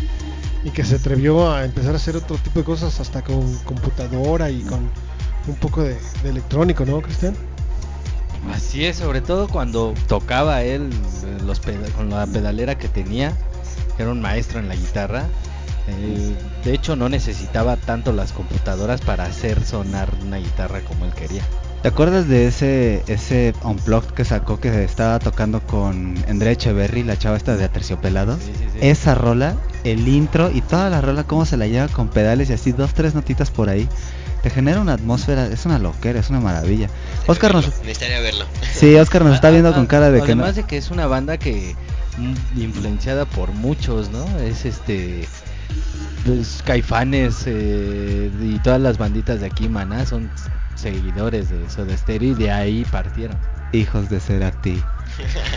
y 0.63 0.71
que 0.71 0.83
se 0.83 0.95
atrevió 0.95 1.51
a 1.51 1.65
empezar 1.65 1.93
a 1.93 1.97
hacer 1.97 2.15
otro 2.15 2.37
tipo 2.37 2.59
de 2.59 2.65
cosas 2.65 2.99
hasta 2.99 3.23
con 3.23 3.57
computadora 3.59 4.51
y 4.51 4.63
con 4.63 4.91
un 5.47 5.55
poco 5.55 5.81
de 5.83 5.97
electrónico, 6.23 6.85
¿no, 6.85 7.01
Cristian? 7.01 7.35
Así 8.53 8.85
es, 8.85 8.97
sobre 8.97 9.21
todo 9.21 9.47
cuando 9.47 9.93
tocaba 10.07 10.63
él 10.63 10.89
eh, 11.23 11.37
los 11.45 11.59
con 11.95 12.09
la 12.09 12.25
pedalera 12.27 12.75
que 12.75 12.87
tenía, 12.87 13.37
era 13.97 14.11
un 14.11 14.21
maestro 14.21 14.59
en 14.59 14.67
la 14.67 14.75
guitarra. 14.75 15.25
eh, 15.87 16.35
de 16.63 16.73
hecho, 16.73 16.95
no 16.95 17.09
necesitaba 17.09 17.77
tanto 17.77 18.11
las 18.11 18.33
computadoras 18.33 19.01
para 19.01 19.25
hacer 19.25 19.63
sonar 19.63 20.13
una 20.21 20.37
guitarra 20.37 20.81
como 20.81 21.05
él 21.05 21.13
quería. 21.13 21.43
¿Te 21.81 21.89
acuerdas 21.89 22.27
de 22.27 22.47
ese 22.47 23.03
ese 23.07 23.53
unplugged 23.63 24.09
que 24.09 24.25
sacó 24.25 24.59
que 24.59 24.83
estaba 24.83 25.19
tocando 25.19 25.61
con 25.61 26.17
Andrea 26.27 26.51
Echeverry, 26.53 27.03
la 27.03 27.17
chava 27.17 27.37
esta 27.37 27.55
de 27.55 27.63
Aterciopelados? 27.63 28.41
Sí, 28.41 28.51
sí, 28.57 28.65
sí. 28.73 28.79
Esa 28.81 29.15
rola, 29.15 29.55
el 29.83 30.07
intro 30.07 30.49
y 30.51 30.61
toda 30.61 30.89
la 30.89 31.01
rola, 31.01 31.23
cómo 31.23 31.45
se 31.45 31.55
la 31.55 31.67
lleva 31.67 31.87
con 31.87 32.09
pedales 32.09 32.49
y 32.49 32.53
así, 32.53 32.71
dos, 32.71 32.93
tres 32.93 33.13
notitas 33.13 33.51
por 33.51 33.69
ahí. 33.69 33.87
Te 34.47 34.53
genera 34.53 34.79
una 34.79 34.93
atmósfera, 34.93 35.47
es 35.47 35.65
una 35.65 35.77
loquera, 35.77 36.21
es 36.21 36.29
una 36.29 36.39
maravilla. 36.39 36.89
Oscar 37.25 37.53
nos... 37.53 37.65
Necesitaría 37.81 38.21
verlo. 38.21 38.45
Sí, 38.61 38.95
Oscar 38.95 39.25
nos 39.25 39.35
está 39.35 39.49
viendo 39.49 39.71
Ah, 39.71 39.73
con 39.73 39.87
cara 39.87 40.09
de 40.09 40.21
que 40.21 40.35
no... 40.35 40.43
Además 40.43 40.55
de 40.55 40.63
que 40.63 40.77
es 40.77 40.89
una 40.89 41.05
banda 41.05 41.35
que 41.37 41.75
mm, 42.17 42.61
influenciada 42.61 43.25
por 43.25 43.51
muchos, 43.51 44.09
¿no? 44.09 44.25
Es 44.39 44.63
este 44.63 45.27
pues, 46.23 46.63
Caifanes 46.63 47.43
eh, 47.45 48.31
y 48.41 48.57
todas 48.59 48.79
las 48.79 48.97
banditas 48.97 49.41
de 49.41 49.47
aquí, 49.47 49.67
Maná, 49.67 50.05
son 50.05 50.31
seguidores 50.75 51.49
de 51.49 51.69
Soda 51.69 51.97
Stereo 51.97 52.31
y 52.31 52.35
de 52.35 52.49
ahí 52.49 52.85
partieron. 52.89 53.37
Hijos 53.73 54.09
de 54.09 54.21
Cerati. 54.21 54.81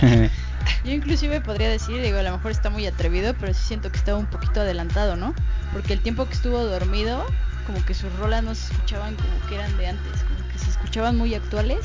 Yo 0.84 0.90
inclusive 0.90 1.40
podría 1.40 1.68
decir, 1.68 2.02
digo, 2.02 2.18
a 2.18 2.22
lo 2.22 2.32
mejor 2.32 2.50
está 2.50 2.70
muy 2.70 2.86
atrevido, 2.86 3.34
pero 3.38 3.54
sí 3.54 3.60
siento 3.68 3.92
que 3.92 3.98
estaba 3.98 4.18
un 4.18 4.26
poquito 4.26 4.62
adelantado, 4.62 5.14
¿no? 5.14 5.32
Porque 5.72 5.92
el 5.92 6.00
tiempo 6.00 6.26
que 6.26 6.32
estuvo 6.32 6.58
dormido, 6.64 7.24
como 7.72 7.84
que 7.84 7.94
sus 7.94 8.12
rolas 8.18 8.42
no 8.42 8.52
se 8.56 8.72
escuchaban 8.72 9.14
como 9.14 9.40
que 9.48 9.54
eran 9.54 9.76
de 9.76 9.86
antes, 9.86 10.24
como 10.24 10.40
que 10.48 10.58
se 10.58 10.70
escuchaban 10.70 11.16
muy 11.16 11.34
actuales, 11.36 11.78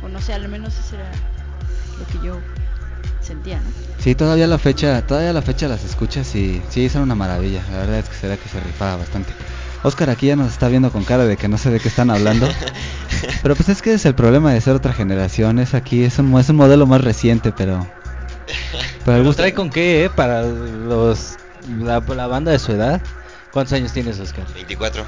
o 0.00 0.08
no 0.08 0.18
sé, 0.22 0.32
al 0.32 0.48
menos 0.48 0.78
eso 0.78 0.96
era 0.96 1.10
lo 1.98 2.06
que 2.06 2.24
yo 2.24 2.40
sentía, 3.20 3.56
¿no? 3.60 3.70
Sí, 4.02 4.14
todavía 4.14 4.46
la 4.46 4.56
fecha, 4.58 5.02
todavía 5.02 5.34
la 5.34 5.42
fecha 5.42 5.68
las 5.68 5.84
escuchas 5.84 6.34
y 6.34 6.62
sí, 6.70 6.88
son 6.88 7.02
una 7.02 7.14
maravilla. 7.14 7.62
La 7.70 7.78
verdad 7.80 7.98
es 7.98 8.08
que 8.08 8.14
será 8.14 8.36
que 8.38 8.48
se 8.48 8.60
rifaba 8.60 8.96
bastante. 8.96 9.34
Oscar 9.82 10.08
aquí 10.08 10.26
ya 10.28 10.36
nos 10.36 10.50
está 10.52 10.68
viendo 10.68 10.90
con 10.90 11.04
cara 11.04 11.26
de 11.26 11.36
que 11.36 11.48
no 11.48 11.58
sé 11.58 11.70
de 11.70 11.80
qué 11.80 11.88
están 11.88 12.08
hablando. 12.10 12.48
Pero 13.42 13.54
pues 13.56 13.68
es 13.68 13.82
que 13.82 13.92
es 13.92 14.06
el 14.06 14.14
problema 14.14 14.52
de 14.54 14.60
ser 14.62 14.74
otra 14.74 14.94
generación. 14.94 15.58
Es 15.58 15.74
aquí, 15.74 16.02
es 16.04 16.18
un, 16.18 16.30
mo- 16.30 16.40
es 16.40 16.48
un 16.48 16.56
modelo 16.56 16.86
más 16.86 17.02
reciente, 17.02 17.52
pero... 17.52 17.78
Pero 18.46 18.78
el 18.78 19.04
¿Pero 19.04 19.22
gusto... 19.24 19.42
trae 19.42 19.52
con 19.52 19.68
qué, 19.70 20.04
eh? 20.06 20.10
Para 20.10 20.42
los 20.42 21.36
la, 21.78 22.00
la 22.00 22.26
banda 22.26 22.52
de 22.52 22.58
su 22.58 22.72
edad. 22.72 23.02
¿Cuántos 23.56 23.72
años 23.72 23.90
tienes, 23.94 24.20
Oscar? 24.20 24.46
24. 24.52 25.06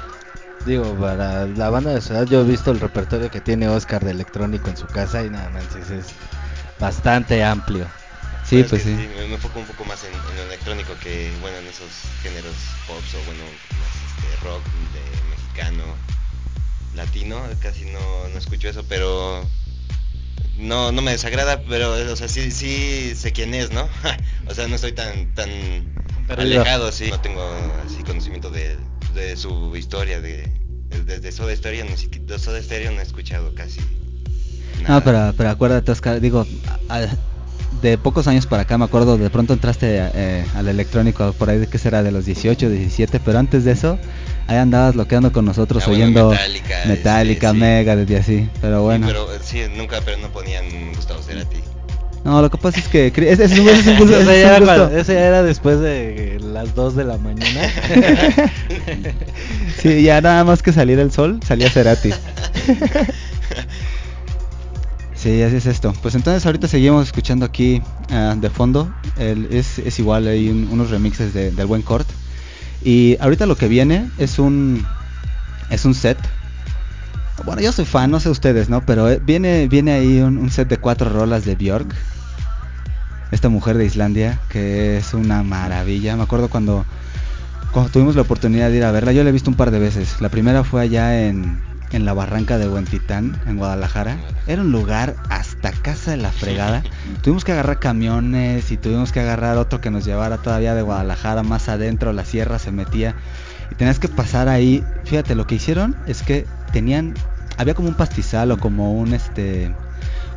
Digo, 0.65 0.99
para 0.99 1.45
la 1.45 1.69
banda 1.69 1.93
de 1.93 2.01
su 2.01 2.13
edad, 2.13 2.25
yo 2.25 2.41
he 2.41 2.43
visto 2.43 2.71
el 2.71 2.79
repertorio 2.79 3.29
que 3.29 3.41
tiene 3.41 3.69
Oscar 3.69 4.03
de 4.03 4.09
electrónico 4.09 4.71
en 4.71 4.75
su 4.75 4.87
casa 4.87 5.23
y 5.23 5.29
nada 5.29 5.51
más 5.51 5.75
es 5.75 6.07
bastante 6.79 7.43
amplio. 7.43 7.87
Sí, 8.43 8.63
pues 8.63 8.81
sí. 8.81 8.89
Me, 8.89 9.35
enfoco 9.35 9.59
un 9.59 9.67
poco 9.67 9.85
más 9.85 10.03
en, 10.03 10.13
en 10.15 10.35
lo 10.35 10.41
electrónico 10.51 10.95
que, 10.99 11.31
bueno, 11.41 11.59
en 11.59 11.67
esos 11.67 11.91
géneros 12.23 12.55
pops 12.87 13.13
o, 13.13 13.23
bueno, 13.27 13.43
más 13.43 13.93
este, 14.17 14.43
rock 14.43 14.63
de 14.95 15.29
mexicano, 15.29 15.83
latino. 16.95 17.39
Casi 17.61 17.85
no, 17.85 18.29
no 18.29 18.39
escucho 18.39 18.67
eso, 18.67 18.83
pero 18.89 19.45
no, 20.57 20.91
no 20.91 21.03
me 21.03 21.11
desagrada, 21.11 21.61
pero, 21.69 21.91
o 21.91 22.15
sea, 22.15 22.27
sí, 22.27 22.49
sí 22.49 23.13
sé 23.15 23.31
quién 23.31 23.53
es, 23.53 23.71
¿no? 23.71 23.87
o 24.47 24.55
sea, 24.55 24.67
no 24.67 24.73
estoy 24.73 24.93
tan, 24.93 25.27
tan 25.35 25.99
Perdido. 26.35 26.61
alejado, 26.61 26.91
sí. 26.91 27.09
No 27.09 27.19
tengo 27.19 27.41
así 27.85 28.03
conocimiento 28.03 28.49
de, 28.49 28.77
de 29.13 29.35
su 29.35 29.75
historia, 29.75 30.21
de, 30.21 30.47
de- 30.89 31.03
desde 31.05 31.31
Soda 31.31 31.55
Stereo, 31.55 31.85
ni 31.85 31.97
siquiera 31.97 32.37
Soda 32.39 32.61
Stereo 32.61 32.91
no 32.91 32.99
he 32.99 33.03
escuchado 33.03 33.53
casi 33.55 33.79
nada. 34.81 34.95
No, 34.95 35.03
pero, 35.03 35.33
pero 35.35 35.49
acuérdate, 35.49 35.91
Oscar, 35.91 36.21
digo, 36.21 36.45
a- 36.89 37.07
de 37.81 37.97
pocos 37.97 38.27
años 38.27 38.45
para 38.47 38.63
acá, 38.63 38.77
me 38.77 38.85
acuerdo, 38.85 39.17
de 39.17 39.29
pronto 39.29 39.53
entraste 39.53 39.99
eh, 40.15 40.43
al 40.55 40.67
electrónico 40.67 41.33
por 41.33 41.49
ahí 41.49 41.59
de 41.59 41.67
que 41.67 41.77
será 41.77 42.01
de 42.03 42.11
los 42.11 42.25
18, 42.25 42.67
17, 42.69 43.19
pero 43.19 43.37
antes 43.39 43.63
de 43.63 43.71
eso, 43.73 43.99
ahí 44.47 44.57
andabas 44.57 44.95
loqueando 44.95 45.31
con 45.31 45.45
nosotros 45.45 45.83
Ah, 45.83 45.87
bueno, 45.87 46.03
oyendo 46.03 46.29
Metallica, 46.31 46.75
Metallica, 46.87 47.47
este, 47.49 47.55
sí. 47.55 47.61
Megadeth 47.61 48.09
y 48.09 48.15
así, 48.15 48.49
pero 48.59 48.81
bueno. 48.83 49.07
Sí, 49.07 49.13
pero 49.13 49.43
sí, 49.43 49.61
nunca, 49.77 50.01
pero 50.03 50.17
no 50.17 50.29
ponían 50.29 50.65
Gustavo 50.95 51.21
Cerati. 51.21 51.57
No, 52.23 52.41
lo 52.41 52.49
que 52.49 52.57
pasa 52.57 52.79
es 52.79 52.87
que 52.87 53.07
ese 53.07 53.31
es, 53.31 53.39
es 53.51 53.57
un 53.59 53.65
gusto- 53.65 54.19
ese 54.19 54.19
es 54.21 54.43
ya, 54.43 54.57
era, 54.57 55.31
ya 55.31 55.43
después 55.43 55.79
de 55.79 56.37
las 56.41 56.75
2 56.75 56.95
de 56.95 57.03
la 57.05 57.17
mañana. 57.17 57.61
Sí, 59.81 60.03
ya 60.03 60.19
nada 60.19 60.43
más 60.43 60.61
que 60.61 60.73
salir 60.73 60.99
el 60.99 61.09
sol, 61.11 61.39
salía 61.47 61.69
Cerati. 61.69 62.09
Sí, 65.15 65.41
así 65.41 65.55
es 65.57 65.65
esto. 65.65 65.93
Pues 66.01 66.15
entonces 66.15 66.45
ahorita 66.45 66.67
seguimos 66.67 67.07
escuchando 67.07 67.45
aquí 67.45 67.81
ah, 68.09 68.35
de 68.39 68.49
fondo. 68.49 68.89
El- 69.17 69.47
es, 69.51 69.79
es 69.79 69.99
igual, 69.99 70.27
hay 70.27 70.49
un- 70.49 70.67
unos 70.71 70.89
remixes 70.89 71.33
de- 71.33 71.51
del 71.51 71.67
buen 71.67 71.81
Cort. 71.81 72.07
Y 72.83 73.17
ahorita 73.19 73.45
lo 73.45 73.55
que 73.57 73.67
viene 73.67 74.09
es 74.17 74.39
un 74.39 74.85
es 75.69 75.85
un 75.85 75.93
set. 75.93 76.17
Bueno, 77.45 77.61
yo 77.61 77.71
soy 77.71 77.85
fan, 77.85 78.11
no 78.11 78.19
sé 78.19 78.29
ustedes, 78.29 78.69
¿no? 78.69 78.81
Pero 78.81 79.09
eh, 79.09 79.19
viene 79.23 79.67
viene 79.67 79.91
ahí 79.93 80.19
un, 80.19 80.37
un 80.37 80.49
set 80.49 80.67
de 80.67 80.77
cuatro 80.77 81.09
rolas 81.09 81.45
de 81.45 81.55
Björk. 81.55 81.93
Esta 83.31 83.49
mujer 83.49 83.77
de 83.77 83.85
Islandia 83.85 84.39
que 84.49 84.97
es 84.97 85.13
una 85.13 85.43
maravilla. 85.43 86.15
Me 86.15 86.23
acuerdo 86.23 86.49
cuando 86.49 86.85
cuando 87.71 87.91
tuvimos 87.91 88.15
la 88.15 88.23
oportunidad 88.23 88.69
de 88.69 88.77
ir 88.77 88.83
a 88.83 88.91
verla, 88.91 89.11
yo 89.11 89.23
la 89.23 89.29
he 89.29 89.33
visto 89.33 89.49
un 89.49 89.55
par 89.57 89.71
de 89.71 89.79
veces. 89.79 90.21
La 90.21 90.29
primera 90.29 90.63
fue 90.63 90.81
allá 90.81 91.27
en, 91.27 91.61
en 91.91 92.05
la 92.05 92.13
barranca 92.13 92.57
de 92.57 92.67
Huentitán, 92.67 93.39
en 93.45 93.57
Guadalajara. 93.57 94.17
Era 94.47 94.61
un 94.61 94.71
lugar 94.71 95.15
hasta 95.29 95.71
casa 95.71 96.11
de 96.11 96.17
la 96.17 96.31
fregada. 96.31 96.83
tuvimos 97.21 97.43
que 97.43 97.51
agarrar 97.51 97.79
camiones 97.79 98.71
y 98.71 98.77
tuvimos 98.77 99.11
que 99.11 99.19
agarrar 99.19 99.57
otro 99.57 99.81
que 99.81 99.91
nos 99.91 100.03
llevara 100.03 100.37
todavía 100.37 100.73
de 100.73 100.81
Guadalajara 100.81 101.43
más 101.43 101.69
adentro, 101.69 102.11
la 102.11 102.25
sierra 102.25 102.57
se 102.57 102.71
metía. 102.71 103.15
Y 103.71 103.75
tenías 103.75 103.99
que 103.99 104.07
pasar 104.07 104.49
ahí. 104.49 104.83
Fíjate, 105.05 105.35
lo 105.35 105.45
que 105.45 105.55
hicieron 105.55 105.95
es 106.07 106.23
que 106.23 106.47
tenían, 106.69 107.13
había 107.57 107.73
como 107.73 107.89
un 107.89 107.95
pastizal 107.95 108.51
o 108.51 108.57
como 108.57 108.93
un 108.93 109.13
este, 109.13 109.73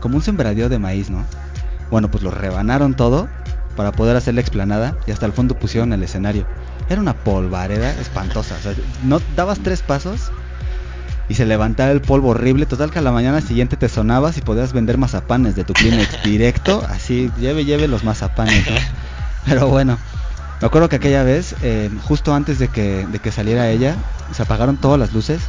como 0.00 0.16
un 0.16 0.22
sembradío 0.22 0.68
de 0.68 0.78
maíz, 0.78 1.10
¿no? 1.10 1.24
Bueno, 1.90 2.10
pues 2.10 2.22
lo 2.22 2.30
rebanaron 2.30 2.94
todo 2.94 3.28
para 3.76 3.92
poder 3.92 4.16
hacer 4.16 4.34
la 4.34 4.40
explanada 4.40 4.96
y 5.06 5.12
hasta 5.12 5.26
el 5.26 5.32
fondo 5.32 5.54
pusieron 5.59 5.92
el 5.92 6.02
escenario. 6.02 6.46
Era 6.88 7.00
una 7.00 7.14
polvareda 7.14 7.90
espantosa. 7.92 8.56
O 8.56 8.62
sea, 8.62 8.74
no 9.04 9.20
dabas 9.36 9.60
tres 9.60 9.82
pasos 9.82 10.30
y 11.28 11.34
se 11.34 11.46
levantaba 11.46 11.90
el 11.90 12.00
polvo 12.00 12.30
horrible. 12.30 12.66
Total 12.66 12.90
que 12.90 12.98
a 12.98 13.02
la 13.02 13.12
mañana 13.12 13.40
siguiente 13.40 13.76
te 13.76 13.88
sonabas 13.88 14.36
y 14.36 14.40
podías 14.40 14.72
vender 14.72 14.98
mazapanes 14.98 15.54
de 15.54 15.64
tu 15.64 15.72
Kleenex 15.72 16.22
directo. 16.24 16.84
Así, 16.88 17.30
lleve, 17.38 17.64
lleve 17.64 17.88
los 17.88 18.04
mazapanes, 18.04 18.66
¿no? 18.68 18.76
Pero 19.46 19.68
bueno, 19.68 19.98
me 20.60 20.66
acuerdo 20.66 20.88
que 20.88 20.96
aquella 20.96 21.22
vez, 21.22 21.54
eh, 21.62 21.90
justo 22.04 22.34
antes 22.34 22.59
de 22.59 22.68
que, 22.68 23.06
de 23.06 23.18
que 23.18 23.32
saliera 23.32 23.70
ella, 23.70 23.96
se 24.32 24.42
apagaron 24.42 24.76
todas 24.76 24.98
las 24.98 25.12
luces 25.12 25.40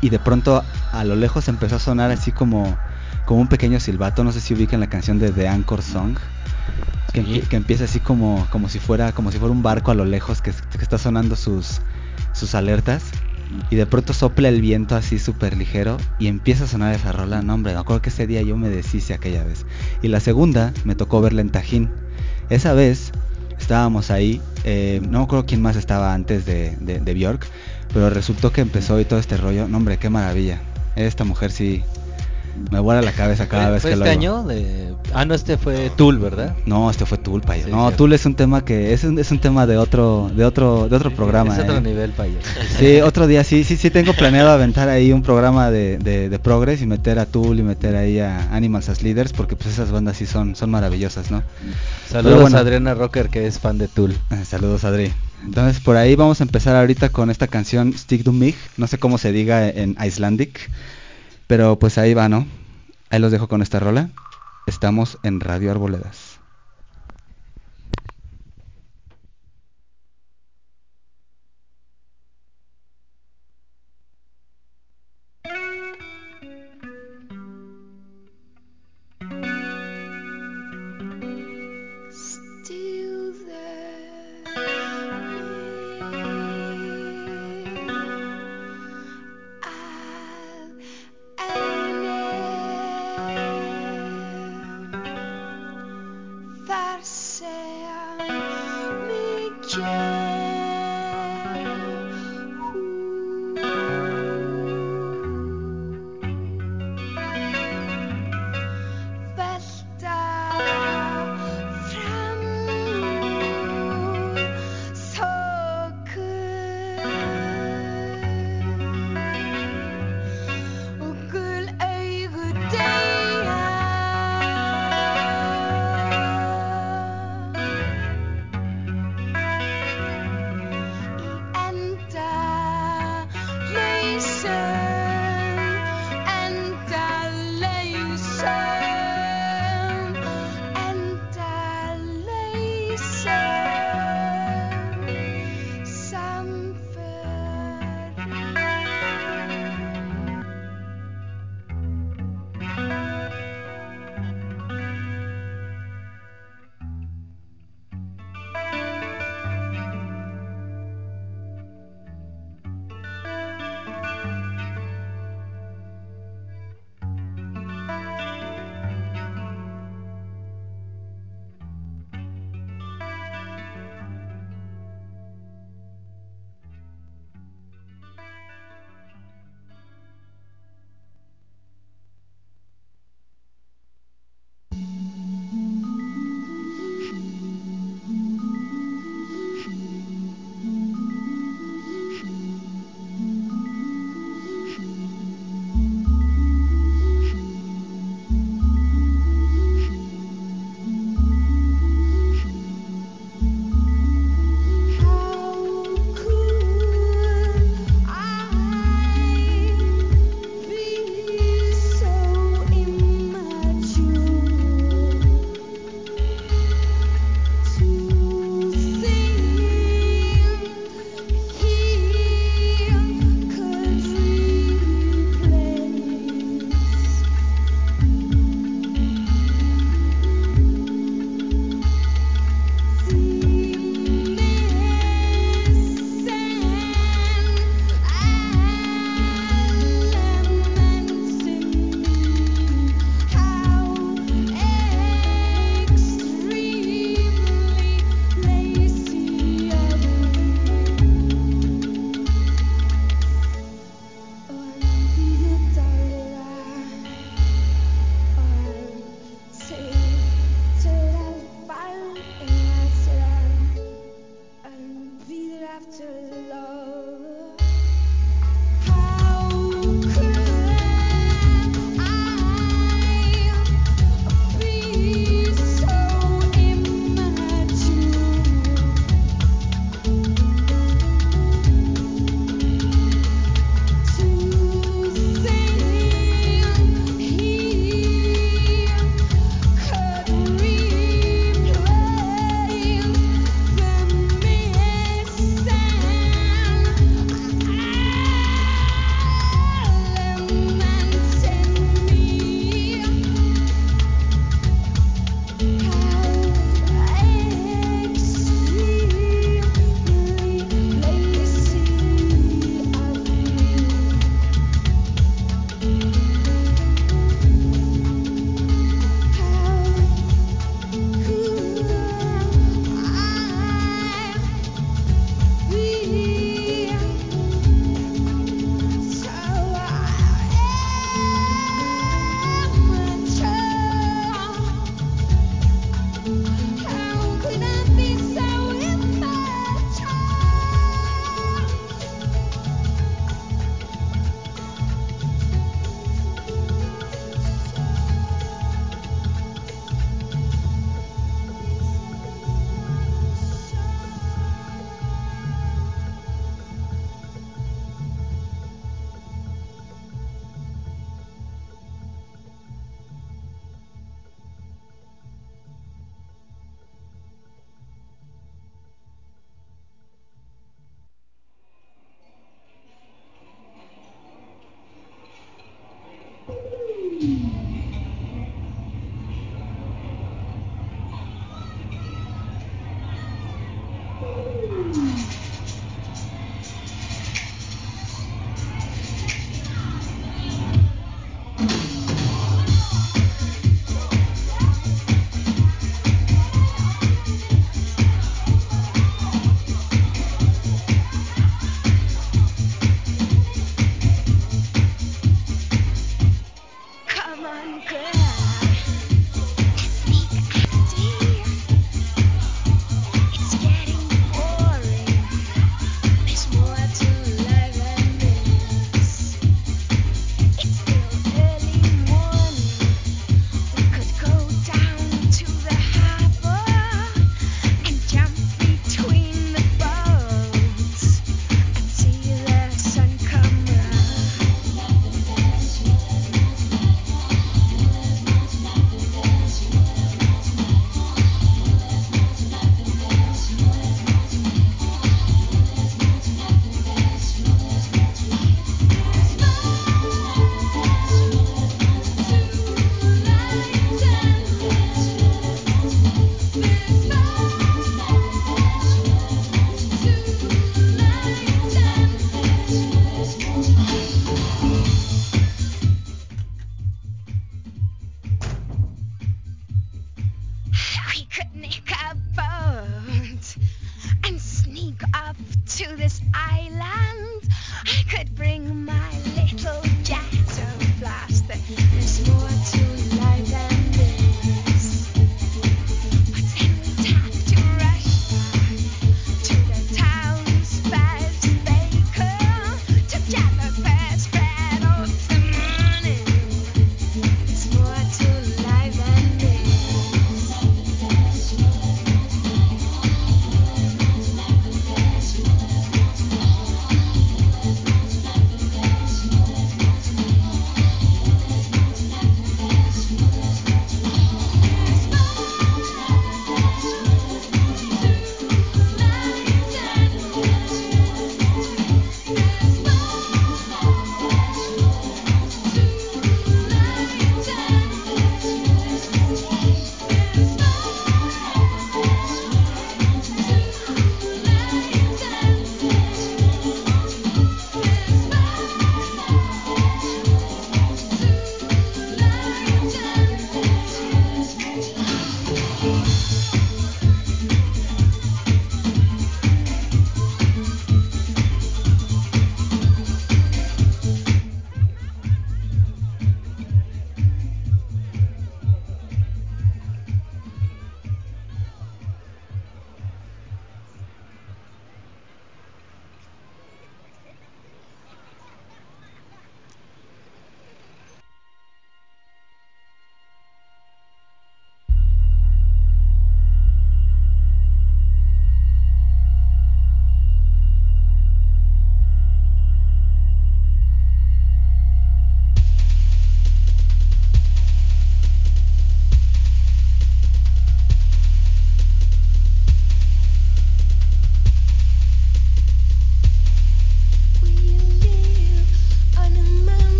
y 0.00 0.10
de 0.10 0.18
pronto 0.18 0.64
a 0.92 1.04
lo 1.04 1.16
lejos 1.16 1.48
empezó 1.48 1.76
a 1.76 1.78
sonar 1.80 2.10
así 2.10 2.32
como, 2.32 2.78
como 3.24 3.40
un 3.40 3.48
pequeño 3.48 3.80
silbato. 3.80 4.24
No 4.24 4.32
sé 4.32 4.40
si 4.40 4.54
ubican 4.54 4.80
la 4.80 4.88
canción 4.88 5.18
de 5.18 5.30
The 5.32 5.48
Anchor 5.48 5.82
Song. 5.82 6.16
Que, 7.12 7.24
Sí. 7.24 7.42
que 7.48 7.56
empieza 7.56 7.84
así 7.84 8.00
como, 8.00 8.46
como 8.50 8.68
si 8.68 8.78
fuera 8.78 9.12
como 9.12 9.32
si 9.32 9.38
fuera 9.38 9.50
un 9.52 9.62
barco 9.62 9.90
a 9.90 9.94
lo 9.94 10.04
lejos 10.04 10.42
que, 10.42 10.52
que 10.52 10.82
está 10.82 10.98
sonando 10.98 11.36
sus, 11.36 11.80
sus 12.32 12.54
alertas 12.54 13.02
y 13.70 13.76
de 13.76 13.86
pronto 13.86 14.12
sopla 14.12 14.48
el 14.50 14.60
viento 14.60 14.94
así 14.94 15.18
súper 15.18 15.56
ligero 15.56 15.96
y 16.18 16.26
empieza 16.26 16.64
a 16.64 16.66
sonar 16.66 16.94
esa 16.94 17.12
rola. 17.12 17.40
No, 17.40 17.54
hombre, 17.54 17.72
me 17.72 17.80
acuerdo 17.80 18.02
que 18.02 18.10
ese 18.10 18.26
día 18.26 18.42
yo 18.42 18.58
me 18.58 18.68
deshice 18.68 19.14
aquella 19.14 19.42
vez. 19.42 19.64
Y 20.02 20.08
la 20.08 20.20
segunda 20.20 20.72
me 20.84 20.94
tocó 20.94 21.22
verla 21.22 21.40
en 21.40 21.48
Tajín. 21.48 21.90
Esa 22.50 22.74
vez 22.74 23.10
estábamos 23.58 24.10
ahí, 24.10 24.42
eh, 24.64 25.00
no 25.08 25.18
me 25.20 25.24
acuerdo 25.24 25.46
quién 25.46 25.62
más 25.62 25.76
estaba 25.76 26.12
antes 26.12 26.44
de, 26.44 26.76
de, 26.80 27.00
de 27.00 27.14
Bjork, 27.14 27.46
pero 27.92 28.10
resultó 28.10 28.52
que 28.52 28.60
empezó 28.60 29.00
y 29.00 29.04
todo 29.04 29.18
este 29.18 29.36
rollo. 29.36 29.68
No, 29.68 29.78
hombre, 29.78 29.98
qué 29.98 30.10
maravilla. 30.10 30.60
Esta 30.96 31.24
mujer 31.24 31.50
sí 31.50 31.84
me 32.70 32.80
vuela 32.80 33.02
la 33.02 33.12
cabeza 33.12 33.48
cada 33.48 33.64
¿Fue, 33.64 33.72
vez 33.72 33.82
fue 33.82 33.90
que 33.90 33.96
lo 33.96 34.04
este 34.04 34.18
oigo. 34.18 34.36
año? 34.36 34.48
De... 34.48 34.94
Ah, 35.14 35.24
no, 35.24 35.34
este 35.34 35.56
fue 35.56 35.90
Tool, 35.96 36.18
¿verdad? 36.18 36.54
No, 36.66 36.90
este 36.90 37.06
fue 37.06 37.18
Tool, 37.18 37.40
payo. 37.40 37.64
Sí, 37.64 37.70
no, 37.70 37.82
cierto. 37.82 37.96
Tool 37.96 38.12
es 38.12 38.26
un 38.26 38.34
tema 38.34 38.64
que 38.64 38.92
es 38.92 39.04
un, 39.04 39.18
es 39.18 39.30
un 39.30 39.38
tema 39.38 39.66
de 39.66 39.78
otro 39.78 40.30
de 40.34 40.44
otro 40.44 40.88
de 40.88 40.96
otro 40.96 41.10
programa. 41.10 41.54
Es 41.54 41.62
otro 41.62 41.78
¿eh? 41.78 41.80
nivel, 41.80 42.10
payo. 42.12 42.38
Sí, 42.78 43.00
otro 43.00 43.26
día 43.26 43.44
sí, 43.44 43.64
sí, 43.64 43.76
sí 43.76 43.90
tengo 43.90 44.12
planeado 44.12 44.50
aventar 44.50 44.88
ahí 44.88 45.12
un 45.12 45.22
programa 45.22 45.70
de, 45.70 45.98
de, 45.98 46.28
de 46.28 46.38
Progress 46.38 46.82
y 46.82 46.86
meter 46.86 47.18
a 47.18 47.26
Tool 47.26 47.58
y 47.58 47.62
meter 47.62 47.96
ahí 47.96 48.18
a 48.18 48.54
Animals 48.54 48.88
as 48.88 49.02
Leaders 49.02 49.32
porque 49.32 49.56
pues 49.56 49.70
esas 49.70 49.90
bandas 49.90 50.16
sí 50.16 50.26
son, 50.26 50.54
son 50.56 50.70
maravillosas, 50.70 51.30
¿no? 51.30 51.42
Saludos 52.08 52.42
bueno. 52.42 52.56
a 52.58 52.60
Adriana 52.60 52.94
Rocker, 52.94 53.28
que 53.28 53.46
es 53.46 53.58
fan 53.58 53.78
de 53.78 53.88
Tool. 53.88 54.12
Eh, 54.30 54.44
Saludos 54.44 54.84
Adri. 54.84 55.12
Entonces 55.44 55.80
por 55.80 55.96
ahí 55.96 56.16
vamos 56.16 56.40
a 56.40 56.44
empezar 56.44 56.74
ahorita 56.76 57.10
con 57.10 57.30
esta 57.30 57.46
canción 57.46 57.92
Stick 57.96 58.24
to 58.24 58.32
Mig, 58.32 58.56
no 58.76 58.86
sé 58.86 58.98
cómo 58.98 59.18
se 59.18 59.30
diga 59.32 59.68
en 59.68 59.96
Icelandic, 60.04 60.70
pero 61.48 61.78
pues 61.78 61.98
ahí 61.98 62.14
va, 62.14 62.28
¿no? 62.28 62.46
Ahí 63.10 63.18
los 63.18 63.32
dejo 63.32 63.48
con 63.48 63.62
esta 63.62 63.80
rola. 63.80 64.10
Estamos 64.66 65.18
en 65.22 65.40
Radio 65.40 65.70
Arboledas. 65.72 66.27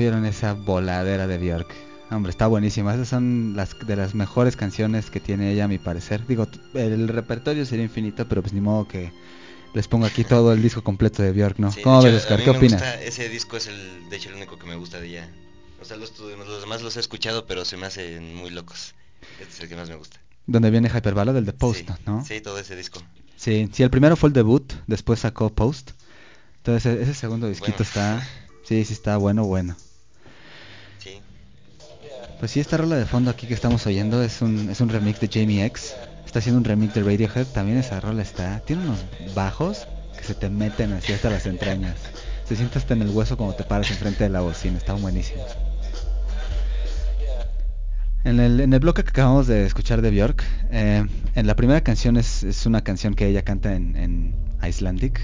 Vieron 0.00 0.24
esa 0.24 0.54
voladera 0.54 1.26
de 1.26 1.38
Björk? 1.38 1.68
Hombre, 2.10 2.30
está 2.30 2.46
buenísima. 2.48 2.94
Esas 2.94 3.08
son 3.08 3.52
las 3.54 3.78
de 3.86 3.96
las 3.96 4.14
mejores 4.14 4.56
canciones 4.56 5.10
que 5.10 5.20
tiene 5.20 5.52
ella, 5.52 5.64
a 5.64 5.68
mi 5.68 5.78
parecer. 5.78 6.26
Digo, 6.26 6.48
el 6.74 7.06
repertorio 7.08 7.64
sería 7.64 7.84
infinito, 7.84 8.26
pero 8.26 8.42
pues 8.42 8.52
ni 8.52 8.60
modo 8.60 8.88
que 8.88 9.12
les 9.74 9.86
pongo 9.86 10.06
aquí 10.06 10.24
todo 10.24 10.52
el 10.52 10.60
disco 10.62 10.82
completo 10.82 11.22
de 11.22 11.32
Björk, 11.32 11.58
¿no? 11.58 11.70
Sí, 11.70 11.82
¿Cómo 11.82 12.02
ves, 12.02 12.14
Oscar? 12.14 12.42
¿Qué 12.42 12.50
opinas? 12.50 12.82
gusta- 12.82 13.00
ese 13.02 13.28
disco 13.28 13.56
es 13.56 13.68
el, 13.68 14.08
de 14.10 14.16
hecho, 14.16 14.30
el 14.30 14.36
único 14.36 14.58
que 14.58 14.66
me 14.66 14.74
gusta 14.74 14.98
de 15.00 15.06
ella. 15.08 15.28
O 15.80 15.84
sea, 15.84 15.96
los, 15.96 16.18
los 16.18 16.60
demás 16.62 16.82
los 16.82 16.96
he 16.96 17.00
escuchado, 17.00 17.46
pero 17.46 17.64
se 17.64 17.76
me 17.76 17.86
hacen 17.86 18.34
muy 18.34 18.50
locos. 18.50 18.94
Este 19.40 19.54
es 19.54 19.60
el 19.60 19.68
que 19.68 19.76
más 19.76 19.88
me 19.88 19.94
gusta. 19.96 20.18
Donde 20.46 20.70
viene 20.70 20.88
Hyperballad, 20.88 21.34
del 21.34 21.46
de 21.46 21.52
Post, 21.52 21.88
sí, 21.88 21.94
¿no? 22.06 22.24
Sí, 22.24 22.40
todo 22.40 22.58
ese 22.58 22.74
disco. 22.74 23.00
Sí, 23.36 23.68
sí, 23.72 23.82
el 23.84 23.90
primero 23.90 24.16
fue 24.16 24.28
el 24.28 24.32
debut, 24.32 24.72
después 24.88 25.20
sacó 25.20 25.50
Post. 25.50 25.92
Entonces 26.58 26.86
e- 26.86 27.02
ese 27.02 27.14
segundo 27.14 27.46
disquito 27.48 27.84
Bueno. 27.84 27.84
está, 27.84 28.28
sí, 28.64 28.84
sí 28.84 28.92
está 28.92 29.16
bueno, 29.16 29.44
bueno. 29.44 29.76
Pues 32.40 32.52
sí, 32.52 32.60
esta 32.60 32.78
rola 32.78 32.96
de 32.96 33.04
fondo 33.04 33.30
aquí 33.30 33.46
que 33.46 33.52
estamos 33.52 33.86
oyendo 33.86 34.22
es 34.22 34.40
un, 34.40 34.70
es 34.70 34.80
un 34.80 34.88
remix 34.88 35.20
de 35.20 35.28
Jamie 35.28 35.62
X. 35.66 35.94
Está 36.24 36.38
haciendo 36.38 36.58
un 36.58 36.64
remix 36.64 36.94
de 36.94 37.02
Radiohead, 37.02 37.44
también 37.48 37.76
esa 37.76 38.00
rola 38.00 38.22
está, 38.22 38.60
tiene 38.60 38.82
unos 38.82 39.04
bajos 39.34 39.86
que 40.16 40.24
se 40.24 40.34
te 40.34 40.48
meten 40.48 40.94
así 40.94 41.12
hasta 41.12 41.28
las 41.28 41.44
entrañas. 41.44 41.96
Se 42.48 42.56
siente 42.56 42.78
hasta 42.78 42.94
en 42.94 43.02
el 43.02 43.10
hueso 43.10 43.36
cuando 43.36 43.56
te 43.56 43.64
paras 43.64 43.90
enfrente 43.90 44.24
de 44.24 44.30
la 44.30 44.40
bocina, 44.40 44.78
están 44.78 45.02
buenísimos. 45.02 45.48
En 48.24 48.40
el, 48.40 48.60
en 48.60 48.72
el 48.72 48.80
bloque 48.80 49.04
que 49.04 49.10
acabamos 49.10 49.46
de 49.46 49.66
escuchar 49.66 50.00
de 50.00 50.10
Björk, 50.10 50.42
eh, 50.70 51.06
en 51.34 51.46
la 51.46 51.54
primera 51.56 51.82
canción 51.82 52.16
es, 52.16 52.42
es 52.42 52.64
una 52.64 52.82
canción 52.82 53.12
que 53.12 53.26
ella 53.26 53.42
canta 53.42 53.74
en, 53.74 53.96
en 53.96 54.34
Icelandic. 54.66 55.20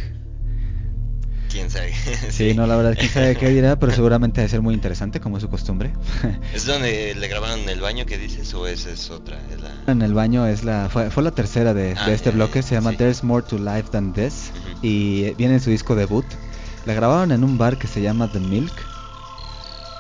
¿Quién 1.57 1.71
sabe? 1.71 1.91
Sí, 2.31 2.53
no, 2.53 2.67
la 2.67 2.77
verdad, 2.77 2.95
quién 2.99 3.11
sabe 3.11 3.35
qué 3.35 3.49
dirá, 3.49 3.77
pero 3.79 3.91
seguramente 3.91 4.43
debe 4.43 4.51
ser 4.51 4.61
muy 4.61 4.75
interesante, 4.75 5.21
como 5.21 5.39
es 5.39 5.43
su 5.43 5.49
costumbre. 5.49 5.91
¿Es 6.55 6.67
donde 6.67 7.15
le 7.15 7.29
grabaron 7.29 7.61
en 7.61 7.69
el 7.71 7.81
baño 7.81 8.05
que 8.05 8.19
dices 8.19 8.53
o 8.53 8.67
esa 8.67 8.91
es 8.91 9.11
otra? 9.11 9.39
Es 9.51 9.63
la... 9.63 9.71
En 9.91 10.03
el 10.03 10.13
baño 10.13 10.47
es 10.47 10.65
la 10.65 10.91
fue, 10.91 11.11
fue 11.11 11.23
la 11.23 11.31
tercera 11.31 11.73
de, 11.73 11.95
Ah, 11.97 12.07
de 12.09 12.15
este 12.15 12.29
ya, 12.29 12.37
bloque, 12.37 12.63
se 12.63 12.75
llama 12.75 12.91
sí. 12.91 12.99
There's 12.99 13.25
More 13.25 13.43
to 13.49 13.57
Life 13.59 13.89
Than 13.91 14.13
This 14.13 14.53
Ujú. 14.55 14.79
y 14.83 15.33
viene 15.39 15.55
en 15.55 15.61
su 15.61 15.71
disco 15.71 15.95
debut. 15.95 16.27
La 16.85 16.93
grabaron 16.93 17.33
en 17.33 17.43
un 17.43 17.57
bar 17.57 17.79
que 17.79 17.87
se 17.87 18.03
llama 18.03 18.31
The 18.31 18.41
Milk 18.41 18.75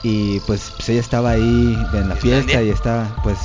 y 0.06 0.38
pues, 0.46 0.72
pues 0.76 0.88
ella 0.88 1.00
estaba 1.00 1.30
ahí 1.30 1.76
en 1.92 2.08
la 2.08 2.14
fiesta 2.14 2.62
y 2.62 2.70
estaba 2.70 3.08
pues 3.24 3.40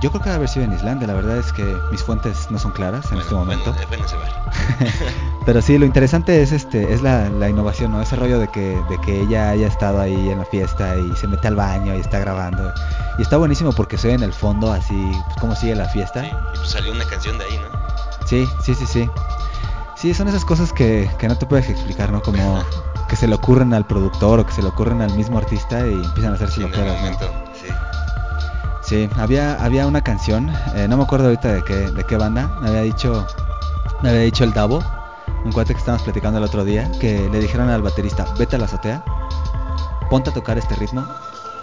yo 0.00 0.10
creo 0.10 0.22
que 0.22 0.28
debe 0.28 0.36
haber 0.36 0.48
sido 0.48 0.64
en 0.64 0.72
Islandia, 0.72 1.08
la 1.08 1.14
verdad 1.14 1.38
es 1.38 1.52
que 1.52 1.64
mis 1.90 2.04
fuentes 2.04 2.48
no 2.50 2.58
son 2.60 2.70
claras 2.70 3.06
en 3.06 3.16
Bueno, 3.16 3.22
este 3.22 3.34
momento. 3.34 3.74
Bueno, 3.88 4.04
bar. 4.04 4.52
Pero 5.46 5.60
sí, 5.60 5.76
lo 5.76 5.86
interesante 5.86 6.40
es 6.40 6.52
este 6.52 6.92
es 6.92 7.02
la, 7.02 7.28
la 7.30 7.48
innovación, 7.48 7.90
¿no? 7.90 8.00
Ese 8.00 8.14
rollo 8.14 8.38
de 8.38 8.46
que, 8.46 8.80
de 8.88 9.00
que 9.00 9.22
ella 9.22 9.50
haya 9.50 9.66
estado 9.66 10.00
ahí 10.00 10.30
en 10.30 10.38
la 10.38 10.44
fiesta 10.44 10.96
y 10.96 11.16
se 11.16 11.26
mete 11.26 11.48
al 11.48 11.56
baño 11.56 11.96
y 11.96 11.98
está 12.00 12.20
grabando. 12.20 12.72
Y 13.18 13.22
está 13.22 13.36
buenísimo 13.36 13.72
porque 13.72 13.98
se 13.98 14.08
ve 14.08 14.14
en 14.14 14.22
el 14.22 14.32
fondo 14.32 14.72
así 14.72 15.10
pues, 15.24 15.36
cómo 15.40 15.56
sigue 15.56 15.74
la 15.74 15.88
fiesta. 15.88 16.20
Sí, 16.20 16.28
y 16.28 16.56
pues 16.58 16.70
salió 16.70 16.92
una 16.92 17.04
canción 17.06 17.38
de 17.38 17.44
ahí, 17.46 17.58
¿no? 17.58 18.26
Sí, 18.26 18.46
sí, 18.62 18.74
sí, 18.74 18.86
sí. 18.86 19.10
Sí, 19.96 20.14
son 20.14 20.28
esas 20.28 20.44
cosas 20.44 20.72
que, 20.72 21.10
que 21.18 21.26
no 21.26 21.36
te 21.36 21.46
puedes 21.46 21.68
explicar, 21.68 22.12
¿no? 22.12 22.22
Como 22.22 22.62
que 23.14 23.20
se 23.20 23.28
le 23.28 23.36
ocurren 23.36 23.72
al 23.74 23.86
productor 23.86 24.40
o 24.40 24.44
que 24.46 24.52
se 24.52 24.60
le 24.60 24.66
ocurren 24.70 25.00
al 25.00 25.14
mismo 25.14 25.38
artista 25.38 25.86
y 25.86 25.92
empiezan 25.92 26.32
a 26.32 26.34
hacerse 26.34 26.56
Sí, 26.56 26.60
loqueras, 26.62 26.96
sí. 27.54 27.68
Sí, 28.82 29.08
había, 29.16 29.54
había 29.64 29.86
una 29.86 30.00
canción, 30.02 30.50
eh, 30.74 30.88
no 30.88 30.96
me 30.96 31.04
acuerdo 31.04 31.26
ahorita 31.26 31.52
de 31.52 31.62
qué, 31.62 31.74
de 31.92 32.02
qué 32.02 32.16
banda, 32.16 32.50
me 32.60 32.70
había 32.70 32.80
dicho, 32.80 33.24
me 34.02 34.08
había 34.08 34.22
dicho 34.22 34.42
el 34.42 34.52
Davo, 34.52 34.82
un 35.44 35.52
cuate 35.52 35.74
que 35.74 35.78
estábamos 35.78 36.02
platicando 36.02 36.38
el 36.40 36.44
otro 36.44 36.64
día, 36.64 36.90
que 37.00 37.28
le 37.30 37.38
dijeron 37.38 37.70
al 37.70 37.82
baterista, 37.82 38.26
vete 38.36 38.56
a 38.56 38.58
la 38.58 38.64
azotea, 38.64 39.04
ponte 40.10 40.30
a 40.30 40.32
tocar 40.34 40.58
este 40.58 40.74
ritmo 40.74 41.06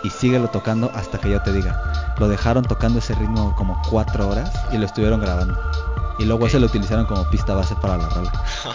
y 0.04 0.10
síguelo 0.10 0.48
tocando 0.48 0.90
hasta 0.96 1.18
que 1.18 1.30
yo 1.32 1.42
te 1.42 1.52
diga. 1.52 1.82
Lo 2.18 2.30
dejaron 2.30 2.64
tocando 2.64 3.00
ese 3.00 3.14
ritmo 3.16 3.54
como 3.58 3.78
cuatro 3.90 4.30
horas 4.30 4.50
y 4.72 4.78
lo 4.78 4.86
estuvieron 4.86 5.20
grabando. 5.20 5.60
Y 6.18 6.24
luego 6.24 6.46
Ok. 6.46 6.52
se 6.52 6.60
lo 6.62 6.68
utilizaron 6.68 7.06
como 7.08 7.30
pista 7.30 7.54
base 7.56 7.76
para 7.76 7.98
la 7.98 8.08
rola. 8.08 8.32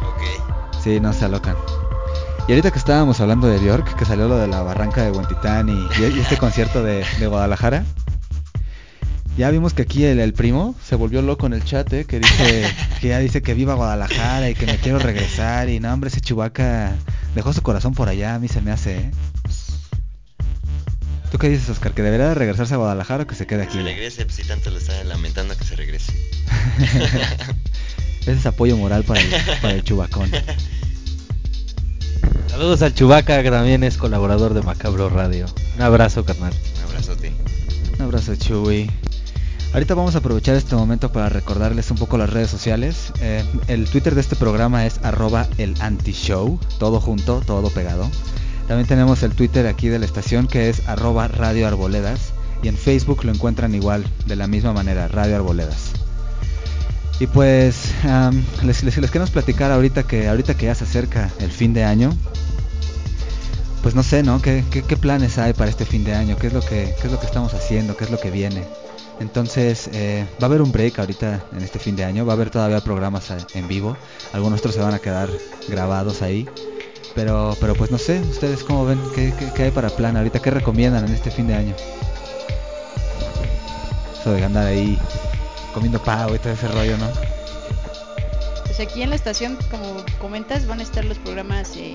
ok. 0.00 0.72
Sí, 0.82 0.98
no 1.00 1.12
se 1.12 1.26
alocan. 1.26 1.54
Y 2.46 2.52
ahorita 2.52 2.70
que 2.70 2.78
estábamos 2.78 3.20
hablando 3.20 3.46
de 3.46 3.58
Bjork, 3.58 3.96
que 3.96 4.04
salió 4.04 4.28
lo 4.28 4.36
de 4.36 4.46
la 4.46 4.60
barranca 4.62 5.02
de 5.02 5.10
Huentitán 5.10 5.68
y, 5.70 5.72
y- 5.72 6.16
y 6.16 6.20
este 6.20 6.36
concierto 6.36 6.82
de, 6.82 7.04
de 7.18 7.26
Guadalajara, 7.26 7.84
ya 9.38 9.50
vimos 9.50 9.72
que 9.72 9.82
aquí 9.82 10.04
el, 10.04 10.20
el 10.20 10.34
primo 10.34 10.74
se 10.84 10.94
volvió 10.94 11.22
loco 11.22 11.46
en 11.46 11.54
el 11.54 11.64
chat, 11.64 11.90
¿eh? 11.94 12.04
que 12.04 12.20
dice 12.20 12.70
que 13.00 13.08
ya 13.08 13.18
dice 13.18 13.40
que 13.42 13.54
viva 13.54 13.74
Guadalajara 13.74 14.50
y 14.50 14.54
que 14.54 14.66
me 14.66 14.76
quiero 14.76 14.98
regresar 14.98 15.70
y 15.70 15.80
no, 15.80 15.92
hombre, 15.92 16.08
ese 16.08 16.20
chubaca 16.20 16.92
dejó 17.34 17.52
su 17.54 17.62
corazón 17.62 17.94
por 17.94 18.08
allá, 18.10 18.34
a 18.34 18.38
mí 18.38 18.46
se 18.48 18.60
me 18.60 18.70
hace, 18.72 18.98
¿eh? 18.98 19.10
¿Tú 21.32 21.38
qué 21.38 21.48
dices, 21.48 21.68
Oscar? 21.70 21.92
¿Que 21.94 22.02
debería 22.02 22.28
de 22.28 22.34
regresarse 22.34 22.74
a 22.74 22.76
Guadalajara 22.76 23.24
o 23.24 23.26
que 23.26 23.34
se 23.34 23.46
quede 23.46 23.66
Que 23.66 23.72
se 23.72 23.78
aquí? 23.80 23.88
regrese, 23.88 24.24
pues 24.26 24.36
si 24.36 24.44
tanto 24.44 24.70
lo 24.70 24.78
está 24.78 25.02
lamentando 25.02 25.56
que 25.56 25.64
se 25.64 25.74
regrese. 25.74 26.12
Ese 28.20 28.32
es 28.32 28.46
apoyo 28.46 28.76
moral 28.76 29.02
para 29.02 29.20
el, 29.20 29.30
para 29.60 29.74
el 29.74 29.82
chubacón. 29.84 30.30
Saludos 32.54 32.82
al 32.82 32.94
Chubaca, 32.94 33.42
que 33.42 33.50
también 33.50 33.82
es 33.82 33.98
colaborador 33.98 34.54
de 34.54 34.62
Macabro 34.62 35.08
Radio. 35.08 35.46
Un 35.74 35.82
abrazo, 35.82 36.24
carnal. 36.24 36.52
Un 36.76 36.84
abrazote. 36.84 37.32
Un 37.96 38.02
abrazo, 38.02 38.36
Chuy. 38.36 38.88
Ahorita 39.72 39.96
vamos 39.96 40.14
a 40.14 40.18
aprovechar 40.18 40.54
este 40.54 40.76
momento 40.76 41.10
para 41.10 41.28
recordarles 41.28 41.90
un 41.90 41.96
poco 41.96 42.16
las 42.16 42.30
redes 42.30 42.50
sociales. 42.50 43.12
Eh, 43.20 43.42
el 43.66 43.90
Twitter 43.90 44.14
de 44.14 44.20
este 44.20 44.36
programa 44.36 44.86
es 44.86 45.00
arroba 45.02 45.48
el 45.58 45.74
antishow, 45.80 46.60
todo 46.78 47.00
junto, 47.00 47.40
todo 47.44 47.70
pegado. 47.70 48.08
También 48.68 48.86
tenemos 48.86 49.24
el 49.24 49.32
Twitter 49.32 49.66
aquí 49.66 49.88
de 49.88 49.98
la 49.98 50.06
estación 50.06 50.46
que 50.46 50.68
es 50.68 50.86
arroba 50.86 51.26
Radio 51.26 51.66
Arboledas. 51.66 52.34
Y 52.62 52.68
en 52.68 52.76
Facebook 52.76 53.24
lo 53.24 53.32
encuentran 53.32 53.74
igual, 53.74 54.06
de 54.26 54.36
la 54.36 54.46
misma 54.46 54.72
manera, 54.72 55.08
Radio 55.08 55.34
Arboledas. 55.34 56.03
Y 57.20 57.26
pues 57.28 57.92
les, 58.62 58.82
queremos 58.82 59.30
platicar 59.30 59.70
ahorita 59.70 60.02
que 60.02 60.28
ahorita 60.28 60.56
que 60.56 60.66
ya 60.66 60.74
se 60.74 60.84
acerca 60.84 61.30
el 61.38 61.50
fin 61.50 61.72
de 61.72 61.84
año. 61.84 62.12
Pues 63.82 63.94
no 63.94 64.02
sé, 64.02 64.22
¿no? 64.22 64.40
¿Qué, 64.40 64.64
planes 65.00 65.38
hay 65.38 65.52
para 65.52 65.70
este 65.70 65.84
fin 65.84 66.04
de 66.04 66.14
año? 66.14 66.36
¿Qué 66.36 66.48
es 66.48 66.52
lo 66.52 66.60
que, 66.60 66.94
qué 67.00 67.06
es 67.06 67.12
lo 67.12 67.20
que 67.20 67.26
estamos 67.26 67.52
haciendo? 67.54 67.96
¿Qué 67.96 68.04
es 68.04 68.10
lo 68.10 68.18
que 68.18 68.30
viene? 68.30 68.64
Entonces, 69.20 69.90
eh, 69.92 70.26
va 70.42 70.46
a 70.46 70.46
haber 70.46 70.62
un 70.62 70.72
break 70.72 70.98
ahorita 70.98 71.44
en 71.52 71.62
este 71.62 71.78
fin 71.78 71.94
de 71.94 72.04
año. 72.04 72.26
Va 72.26 72.32
a 72.32 72.36
haber 72.36 72.50
todavía 72.50 72.80
programas 72.80 73.30
en 73.54 73.68
vivo. 73.68 73.96
Algunos 74.32 74.60
otros 74.60 74.74
se 74.74 74.80
van 74.80 74.94
a 74.94 74.98
quedar 74.98 75.28
grabados 75.68 76.22
ahí. 76.22 76.48
Pero, 77.14 77.56
pero 77.60 77.74
pues 77.74 77.92
no 77.92 77.98
sé, 77.98 78.20
¿ustedes 78.22 78.64
cómo 78.64 78.86
ven? 78.86 78.98
¿Qué, 79.14 79.32
qué, 79.38 79.52
qué 79.54 79.62
hay 79.64 79.70
para 79.70 79.90
plan 79.90 80.16
ahorita? 80.16 80.40
¿Qué 80.40 80.50
recomiendan 80.50 81.04
en 81.04 81.12
este 81.12 81.30
fin 81.30 81.46
de 81.46 81.54
año? 81.54 81.76
Eso 84.18 84.32
de 84.32 84.44
andar 84.44 84.66
ahí 84.66 84.98
comiendo 85.74 86.02
pavo 86.02 86.34
y 86.34 86.38
todo 86.38 86.52
ese 86.52 86.68
rollo, 86.68 86.96
¿no? 86.96 87.10
Pues 88.64 88.80
aquí 88.80 89.02
en 89.02 89.10
la 89.10 89.16
estación, 89.16 89.58
como 89.70 89.96
comentas, 90.20 90.66
van 90.66 90.80
a 90.80 90.82
estar 90.82 91.04
los 91.04 91.18
programas 91.18 91.76
eh, 91.76 91.94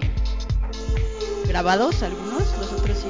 grabados, 1.48 2.04
algunos, 2.04 2.44
los 2.60 2.72
otros 2.74 2.98
sí 3.00 3.08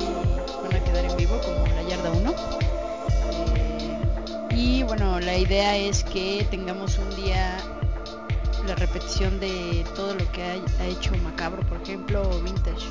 van 0.63 0.75
a 0.75 0.83
quedar 0.83 1.05
en 1.05 1.17
vivo, 1.17 1.39
como 1.41 1.67
La 1.75 1.83
Yarda 1.83 2.11
1. 2.11 2.35
Eh, 3.33 3.99
y 4.51 4.83
bueno, 4.83 5.19
la 5.19 5.37
idea 5.37 5.75
es 5.75 6.03
que 6.03 6.47
tengamos 6.49 6.97
un 6.99 7.15
día 7.15 7.57
la 8.67 8.75
repetición 8.75 9.39
de 9.39 9.83
todo 9.95 10.13
lo 10.13 10.31
que 10.31 10.43
ha, 10.43 10.85
hecho 10.85 11.11
Macabro, 11.23 11.61
por 11.63 11.81
ejemplo, 11.81 12.29
Vintage. 12.41 12.85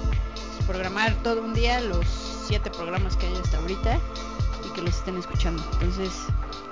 Programar 0.67 1.15
todo 1.23 1.43
un 1.43 1.55
día 1.55 1.81
los 1.81 2.05
siete 2.47 2.69
programas 2.71 3.17
que 3.17 3.27
hay 3.27 3.35
hasta 3.37 3.59
ahorita 3.59 3.99
y 4.67 4.75
que 4.75 4.83
los 4.83 4.97
estén 4.97 5.17
escuchando. 5.17 5.63
Entonces, 5.75 6.11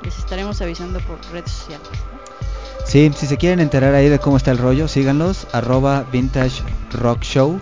les 0.07 0.19
estaremos 0.19 0.63
avisando 0.63 1.01
por 1.01 1.19
redes 1.33 1.51
sociales. 1.51 1.89
Sí, 2.87 3.11
si 3.17 3.27
se 3.27 3.37
quieren 3.37 3.59
enterar 3.59 3.93
ahí 3.95 4.09
de 4.09 4.21
cómo 4.21 4.37
está 4.37 4.53
el 4.53 4.59
rollo, 4.59 4.87
síganlos, 4.87 5.49
arroba 5.53 6.05
Vintage 6.13 6.63
Rock 6.93 7.23
Show. 7.23 7.61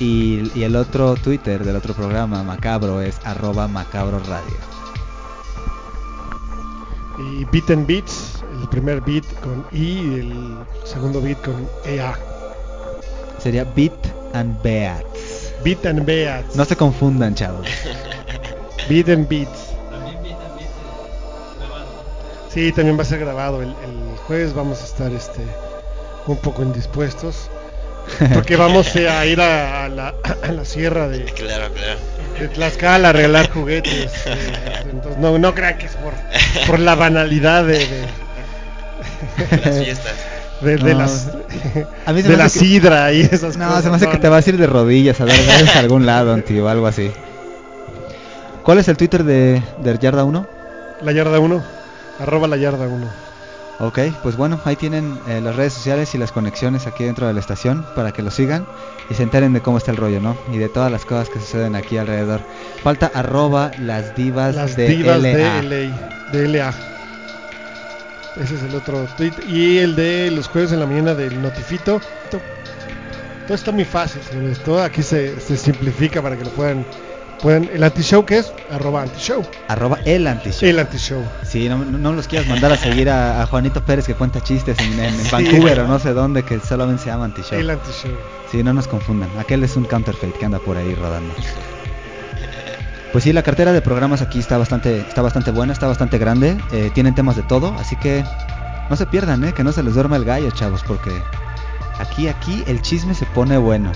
Y, 0.00 0.50
y 0.54 0.64
el 0.64 0.76
otro 0.76 1.14
Twitter 1.14 1.64
del 1.64 1.76
otro 1.76 1.94
programa, 1.94 2.42
Macabro, 2.42 3.00
es 3.00 3.20
arroba 3.24 3.68
Macabro 3.68 4.18
Radio. 4.18 4.56
Y 7.18 7.44
Beat 7.44 7.70
and 7.70 7.86
Beats, 7.86 8.42
el 8.60 8.68
primer 8.68 9.00
beat 9.02 9.24
con 9.40 9.64
I 9.72 9.78
y 9.78 10.14
el 10.20 10.56
segundo 10.84 11.20
beat 11.20 11.40
con 11.44 11.68
EA. 11.84 12.18
Sería 13.38 13.64
Beat 13.64 13.92
and 14.32 14.60
Beats. 14.62 15.52
Beat 15.62 15.86
and 15.86 16.04
Beats. 16.04 16.56
No 16.56 16.64
se 16.64 16.74
confundan, 16.74 17.34
chavos. 17.34 17.68
Beat 18.88 19.08
and 19.10 19.28
Beats. 19.28 19.69
Sí, 22.52 22.72
también 22.72 22.98
va 22.98 23.02
a 23.02 23.06
ser 23.06 23.20
grabado. 23.20 23.62
El, 23.62 23.68
el 23.70 24.16
jueves 24.26 24.54
vamos 24.54 24.80
a 24.82 24.84
estar 24.84 25.12
este 25.12 25.42
un 26.26 26.36
poco 26.38 26.62
indispuestos. 26.62 27.48
Porque 28.34 28.56
vamos 28.56 28.94
eh, 28.96 29.08
a 29.08 29.24
ir 29.26 29.40
a, 29.40 29.84
a 29.84 29.88
la, 29.88 30.14
a 30.42 30.52
la 30.52 30.64
sierra 30.64 31.06
de, 31.08 31.24
Claro, 31.36 31.72
claro. 31.72 31.98
de 32.38 32.48
Tlaxcala 32.48 33.08
a 33.08 33.10
arreglar 33.10 33.50
juguetes. 33.50 34.10
eh, 34.26 34.82
entonces, 34.90 35.18
no, 35.20 35.38
no 35.38 35.54
crean 35.54 35.78
que 35.78 35.86
es 35.86 35.92
por, 35.96 36.12
por 36.66 36.78
la 36.80 36.94
banalidad 36.96 37.64
de, 37.64 37.78
de- 37.78 38.06
Las 39.64 39.78
fiestas. 39.84 40.14
De, 40.60 40.76
de 40.76 40.92
No. 40.92 40.98
las, 41.00 41.28
A 42.04 42.12
mí 42.12 42.20
se 42.22 42.28
de 42.28 42.36
la 42.36 42.44
que- 42.44 42.50
sidra 42.50 43.12
y 43.12 43.20
esas 43.22 43.56
No, 43.56 43.66
cosas. 43.68 43.84
se 43.84 43.90
me 43.90 43.96
hace 43.96 44.08
que 44.08 44.18
te 44.18 44.28
vas 44.28 44.46
a 44.46 44.50
ir 44.50 44.58
de 44.58 44.66
rodillas 44.66 45.18
a 45.20 45.24
dar 45.26 45.36
gracias 45.42 45.76
a 45.76 45.78
algún 45.78 46.04
lado, 46.04 46.36
tío, 46.42 46.68
algo 46.68 46.86
así. 46.86 47.10
¿Cuál 48.64 48.78
es 48.78 48.88
el 48.88 48.96
Twitter 48.96 49.24
de, 49.24 49.62
de 49.78 49.98
Yarda 49.98 50.24
1? 50.24 50.46
La 51.02 51.12
yarda 51.12 51.38
1. 51.38 51.62
Arroba 52.20 52.46
la 52.48 52.56
yarda 52.56 52.86
1. 52.86 53.06
Ok, 53.82 53.98
pues 54.22 54.36
bueno, 54.36 54.60
ahí 54.66 54.76
tienen 54.76 55.18
eh, 55.26 55.40
las 55.40 55.56
redes 55.56 55.72
sociales 55.72 56.14
y 56.14 56.18
las 56.18 56.32
conexiones 56.32 56.86
aquí 56.86 57.04
dentro 57.04 57.26
de 57.26 57.32
la 57.32 57.40
estación 57.40 57.82
para 57.94 58.12
que 58.12 58.20
lo 58.22 58.30
sigan 58.30 58.66
y 59.08 59.14
se 59.14 59.22
enteren 59.22 59.54
de 59.54 59.62
cómo 59.62 59.78
está 59.78 59.90
el 59.90 59.96
rollo, 59.96 60.20
¿no? 60.20 60.36
Y 60.52 60.58
de 60.58 60.68
todas 60.68 60.92
las 60.92 61.06
cosas 61.06 61.30
que 61.30 61.40
suceden 61.40 61.74
aquí 61.74 61.96
alrededor. 61.96 62.42
Falta 62.82 63.10
arroba 63.14 63.72
las 63.78 64.14
divas 64.14 64.54
Las 64.54 64.76
de 64.76 64.88
divas 64.88 65.22
LA. 65.22 65.28
de 65.30 65.62
LA. 65.62 65.96
De 66.30 66.48
LA. 66.48 66.74
Ese 68.36 68.54
es 68.56 68.62
el 68.64 68.74
otro 68.74 69.06
tweet. 69.16 69.32
Y 69.48 69.78
el 69.78 69.96
de 69.96 70.30
los 70.30 70.46
jueves 70.46 70.72
en 70.72 70.80
la 70.80 70.86
mañana 70.86 71.14
del 71.14 71.40
Notifito. 71.40 72.00
To- 72.30 72.40
Todo 73.46 73.54
está 73.54 73.72
muy 73.72 73.86
fácil, 73.86 74.20
señores. 74.22 74.58
Todo 74.62 74.82
aquí 74.82 75.02
se, 75.02 75.40
se 75.40 75.56
simplifica 75.56 76.20
para 76.20 76.36
que 76.36 76.44
lo 76.44 76.50
puedan. 76.50 76.84
Puedan 77.42 77.68
el 77.72 77.82
anti-show, 77.82 78.24
que 78.24 78.38
es? 78.38 78.52
Arroba 78.70 79.02
anti-show. 79.02 79.44
Arroba 79.68 79.98
el 80.04 80.26
antishow. 80.26 80.68
El 80.68 80.78
anti-show. 80.78 81.22
Sí, 81.42 81.68
no, 81.68 81.78
no, 81.78 81.98
no 81.98 82.12
los 82.12 82.26
quieras 82.28 82.48
mandar 82.48 82.72
a 82.72 82.76
seguir 82.76 83.08
a, 83.10 83.42
a 83.42 83.46
Juanito 83.46 83.84
Pérez 83.84 84.06
que 84.06 84.14
cuenta 84.14 84.40
chistes 84.42 84.78
en, 84.78 84.92
en- 84.94 85.14
en 85.14 85.24
Sí. 85.24 85.28
Vancouver 85.30 85.80
o 85.80 85.88
no 85.88 85.98
sé 85.98 86.12
dónde 86.12 86.42
que 86.44 86.60
solamente 86.60 87.02
se 87.02 87.10
llama 87.10 87.26
antishow. 87.26 87.58
El 87.58 87.70
anti-show. 87.70 88.12
Sí, 88.50 88.62
no 88.62 88.72
nos 88.72 88.88
confundan. 88.88 89.30
Aquel 89.38 89.62
es 89.64 89.76
un 89.76 89.84
counterfeit 89.84 90.36
que 90.36 90.44
anda 90.44 90.58
por 90.58 90.76
ahí 90.76 90.94
rodando. 90.94 91.34
Pues 93.12 93.24
sí, 93.24 93.32
la 93.32 93.42
cartera 93.42 93.72
de 93.72 93.82
programas 93.82 94.22
aquí 94.22 94.38
está 94.38 94.56
bastante, 94.56 95.00
está 95.00 95.20
bastante 95.20 95.50
buena, 95.50 95.72
está 95.72 95.86
bastante 95.88 96.16
grande. 96.18 96.56
eh, 96.72 96.90
tienen 96.94 97.14
temas 97.14 97.34
de 97.36 97.42
todo, 97.42 97.74
así 97.78 97.96
que 97.96 98.24
no 98.88 98.94
se 98.96 99.06
pierdan, 99.06 99.42
¿eh? 99.44 99.52
que 99.52 99.64
no 99.64 99.72
se 99.72 99.82
les 99.82 99.94
duerma 99.94 100.16
el 100.16 100.24
gallo, 100.24 100.50
chavos, 100.52 100.82
porque 100.86 101.10
aquí, 101.98 102.28
aquí 102.28 102.62
el 102.68 102.80
chisme 102.82 103.14
se 103.14 103.26
pone 103.26 103.58
bueno. 103.58 103.90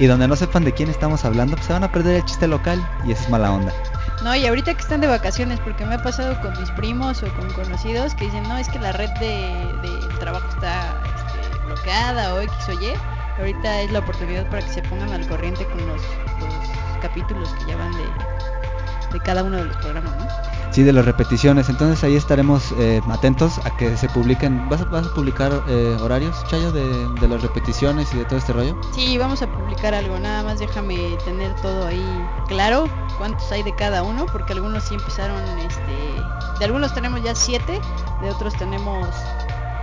Y 0.00 0.06
donde 0.06 0.26
no 0.26 0.34
sepan 0.34 0.64
de 0.64 0.72
quién 0.72 0.88
estamos 0.88 1.26
hablando, 1.26 1.56
pues 1.56 1.66
se 1.66 1.74
van 1.74 1.84
a 1.84 1.92
perder 1.92 2.16
el 2.16 2.24
chiste 2.24 2.48
local 2.48 2.82
y 3.04 3.12
eso 3.12 3.22
es 3.22 3.28
mala 3.28 3.52
onda. 3.52 3.70
No, 4.24 4.34
y 4.34 4.46
ahorita 4.46 4.72
que 4.72 4.80
están 4.80 5.02
de 5.02 5.06
vacaciones, 5.06 5.60
porque 5.60 5.84
me 5.84 5.96
ha 5.96 6.02
pasado 6.02 6.40
con 6.40 6.58
mis 6.58 6.70
primos 6.70 7.22
o 7.22 7.28
con 7.36 7.52
conocidos 7.52 8.14
que 8.14 8.24
dicen, 8.24 8.42
no, 8.44 8.56
es 8.56 8.68
que 8.70 8.78
la 8.78 8.92
red 8.92 9.10
de, 9.20 9.66
de 9.82 10.18
trabajo 10.18 10.48
está 10.48 11.02
este, 11.04 11.66
bloqueada 11.66 12.34
o 12.34 12.40
X 12.40 12.54
o 12.68 12.72
Y. 12.72 12.94
Ahorita 13.38 13.82
es 13.82 13.92
la 13.92 13.98
oportunidad 13.98 14.48
para 14.48 14.62
que 14.62 14.72
se 14.72 14.82
pongan 14.82 15.12
al 15.12 15.28
corriente 15.28 15.66
con 15.66 15.86
los, 15.86 16.00
los 16.40 16.98
capítulos 17.02 17.52
que 17.58 17.66
ya 17.66 17.76
van 17.76 17.92
de, 17.92 18.04
de 19.12 19.20
cada 19.20 19.42
uno 19.42 19.58
de 19.58 19.64
los 19.66 19.76
programas, 19.76 20.16
¿no? 20.16 20.49
Sí, 20.72 20.82
de 20.82 20.92
las 20.92 21.04
repeticiones. 21.04 21.68
Entonces 21.68 22.02
ahí 22.04 22.16
estaremos 22.16 22.72
eh, 22.78 23.00
atentos 23.10 23.58
a 23.64 23.76
que 23.76 23.96
se 23.96 24.08
publiquen. 24.08 24.68
¿Vas 24.68 24.82
a, 24.82 24.84
vas 24.84 25.06
a 25.06 25.14
publicar 25.14 25.64
eh, 25.68 25.96
horarios, 26.00 26.44
Chayo, 26.48 26.70
de, 26.72 27.08
de 27.20 27.28
las 27.28 27.42
repeticiones 27.42 28.12
y 28.14 28.18
de 28.18 28.24
todo 28.24 28.38
este 28.38 28.52
rollo? 28.52 28.76
Sí, 28.92 29.18
vamos 29.18 29.42
a 29.42 29.46
publicar 29.48 29.94
algo, 29.94 30.18
nada 30.18 30.42
más 30.42 30.58
déjame 30.60 31.16
tener 31.24 31.54
todo 31.56 31.86
ahí 31.86 32.04
claro, 32.46 32.88
cuántos 33.18 33.50
hay 33.50 33.62
de 33.62 33.74
cada 33.74 34.02
uno, 34.02 34.26
porque 34.26 34.52
algunos 34.52 34.84
sí 34.84 34.94
empezaron, 34.94 35.40
este, 35.58 35.92
de 36.58 36.64
algunos 36.64 36.94
tenemos 36.94 37.22
ya 37.22 37.34
siete, 37.34 37.80
de 38.22 38.30
otros 38.30 38.54
tenemos 38.54 39.08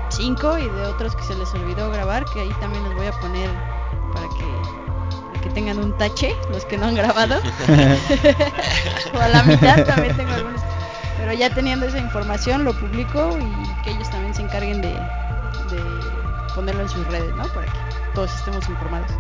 cinco 0.09 0.57
y 0.57 0.69
de 0.69 0.85
otros 0.85 1.15
que 1.15 1.23
se 1.23 1.35
les 1.35 1.53
olvidó 1.53 1.89
grabar, 1.91 2.25
que 2.25 2.41
ahí 2.41 2.51
también 2.59 2.83
los 2.83 2.95
voy 2.95 3.07
a 3.07 3.11
poner 3.19 3.49
para 4.13 4.27
que, 4.29 4.45
para 5.27 5.41
que 5.41 5.49
tengan 5.49 5.79
un 5.79 5.97
tache, 5.97 6.35
los 6.51 6.65
que 6.65 6.77
no 6.77 6.85
han 6.87 6.95
grabado, 6.95 7.35
o 9.13 9.19
a 9.19 9.27
la 9.27 9.43
mitad 9.43 9.83
también 9.85 10.15
tengo 10.15 10.31
algunos, 10.33 10.61
pero 11.27 11.37
ya 11.37 11.53
teniendo 11.53 11.85
esa 11.85 11.99
información 11.99 12.63
lo 12.63 12.73
publico 12.73 13.37
y 13.37 13.83
que 13.83 13.91
ellos 13.91 14.09
también 14.09 14.33
se 14.33 14.43
encarguen 14.43 14.81
de, 14.81 14.97
ponerlo 16.55 16.83
en 16.83 16.87
sus 16.87 17.05
redes, 17.07 17.35
¿no? 17.35 17.43
Para 17.49 17.65
que 17.65 17.73
todos 18.15 18.33
estemos 18.33 18.69
informados. 18.69 19.11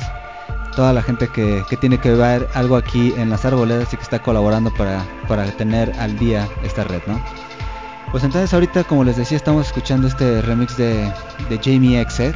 toda 0.75 0.93
la 0.93 1.03
gente 1.03 1.27
que, 1.27 1.63
que 1.69 1.77
tiene 1.77 1.99
que 1.99 2.15
ver 2.15 2.49
algo 2.55 2.75
aquí 2.75 3.13
en 3.17 3.29
las 3.29 3.45
arboledas 3.45 3.93
y 3.93 3.97
que 3.97 4.03
está 4.03 4.17
colaborando 4.17 4.73
para, 4.73 5.05
para 5.27 5.45
tener 5.51 5.93
al 5.99 6.17
día 6.17 6.47
esta 6.63 6.85
red, 6.85 7.03
¿no? 7.05 7.21
Pues 8.11 8.23
entonces 8.23 8.51
ahorita, 8.53 8.83
como 8.85 9.03
les 9.03 9.17
decía, 9.17 9.37
estamos 9.37 9.67
escuchando 9.67 10.07
este 10.07 10.41
remix 10.41 10.75
de, 10.77 11.11
de 11.49 11.59
Jamie 11.63 12.03
XX. 12.03 12.35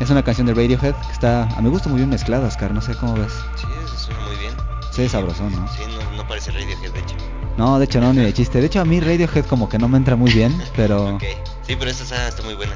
Es 0.00 0.10
una 0.10 0.22
canción 0.22 0.46
de 0.46 0.54
Radiohead 0.54 0.94
que 0.94 1.12
está, 1.12 1.42
a 1.44 1.60
mi 1.60 1.68
gusto, 1.68 1.88
muy 1.90 1.98
bien 1.98 2.08
mezclada, 2.08 2.48
Oscar. 2.48 2.72
No 2.72 2.80
sé 2.80 2.94
cómo 2.94 3.14
ves. 3.14 3.32
Sí, 3.56 3.66
eso 3.84 3.96
suena 3.96 4.20
muy 4.26 4.36
bien. 4.36 4.54
Sí, 4.90 5.08
sabrosón, 5.08 5.52
¿no? 5.52 5.68
Sí, 5.68 5.82
no, 5.86 6.16
no 6.16 6.26
parece 6.26 6.50
Radiohead, 6.50 6.92
de 6.92 7.00
hecho. 7.00 7.14
No, 7.58 7.78
de 7.78 7.84
hecho 7.84 8.00
no, 8.00 8.12
ni 8.14 8.20
de 8.20 8.32
chiste. 8.32 8.60
De 8.60 8.66
hecho 8.66 8.80
a 8.80 8.84
mí 8.86 9.00
Radiohead 9.00 9.44
como 9.44 9.68
que 9.68 9.78
no 9.78 9.86
me 9.86 9.98
entra 9.98 10.16
muy 10.16 10.32
bien, 10.32 10.58
pero 10.76 11.16
Ok. 11.16 11.24
Sí, 11.66 11.76
pero 11.78 11.90
esta 11.90 12.04
está, 12.04 12.28
está 12.28 12.42
muy 12.42 12.54
buena. 12.54 12.72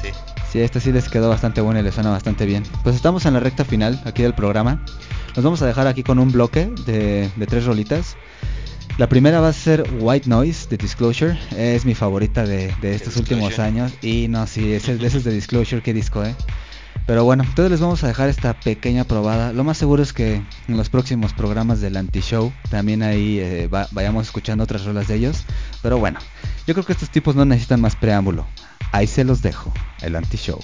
Sí. 0.00 0.08
sí, 0.50 0.60
esta 0.60 0.80
sí 0.80 0.92
les 0.92 1.08
quedó 1.08 1.28
bastante 1.28 1.60
buena 1.60 1.80
y 1.80 1.82
les 1.82 1.94
suena 1.94 2.10
bastante 2.10 2.46
bien. 2.46 2.62
Pues 2.84 2.94
estamos 2.94 3.26
en 3.26 3.34
la 3.34 3.40
recta 3.40 3.64
final 3.64 4.00
aquí 4.06 4.22
del 4.22 4.34
programa. 4.34 4.78
Nos 5.34 5.44
vamos 5.44 5.60
a 5.60 5.66
dejar 5.66 5.86
aquí 5.88 6.02
con 6.04 6.18
un 6.18 6.30
bloque 6.32 6.66
de, 6.86 7.30
de 7.34 7.46
tres 7.46 7.66
rolitas. 7.66 8.16
La 9.00 9.08
primera 9.08 9.40
va 9.40 9.48
a 9.48 9.52
ser 9.54 9.82
White 9.98 10.28
Noise 10.28 10.68
de 10.68 10.76
Disclosure. 10.76 11.38
Es 11.56 11.86
mi 11.86 11.94
favorita 11.94 12.44
de, 12.44 12.74
de 12.82 12.94
estos 12.94 13.16
últimos 13.16 13.58
años. 13.58 13.92
Y 14.02 14.28
no, 14.28 14.46
sí, 14.46 14.74
ese, 14.74 14.92
ese 14.94 15.16
es 15.16 15.24
de 15.24 15.32
Disclosure, 15.32 15.80
qué 15.80 15.94
disco, 15.94 16.22
eh. 16.22 16.34
Pero 17.06 17.24
bueno, 17.24 17.42
entonces 17.44 17.70
les 17.70 17.80
vamos 17.80 18.04
a 18.04 18.08
dejar 18.08 18.28
esta 18.28 18.52
pequeña 18.60 19.04
probada. 19.04 19.54
Lo 19.54 19.64
más 19.64 19.78
seguro 19.78 20.02
es 20.02 20.12
que 20.12 20.34
en 20.68 20.76
los 20.76 20.90
próximos 20.90 21.32
programas 21.32 21.80
del 21.80 21.96
anti-show 21.96 22.52
también 22.68 23.02
ahí 23.02 23.38
eh, 23.40 23.68
va- 23.68 23.88
vayamos 23.92 24.26
escuchando 24.26 24.64
otras 24.64 24.84
rolas 24.84 25.08
de 25.08 25.14
ellos. 25.14 25.44
Pero 25.80 25.96
bueno, 25.98 26.18
yo 26.66 26.74
creo 26.74 26.84
que 26.84 26.92
estos 26.92 27.08
tipos 27.08 27.34
no 27.34 27.46
necesitan 27.46 27.80
más 27.80 27.96
preámbulo. 27.96 28.46
Ahí 28.92 29.06
se 29.06 29.24
los 29.24 29.40
dejo, 29.40 29.72
el 30.02 30.14
anti-show. 30.14 30.60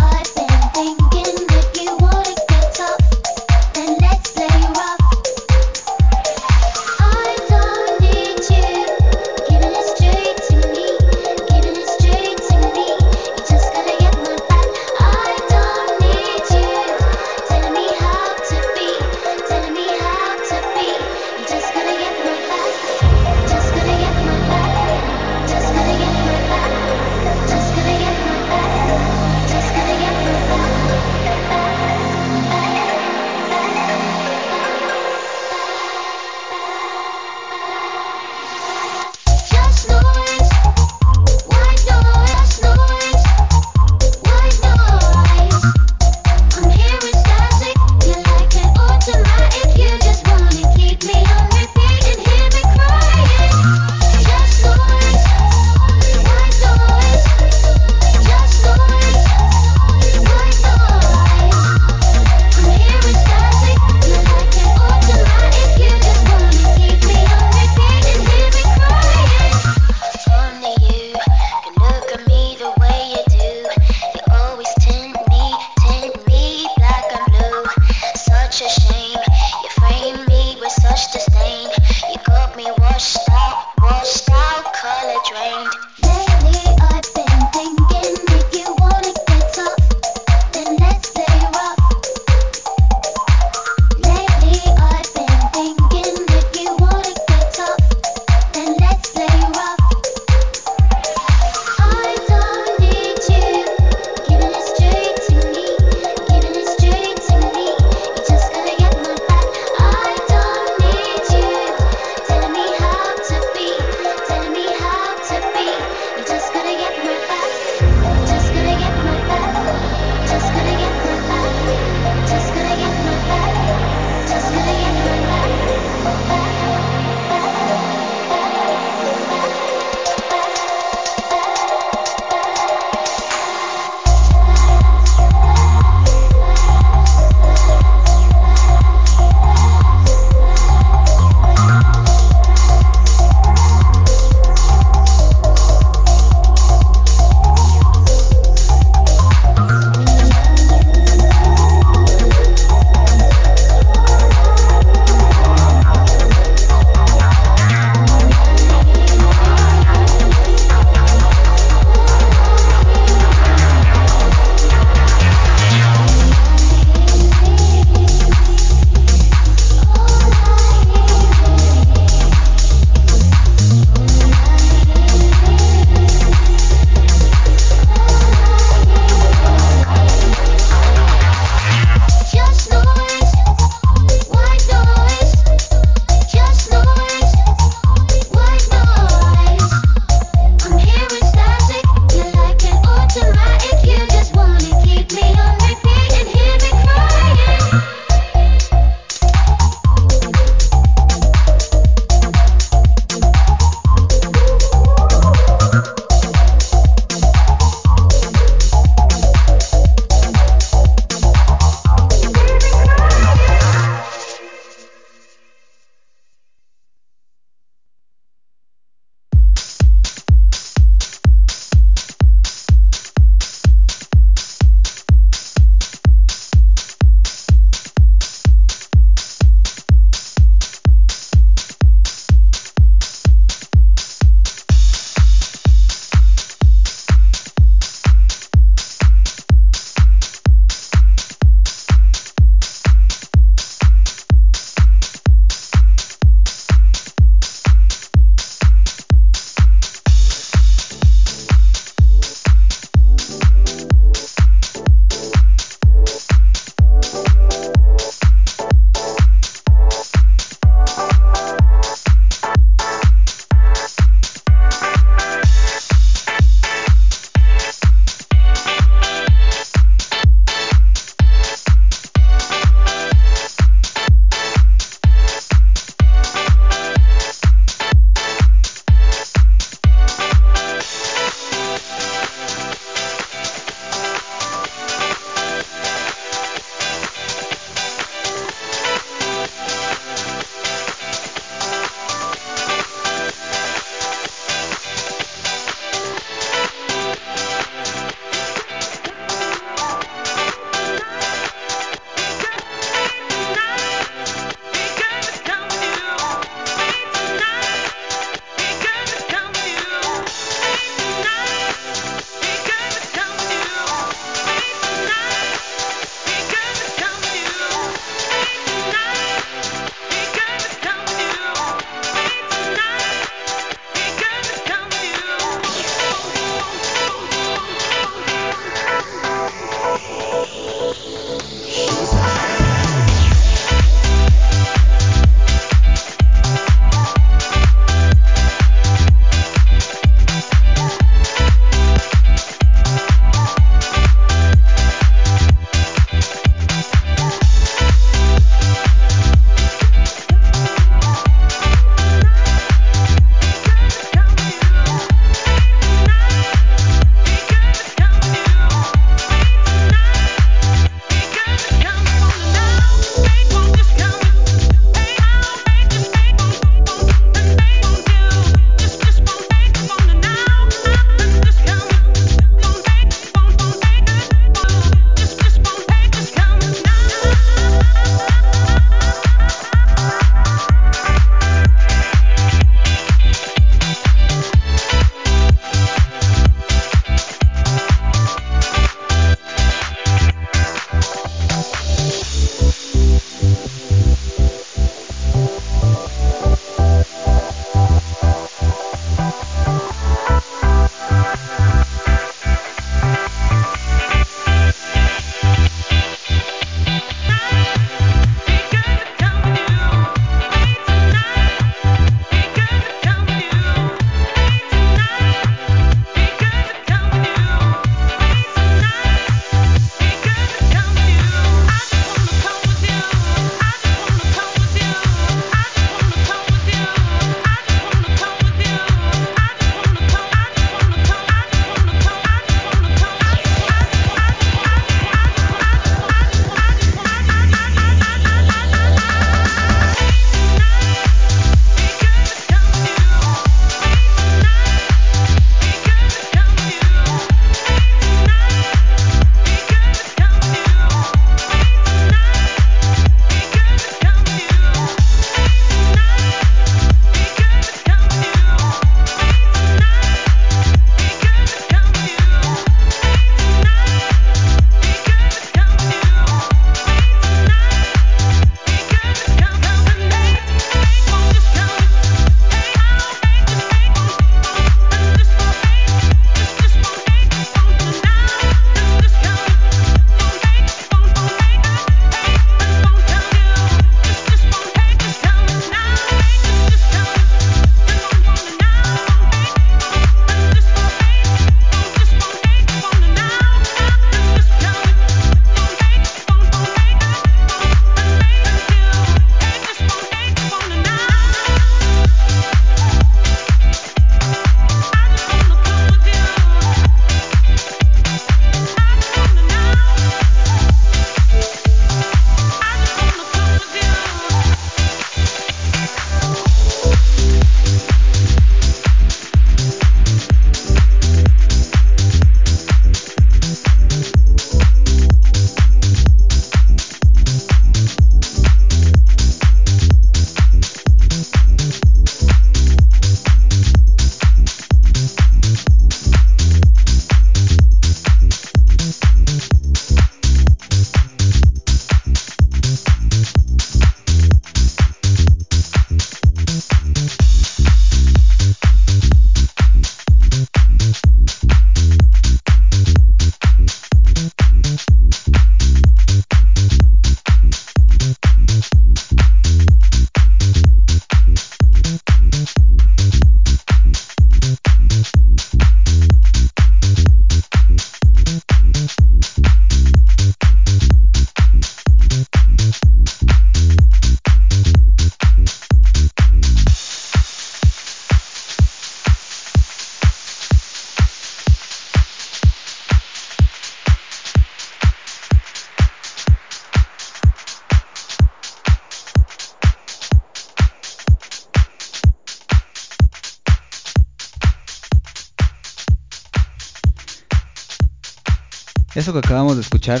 Eso 598.96 599.12
que 599.12 599.18
acabamos 599.18 599.56
de 599.56 599.60
escuchar 599.60 600.00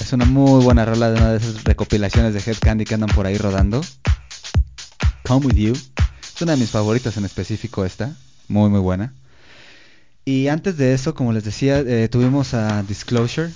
es 0.00 0.12
una 0.12 0.24
muy 0.24 0.64
buena 0.64 0.84
rola 0.84 1.12
de 1.12 1.20
una 1.20 1.30
de 1.30 1.36
esas 1.36 1.62
recopilaciones 1.62 2.34
de 2.34 2.40
Head 2.40 2.58
Candy 2.58 2.84
que 2.84 2.94
andan 2.94 3.08
por 3.10 3.26
ahí 3.26 3.38
rodando. 3.38 3.80
Come 5.24 5.46
With 5.46 5.54
You. 5.54 5.72
Es 5.72 6.42
una 6.42 6.52
de 6.52 6.58
mis 6.58 6.70
favoritas 6.70 7.16
en 7.16 7.24
específico 7.24 7.84
esta. 7.84 8.16
Muy, 8.48 8.70
muy 8.70 8.80
buena. 8.80 9.14
Y 10.24 10.48
antes 10.48 10.76
de 10.78 10.94
eso, 10.94 11.14
como 11.14 11.32
les 11.32 11.44
decía, 11.44 11.78
eh, 11.78 12.08
tuvimos 12.08 12.54
a 12.54 12.82
Disclosure. 12.82 13.52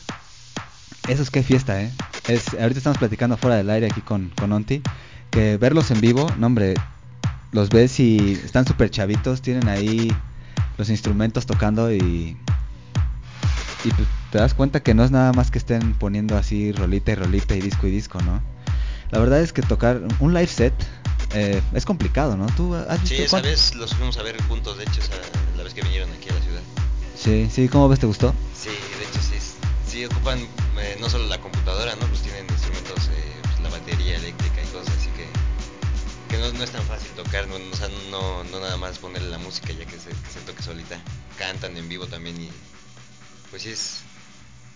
Eso 1.09 1.23
es 1.25 1.31
que 1.31 1.43
fiesta, 1.43 1.83
¿eh? 1.83 1.91
Es, 2.29 2.55
ahorita 2.55 2.79
estamos 2.79 2.99
platicando 2.99 3.37
fuera 3.37 3.57
del 3.57 3.69
aire 3.69 3.89
aquí 3.91 4.01
con, 4.01 4.31
con 4.31 4.53
Onti. 4.53 4.81
Que 5.33 5.57
verlos 5.57 5.91
en 5.91 6.01
vivo, 6.01 6.31
no 6.39 6.47
hombre, 6.47 6.75
los 7.51 7.69
ves 7.69 7.99
y 7.99 8.39
están 8.45 8.65
súper 8.65 8.91
chavitos, 8.91 9.43
tienen 9.43 9.67
ahí 9.67 10.09
los 10.79 10.89
instrumentos 10.89 11.47
tocando 11.47 11.93
y, 11.93 12.37
y 13.85 13.91
pues, 13.91 14.07
te 14.37 14.43
das 14.43 14.53
cuenta 14.53 14.83
que 14.83 14.93
no 14.93 15.03
es 15.03 15.11
nada 15.11 15.33
más 15.33 15.51
que 15.51 15.57
estén 15.57 15.95
poniendo 15.95 16.37
así 16.37 16.71
rolita 16.71 17.11
y 17.11 17.15
rolita 17.15 17.57
y 17.57 17.63
disco 17.63 17.87
y 17.87 17.91
disco, 17.91 18.21
¿no? 18.21 18.43
La 19.11 19.19
verdad 19.19 19.41
es 19.41 19.55
que 19.55 19.63
tocar 19.63 20.03
un 20.21 20.35
live 20.35 20.47
set 20.47 20.75
eh, 21.33 21.63
es 21.73 21.87
complicado, 21.87 22.37
¿no? 22.37 22.45
¿Tú 22.55 22.75
has 22.75 23.01
visto 23.01 23.17
Sí, 23.17 23.23
esa 23.23 23.31
cuánto- 23.31 23.49
vez 23.49 23.75
los 23.77 23.95
fuimos 23.95 24.19
a 24.19 24.23
ver 24.23 24.37
juntos, 24.43 24.77
de 24.77 24.85
hecho, 24.85 25.01
esa, 25.01 25.15
la 25.57 25.63
vez 25.63 25.73
que 25.73 25.81
vinieron 25.81 26.13
aquí 26.13 26.29
a 26.29 26.35
la 26.35 26.41
ciudad. 26.43 26.61
Sí, 27.17 27.49
sí, 27.51 27.67
¿cómo 27.69 27.89
ves? 27.89 27.99
¿Te 27.99 28.05
gustó? 28.05 28.35
Sí, 28.55 28.69
de 28.69 29.05
hecho 29.07 29.23
sí, 29.23 29.37
sí 29.91 30.05
ocupan 30.05 30.39
eh, 30.81 30.99
no 31.01 31.09
solo 31.09 31.25
la 31.29 31.41
computadora, 31.41 31.97
¿no? 31.97 32.07
Pues 32.09 32.21
tienen 32.21 32.45
instrumentos, 32.51 33.09
eh, 33.15 33.41
pues, 33.43 33.59
la 33.61 33.71
batería 33.71 34.17
eléctrica 34.17 34.61
y 34.63 34.67
cosas, 34.67 34.95
así 34.99 35.09
que, 35.17 35.27
que 36.29 36.37
no, 36.43 36.53
no 36.53 36.63
es 36.63 36.71
tan 36.73 36.83
fácil 36.85 37.11
tocar, 37.13 37.49
no, 37.49 37.59
no, 37.59 37.71
o 37.73 37.77
sea, 37.77 37.89
no, 38.11 38.45
no 38.45 38.61
nada 38.61 38.77
más 38.77 38.99
ponerle 38.99 39.31
la 39.31 39.39
música 39.39 39.73
ya 39.73 39.87
que 39.87 39.99
se, 39.99 40.11
que 40.11 40.31
se 40.31 40.41
toque 40.41 40.63
solita. 40.63 40.99
Cantan 41.39 41.75
en 41.79 41.89
vivo 41.89 42.07
también 42.07 42.39
y 42.39 42.51
pues 43.51 43.63
sí 43.63 43.71
es, 43.71 44.01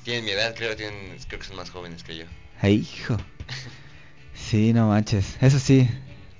tienen 0.04 0.24
mi 0.24 0.30
edad, 0.32 0.54
creo, 0.56 0.76
tienen, 0.76 1.16
creo 1.28 1.40
que 1.40 1.46
son 1.46 1.56
más 1.56 1.70
jóvenes 1.70 2.02
que 2.04 2.16
yo. 2.16 2.24
Ay, 2.60 2.86
hijo. 2.92 3.16
Sí, 4.34 4.72
no 4.72 4.88
manches. 4.88 5.36
Eso 5.40 5.58
sí, 5.58 5.88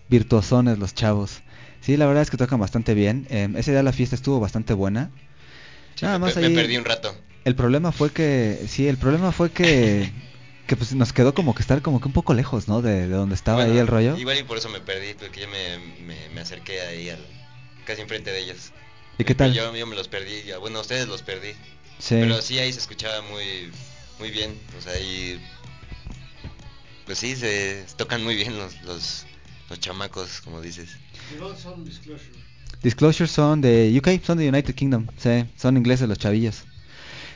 virtuosones 0.09 0.79
los 0.79 0.95
chavos. 0.95 1.43
Sí, 1.81 1.97
la 1.97 2.07
verdad 2.07 2.23
es 2.23 2.31
que 2.31 2.37
tocan 2.37 2.61
bastante 2.61 2.95
bien. 2.95 3.27
Em, 3.31 3.57
ese 3.57 3.71
día 3.73 3.83
la 3.83 3.93
fiesta 3.93 4.15
estuvo 4.17 4.41
bastante 4.41 4.75
buena. 4.75 5.11
Sí, 5.95 6.05
Nada 6.05 6.19
me, 6.19 6.27
más 6.27 6.37
me 6.37 6.47
ahí- 6.47 6.55
perdí 6.55 6.77
un 6.77 6.85
rato. 6.85 7.15
El 7.45 7.55
problema 7.55 7.91
fue 7.91 8.11
que, 8.11 8.65
sí, 8.69 8.87
el 8.87 8.99
problema 8.99 9.33
fue 9.33 9.51
que, 9.51 10.11
que 10.67 10.77
pues 10.77 10.95
nos 10.95 11.13
quedó 11.13 11.35
como 11.35 11.55
que 11.55 11.63
estar 11.63 11.81
como 11.83 12.01
que 12.01 12.09
un 12.09 12.13
poco 12.13 12.35
lejos, 12.35 12.69
¿no? 12.69 12.83
De, 12.83 13.09
de 13.09 13.15
donde 13.15 13.35
estaba 13.35 13.63
ahí 13.63 13.79
el 13.79 13.87
rollo. 13.87 14.17
Igual 14.19 14.39
y 14.39 14.43
por 14.43 14.59
eso 14.59 14.69
me 14.69 14.81
perdí, 14.81 15.15
porque 15.15 15.41
yo 15.41 15.49
me, 15.49 15.79
me, 16.05 16.29
me 16.35 16.41
acerqué 16.43 16.81
ahí 16.83 17.09
al, 17.11 17.19
casi 17.87 18.03
enfrente 18.03 18.31
de 18.31 18.41
ellos. 18.41 18.73
¿Y 19.19 19.25
qué 19.25 19.35
tal? 19.35 19.55
Yo, 19.55 19.75
yo 19.75 19.87
me 19.87 19.97
los 19.97 20.09
perdí, 20.09 20.43
ya, 20.47 20.59
bueno, 20.59 20.81
ustedes 20.81 21.09
los 21.09 21.23
perdí. 21.23 21.53
Sí. 22.01 22.17
Pero 22.21 22.41
sí, 22.43 22.59
ahí 22.59 22.73
se 22.73 22.81
escuchaba 22.81 23.23
muy, 23.31 23.71
muy 24.19 24.31
bien. 24.31 24.59
O 24.79 24.83
sea, 24.83 24.93
ahí. 24.93 25.41
Pues 27.07 27.19
sí, 27.19 27.37
se 27.37 27.85
tocan 27.97 28.25
muy 28.25 28.37
bien 28.37 28.57
los, 28.57 28.81
los, 28.83 29.27
los 29.69 29.81
chamacos, 29.81 30.41
como 30.41 30.61
dices. 30.61 30.91
Disclosure 32.83 33.29
son 33.29 33.61
de 33.61 33.95
UK, 33.99 34.25
son 34.25 34.39
de 34.39 34.49
United 34.49 34.75
Kingdom, 34.75 35.07
sí, 35.17 35.45
son 35.57 35.77
ingleses 35.77 36.09
los 36.09 36.19
chavillos. 36.19 36.65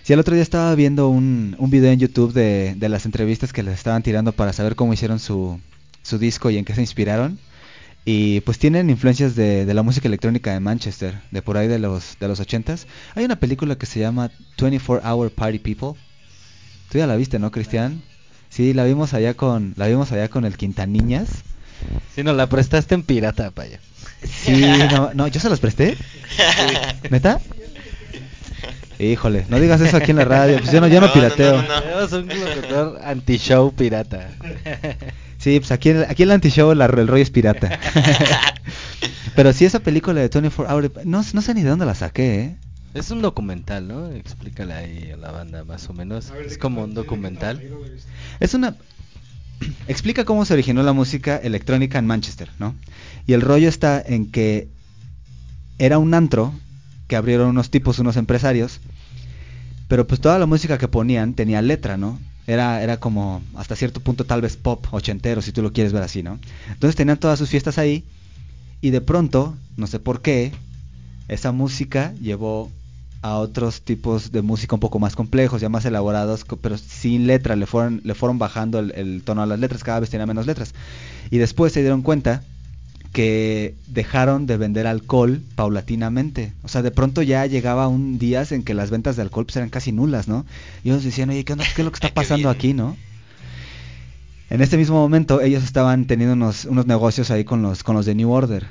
Sí, 0.03 0.12
el 0.12 0.20
otro 0.20 0.35
día 0.35 0.43
estaba 0.43 0.74
viendo 0.74 1.09
un, 1.09 1.57
un 1.59 1.70
video 1.70 1.91
en 1.91 1.99
YouTube 1.99 2.32
de, 2.32 2.74
de 2.77 2.89
las 2.89 3.05
entrevistas 3.05 3.53
que 3.53 3.62
les 3.62 3.74
estaban 3.74 4.03
tirando 4.03 4.32
para 4.32 4.53
saber 4.53 4.77
cómo 4.77 4.93
hicieron 4.93 5.19
su, 5.19 5.61
su 6.03 6.19
disco 6.19 6.51
y 6.51 6.59
en 6.59 6.65
qué 6.65 6.74
se 6.74 6.81
inspiraron. 6.82 7.39
Y 8.06 8.40
pues 8.40 8.59
tienen 8.59 8.90
influencias 8.90 9.35
de, 9.35 9.64
de 9.64 9.74
la 9.74 9.82
música 9.82 10.09
electrónica 10.09 10.52
de 10.52 10.60
Manchester, 10.60 11.20
de 11.31 11.40
por 11.40 11.56
ahí 11.56 11.68
de 11.68 11.78
los, 11.78 12.16
de 12.20 12.28
los 12.28 12.39
80s. 12.40 12.85
Hay 13.14 13.24
una 13.24 13.36
película 13.36 13.76
que 13.76 13.86
se 13.86 14.01
llama 14.01 14.31
24 14.60 15.09
Hour 15.10 15.31
Party 15.31 15.59
People. 15.59 15.98
Tú 16.90 16.98
ya 16.98 17.06
la 17.06 17.16
viste, 17.16 17.39
¿no, 17.39 17.51
Cristian? 17.51 18.02
Sí, 18.51 18.74
la 18.74 18.85
vimos 18.85 19.14
allá 19.14 19.35
con, 19.35 19.72
la 19.76 19.86
vimos 19.86 20.12
allá 20.12 20.28
con 20.28 20.44
el 20.44 20.56
Quintaniñas. 20.56 21.28
Si 22.14 22.22
nos 22.22 22.36
la 22.36 22.47
prestaste 22.47 22.94
en 22.94 23.02
pirata, 23.02 23.51
paya. 23.51 23.81
Sí, 24.22 24.62
no, 24.93 25.12
no, 25.14 25.26
yo 25.28 25.40
se 25.40 25.48
los 25.51 25.60
presté. 25.60 25.97
¿Neta? 27.10 27.40
Híjole, 28.98 29.44
no 29.48 29.59
digas 29.59 29.81
eso 29.81 29.97
aquí 29.97 30.12
en 30.12 30.18
la 30.18 30.24
radio, 30.24 30.59
pues 30.59 30.70
yo 30.70 30.81
no, 30.81 30.86
yo 30.86 31.01
no 31.01 31.09
No, 31.09 31.14
no, 31.14 31.22
no, 31.22 31.28
pirateo. 31.28 31.62
no, 31.62 31.68
no. 31.68 31.82
Tenemos 31.82 32.12
un 32.12 32.28
locutor 32.28 33.01
anti-show 33.02 33.72
pirata. 33.74 34.31
Sí, 35.45 35.61
pues 35.61 35.73
aquí, 35.73 35.91
aquí 35.91 36.23
el 36.23 36.31
anti-show, 36.31 36.75
la- 36.75 36.87
el 36.87 37.07
rollo 37.07 37.23
es 37.23 37.29
pirata. 37.29 37.69
Pero 39.37 39.53
sí, 39.53 39.66
esa 39.66 39.81
película 39.81 40.15
de 40.23 40.29
24 40.29 40.75
Hour, 40.75 40.91
no, 41.05 41.23
no 41.35 41.43
sé 41.43 41.53
ni 41.53 41.62
de 41.62 41.69
dónde 41.69 41.85
la 41.85 41.95
saqué, 41.95 42.41
¿eh? 42.41 42.57
Es 42.95 43.11
un 43.11 43.21
documental, 43.21 43.87
¿no? 43.87 44.11
Explícale 44.11 44.73
ahí 44.73 45.11
a 45.12 45.19
la 45.19 45.33
banda 45.33 45.62
más 45.65 45.87
o 45.91 45.93
menos. 45.93 46.33
Es 46.47 46.57
como 46.57 46.83
un 46.85 46.95
documental. 46.95 47.61
Es 48.41 48.55
una... 48.55 48.75
Explica 49.87 50.25
cómo 50.25 50.47
se 50.47 50.55
originó 50.55 50.83
la 50.83 50.95
música 50.95 51.37
electrónica 51.37 51.99
en 51.99 52.07
Manchester, 52.07 52.49
¿no? 52.59 52.75
Y 53.27 53.35
el 53.35 53.43
rollo 53.43 53.69
está 53.69 54.01
en 54.01 54.31
que 54.31 54.69
era 55.79 55.99
un 55.99 56.15
antro 56.15 56.55
que 57.07 57.16
abrieron 57.16 57.49
unos 57.49 57.69
tipos, 57.69 57.99
unos 57.99 58.16
empresarios, 58.16 58.81
pero 59.89 60.07
pues 60.07 60.23
toda 60.23 60.39
la 60.39 60.47
música 60.47 60.79
que 60.79 60.89
ponían 60.89 61.35
tenía 61.35 61.61
letra, 61.61 61.99
¿no? 61.99 62.19
Era, 62.47 62.83
era 62.83 62.99
como 62.99 63.43
hasta 63.55 63.77
cierto 63.77 64.01
punto 64.01 64.25
tal 64.25 64.43
vez 64.43 64.57
pop 64.57 64.87
ochentero, 64.91 65.41
si 65.41 65.53
tú 65.53 65.62
lo 65.62 65.73
quieres 65.73 65.93
ver 65.93 66.03
así, 66.03 66.23
¿no? 66.23 66.39
Entonces 66.69 66.97
tenían 66.97 67.19
todas 67.19 67.39
sus 67.39 67.49
fiestas 67.49 67.79
ahí 67.79 68.05
y 68.81 68.91
de 68.91 69.01
pronto, 69.01 69.55
no 69.77 69.87
sé 69.87 69.99
por 69.99 70.21
qué, 70.21 70.53
esa 71.29 71.53
música 71.53 72.12
llevó 72.21 72.71
a 73.23 73.37
otros 73.37 73.81
tipos 73.81 74.33
de 74.33 74.43
música 74.43 74.77
un 74.77 74.81
poco 74.81 74.99
más 74.99 75.16
complejos, 75.16 75.62
ya 75.62 75.71
más 75.71 75.87
elaborados, 75.87 76.45
pero 76.61 76.77
sin 76.77 77.27
letra, 77.27 77.57
le 77.57 77.65
fueron, 77.65 78.03
le 78.05 78.15
fueron 78.15 78.39
bajando 78.39 78.79
el, 78.79 78.93
el 78.95 79.23
tono 79.25 79.43
a 79.43 79.47
las 79.47 79.59
letras, 79.59 79.83
cada 79.83 80.01
vez 80.01 80.11
tenía 80.11 80.27
menos 80.27 80.47
letras. 80.47 80.75
Y 81.31 81.39
después 81.39 81.73
se 81.73 81.81
dieron 81.81 82.03
cuenta 82.03 82.43
que 83.15 83.74
dejaron 83.86 84.45
de 84.47 84.57
vender 84.59 84.86
alcohol 84.86 85.41
paulatinamente. 85.55 86.53
O 86.65 86.69
sea, 86.69 86.82
de 86.82 86.91
pronto 86.91 87.23
ya 87.23 87.47
llegaba 87.47 87.89
un 87.89 88.19
días 88.19 88.53
en 88.53 88.62
que 88.65 88.74
las 88.74 88.91
ventas 88.91 89.16
de 89.16 89.23
alcohol 89.23 89.47
pues, 89.47 89.57
eran 89.57 89.70
casi 89.70 89.93
nulas, 89.93 90.28
¿no? 90.28 90.45
Y 90.82 90.91
ellos 90.91 91.05
decían, 91.05 91.31
oye, 91.31 91.45
¿qué, 91.45 91.53
onda? 91.55 91.65
¿qué 91.74 91.81
es 91.81 91.85
lo 91.86 91.93
que 91.93 91.97
está 92.05 92.12
pasando 92.12 92.51
aquí, 92.51 92.74
no? 92.74 92.97
En 94.51 94.61
este 94.61 94.77
mismo 94.77 94.97
momento 94.97 95.41
ellos 95.41 95.62
estaban 95.65 96.07
teniendo 96.07 96.35
unos, 96.35 96.65
unos 96.66 96.86
negocios 96.86 97.31
ahí 97.31 97.45
con 97.45 97.62
los, 97.62 97.82
con 97.85 97.95
los 97.97 98.05
de 98.05 98.15
New 98.15 98.31
Order. 98.31 98.66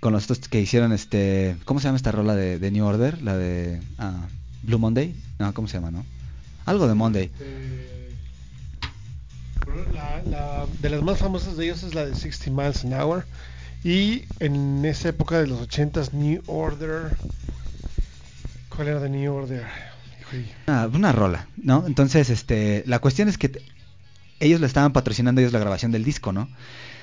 Con 0.00 0.12
los 0.12 0.22
estos 0.22 0.38
que 0.48 0.60
hicieron 0.60 0.92
este... 0.92 1.56
¿Cómo 1.64 1.78
se 1.80 1.84
llama 1.88 1.96
esta 1.96 2.12
rola 2.12 2.34
de, 2.34 2.58
de 2.58 2.70
New 2.70 2.86
Order? 2.86 3.20
La 3.20 3.36
de... 3.36 3.80
ah, 3.98 4.26
Blue 4.62 4.78
Monday. 4.78 5.14
No, 5.38 5.52
¿cómo 5.54 5.68
se 5.68 5.74
llama, 5.78 5.90
no? 5.90 6.04
Algo 6.64 6.86
de 6.88 6.94
Monday. 6.94 7.30
Eh, 7.40 7.88
la- 9.92 10.22
la- 10.24 10.66
de 10.80 10.90
las 10.90 11.02
más 11.02 11.18
famosas 11.18 11.56
de 11.56 11.64
ellos 11.64 11.82
es 11.82 11.94
la 11.94 12.06
de 12.06 12.14
60 12.14 12.50
Miles 12.50 12.84
an 12.84 12.92
Hour. 12.94 13.24
Y 13.84 14.24
en 14.38 14.84
esa 14.84 15.08
época 15.08 15.40
de 15.40 15.46
los 15.48 15.60
80s, 15.60 16.12
New 16.12 16.42
Order. 16.46 17.14
¿Cuál 18.74 18.88
era 18.88 19.00
de 19.00 19.08
New 19.10 19.34
Order? 19.34 19.66
Una, 20.66 20.86
una 20.86 21.12
rola, 21.12 21.48
¿no? 21.62 21.84
Entonces, 21.86 22.30
este, 22.30 22.84
la 22.86 23.00
cuestión 23.00 23.28
es 23.28 23.36
que 23.38 23.50
ellos 24.40 24.60
le 24.60 24.66
estaban 24.66 24.92
patrocinando 24.92 25.40
ellos 25.40 25.52
la 25.52 25.58
grabación 25.58 25.92
del 25.92 26.04
disco, 26.04 26.32
¿no? 26.32 26.48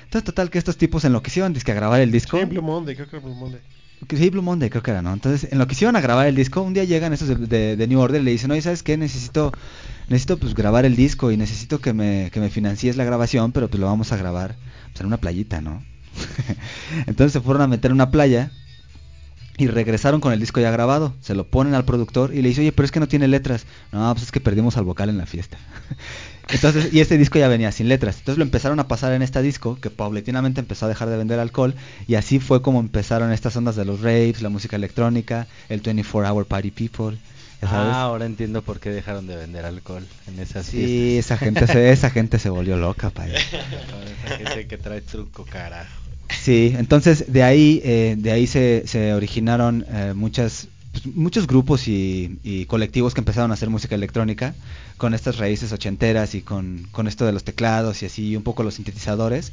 Entonces, 0.04 0.24
total 0.24 0.50
que 0.50 0.58
estos 0.58 0.76
tipos 0.76 1.04
enloquecieron 1.04 1.52
que 1.54 1.70
a 1.70 1.74
grabar 1.74 2.00
el 2.00 2.10
disco. 2.10 2.38
Sí, 2.38 2.44
Blue 2.46 2.62
Monday, 2.62 2.96
creo 2.96 3.08
que 3.08 3.16
era 3.16 3.24
Blue 3.24 3.34
Monday. 3.34 3.60
Sí, 4.16 4.30
Blue 4.30 4.42
Monday 4.42 4.70
creo 4.70 4.82
que 4.82 4.90
era, 4.90 5.02
¿no? 5.02 5.12
Entonces, 5.12 5.52
en 5.52 5.58
lo 5.58 5.66
que 5.66 5.74
se 5.74 5.84
iban 5.84 5.94
a 5.94 6.00
grabar 6.00 6.26
el 6.26 6.34
disco, 6.34 6.62
un 6.62 6.72
día 6.72 6.84
llegan 6.84 7.12
esos 7.12 7.28
de, 7.28 7.36
de- 7.36 7.76
de 7.76 7.86
New 7.86 8.00
Order 8.00 8.20
y 8.22 8.24
le 8.24 8.30
dicen, 8.32 8.50
oye, 8.50 8.62
¿sabes 8.62 8.82
qué? 8.82 8.96
Necesito, 8.96 9.54
necesito 10.08 10.40
pues 10.40 10.54
grabar 10.54 10.84
el 10.86 10.96
disco 10.96 11.30
y 11.30 11.36
necesito 11.36 11.80
que 11.80 11.92
me, 11.92 12.30
que 12.32 12.40
me 12.40 12.48
financies 12.50 12.96
la 12.96 13.04
grabación, 13.04 13.52
pero 13.52 13.68
pues 13.68 13.78
lo 13.78 13.86
vamos 13.86 14.10
a 14.12 14.16
grabar 14.16 14.56
pues, 14.92 15.00
en 15.02 15.06
una 15.06 15.18
playita, 15.18 15.60
¿no? 15.60 15.84
Entonces 17.06 17.32
se 17.32 17.40
fueron 17.40 17.62
a 17.62 17.66
meter 17.66 17.90
en 17.90 17.96
una 17.96 18.10
playa 18.10 18.50
y 19.60 19.66
regresaron 19.66 20.22
con 20.22 20.32
el 20.32 20.40
disco 20.40 20.58
ya 20.58 20.70
grabado. 20.70 21.14
Se 21.20 21.34
lo 21.34 21.46
ponen 21.46 21.74
al 21.74 21.84
productor 21.84 22.34
y 22.34 22.40
le 22.40 22.48
dice, 22.48 22.62
oye, 22.62 22.72
pero 22.72 22.86
es 22.86 22.92
que 22.92 23.00
no 23.00 23.08
tiene 23.08 23.28
letras. 23.28 23.66
No, 23.92 24.10
pues 24.14 24.24
es 24.24 24.32
que 24.32 24.40
perdimos 24.40 24.78
al 24.78 24.84
vocal 24.84 25.10
en 25.10 25.18
la 25.18 25.26
fiesta. 25.26 25.58
Entonces, 26.48 26.92
y 26.94 27.00
este 27.00 27.18
disco 27.18 27.38
ya 27.38 27.46
venía 27.46 27.70
sin 27.70 27.88
letras. 27.88 28.16
Entonces 28.18 28.38
lo 28.38 28.44
empezaron 28.44 28.80
a 28.80 28.88
pasar 28.88 29.12
en 29.12 29.20
este 29.20 29.42
disco, 29.42 29.78
que 29.78 29.90
paulatinamente 29.90 30.60
empezó 30.60 30.86
a 30.86 30.88
dejar 30.88 31.10
de 31.10 31.18
vender 31.18 31.38
alcohol. 31.38 31.74
Y 32.08 32.14
así 32.14 32.40
fue 32.40 32.62
como 32.62 32.80
empezaron 32.80 33.32
estas 33.32 33.54
ondas 33.54 33.76
de 33.76 33.84
los 33.84 34.00
raves, 34.00 34.40
la 34.40 34.48
música 34.48 34.76
electrónica, 34.76 35.46
el 35.68 35.80
24 35.80 36.32
Hour 36.32 36.46
Party 36.46 36.70
People. 36.70 37.18
sabes. 37.60 37.94
Ah, 37.94 38.02
ahora 38.02 38.24
entiendo 38.24 38.62
por 38.62 38.80
qué 38.80 38.88
dejaron 38.88 39.26
de 39.26 39.36
vender 39.36 39.66
alcohol 39.66 40.06
en 40.26 40.40
esas 40.40 40.64
sí, 40.64 41.18
esa 41.18 41.36
gente, 41.36 41.66
se, 41.66 41.92
esa 41.92 42.08
gente 42.10 42.38
se 42.38 42.48
volvió 42.48 42.78
loca, 42.78 43.10
fiestas. 43.10 43.44
Esa 44.24 44.36
gente 44.38 44.66
que 44.66 44.78
trae 44.78 45.02
truco, 45.02 45.44
carajo. 45.44 45.99
Sí, 46.30 46.74
entonces 46.76 47.32
de 47.32 47.42
ahí, 47.42 47.80
eh, 47.84 48.14
de 48.18 48.32
ahí 48.32 48.46
se, 48.46 48.84
se 48.86 49.14
originaron 49.14 49.84
eh, 49.88 50.12
muchas 50.14 50.68
pues, 50.92 51.06
muchos 51.06 51.46
grupos 51.46 51.86
y, 51.86 52.66
colectivos 52.68 53.14
que 53.14 53.20
empezaron 53.20 53.50
a 53.50 53.54
hacer 53.54 53.70
música 53.70 53.94
electrónica 53.94 54.54
con 54.96 55.14
estas 55.14 55.38
raíces 55.38 55.72
ochenteras 55.72 56.34
y 56.34 56.42
con, 56.42 56.86
con 56.92 57.06
esto 57.06 57.24
de 57.24 57.32
los 57.32 57.44
teclados 57.44 58.02
y 58.02 58.06
así 58.06 58.36
un 58.36 58.42
poco 58.42 58.62
los 58.62 58.74
sintetizadores. 58.74 59.52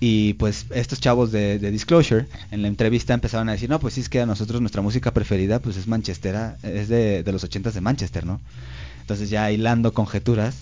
Y 0.00 0.34
pues 0.34 0.66
estos 0.70 1.00
chavos 1.00 1.30
de, 1.30 1.58
Disclosure 1.58 2.26
en 2.50 2.62
la 2.62 2.68
entrevista 2.68 3.14
empezaron 3.14 3.48
a 3.48 3.52
decir, 3.52 3.70
no, 3.70 3.78
pues 3.78 3.94
sí 3.94 4.00
es 4.00 4.08
que 4.08 4.20
a 4.20 4.26
nosotros 4.26 4.60
nuestra 4.60 4.82
música 4.82 5.12
preferida 5.12 5.60
pues 5.60 5.76
es 5.76 5.86
manchestera, 5.86 6.56
es 6.62 6.88
de, 6.88 7.22
de 7.22 7.32
los 7.32 7.44
ochentas 7.44 7.74
de 7.74 7.80
Manchester, 7.80 8.26
¿no? 8.26 8.40
Entonces 9.00 9.30
ya 9.30 9.50
hilando 9.52 9.92
conjeturas, 9.92 10.56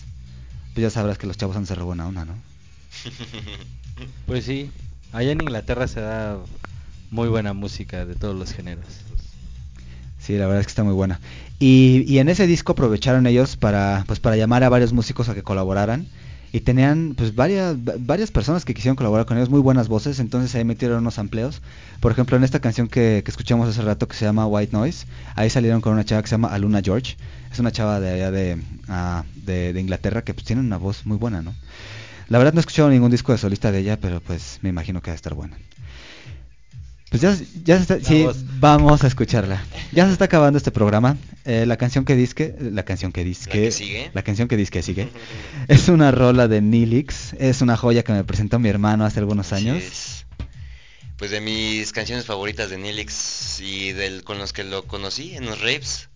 pues 0.75 0.83
ya 0.83 0.91
sabrás 0.91 1.17
que 1.17 1.27
los 1.27 1.39
chavos 1.39 1.57
han 1.57 1.67
re 1.67 1.83
buena 1.83 2.07
onda, 2.07 2.25
¿no? 2.25 2.35
Pues 4.27 4.45
sí, 4.45 4.71
allá 5.13 5.33
en 5.33 5.41
Inglaterra 5.43 5.87
se 5.89 6.01
da 6.01 6.39
muy 7.11 7.29
buena 7.29 7.53
música 7.53 8.07
de 8.07 8.15
todos 8.15 8.35
los 8.37 8.53
géneros. 8.53 8.85
Sí, 10.19 10.35
la 10.37 10.47
verdad 10.47 10.61
es 10.61 10.67
que 10.67 10.71
está 10.71 10.85
muy 10.85 10.93
buena. 10.93 11.19
Y, 11.59 12.19
en 12.19 12.29
ese 12.29 12.47
disco 12.47 12.73
aprovecharon 12.73 13.27
ellos 13.27 13.57
para, 13.57 14.05
pues, 14.07 14.21
para 14.21 14.37
llamar 14.37 14.65
a 14.65 14.69
varios 14.69 14.93
músicos 14.93 15.29
a 15.29 15.35
que 15.35 15.43
colaboraran. 15.43 16.07
Y 16.53 16.61
tenían 16.61 17.15
pues 17.17 17.37
varias, 17.37 17.77
va- 17.77 17.95
varias 17.97 18.33
personas 18.33 18.65
que 18.65 18.75
quisieron 18.75 18.97
colaborar 18.97 19.25
con 19.25 19.37
ellos, 19.37 19.51
muy 19.51 19.61
buenas 19.61 19.87
voces, 19.87 20.19
entonces 20.19 20.53
ahí 20.57 20.65
metieron 20.65 20.99
unos 20.99 21.21
amplios. 21.21 21.63
Por 22.01 22.11
ejemplo, 22.11 22.37
en 22.37 22.43
esta 22.43 22.59
canción 22.59 22.89
que, 22.89 23.23
que 23.25 23.31
escuchamos 23.31 23.69
hace 23.69 23.83
rato 23.83 24.09
que 24.09 24.17
se 24.17 24.25
llama 24.25 24.49
White 24.49 24.73
Noise, 24.73 25.07
ahí 25.37 25.49
salieron 25.49 25.81
con 25.81 25.93
una 25.93 26.05
chava 26.05 26.23
que 26.23 26.29
se 26.29 26.33
llama 26.35 26.49
Aluna 26.49 26.81
George. 26.83 27.17
Es 27.53 27.61
una 27.61 27.71
chava 27.71 28.01
de 28.01 28.11
allá 28.11 28.31
de, 28.33 28.61
ah, 28.89 29.23
de, 29.37 29.73
de 29.73 29.81
Inglaterra 29.81 30.23
que 30.23 30.35
pues 30.35 30.45
tiene 30.45 30.61
una 30.61 30.77
voz 30.77 31.07
muy 31.07 31.17
buena, 31.19 31.41
¿no? 31.41 31.55
La 32.31 32.39
verdad 32.39 32.55
no 32.55 32.61
he 32.61 32.63
escuchado 32.63 32.89
ningún 32.89 33.11
disco 33.11 33.33
de 33.33 33.39
solista 33.39 33.71
de 33.71 33.81
ella, 33.81 33.99
pero 34.01 34.21
pues 34.21 34.59
me 34.63 34.71
imagino 34.71 35.03
que 35.03 35.11
va 35.11 35.15
a 35.15 35.17
estar 35.17 35.35
buena. 35.35 35.59
Pues 37.11 37.21
ya, 37.23 37.37
ya 37.65 37.77
se 37.77 37.83
está, 37.83 37.99
sí, 38.01 38.23
Vamos. 38.23 38.61
vamos 38.61 39.05
a 39.05 39.09
escucharla. 39.09 39.65
Ya 39.91 40.07
se 40.07 40.13
está 40.13 40.27
acabando 40.27 40.57
este 40.57 40.71
programa. 40.71 41.17
Eh, 41.45 41.67
la 41.67 41.77
canción 41.77 42.05
que 42.05 42.15
disque, 42.15 42.55
la 42.61 42.85
canción 42.85 43.11
que 43.11 43.25
disque, 43.25 43.51
que 43.51 43.73
sigue. 43.73 44.11
la 44.15 44.23
canción 44.23 44.47
que 44.47 44.57
disque 44.57 44.81
sigue, 44.81 45.09
es 45.69 45.89
una 45.89 46.13
rola 46.13 46.47
de 46.47 46.61
Nilix. 46.61 47.33
Es 47.35 47.63
una 47.63 47.77
joya 47.77 48.05
que 48.05 48.13
me 48.13 48.23
presentó 48.23 48.61
mi 48.61 48.69
hermano 48.69 49.05
hace 49.05 49.19
algunos 49.19 49.53
años. 49.53 49.79
es. 49.83 50.27
Pues 51.17 51.33
de 51.33 51.41
mis 51.41 51.91
canciones 51.93 52.25
favoritas 52.27 52.71
de 52.71 52.79
Nilix 52.79 53.61
y 53.61 53.93
del 53.93 54.23
con 54.23 54.39
los 54.39 54.53
que 54.53 54.63
lo 54.63 54.85
conocí 54.85 55.35
en 55.35 55.47
los 55.47 55.61
raves. 55.61 56.09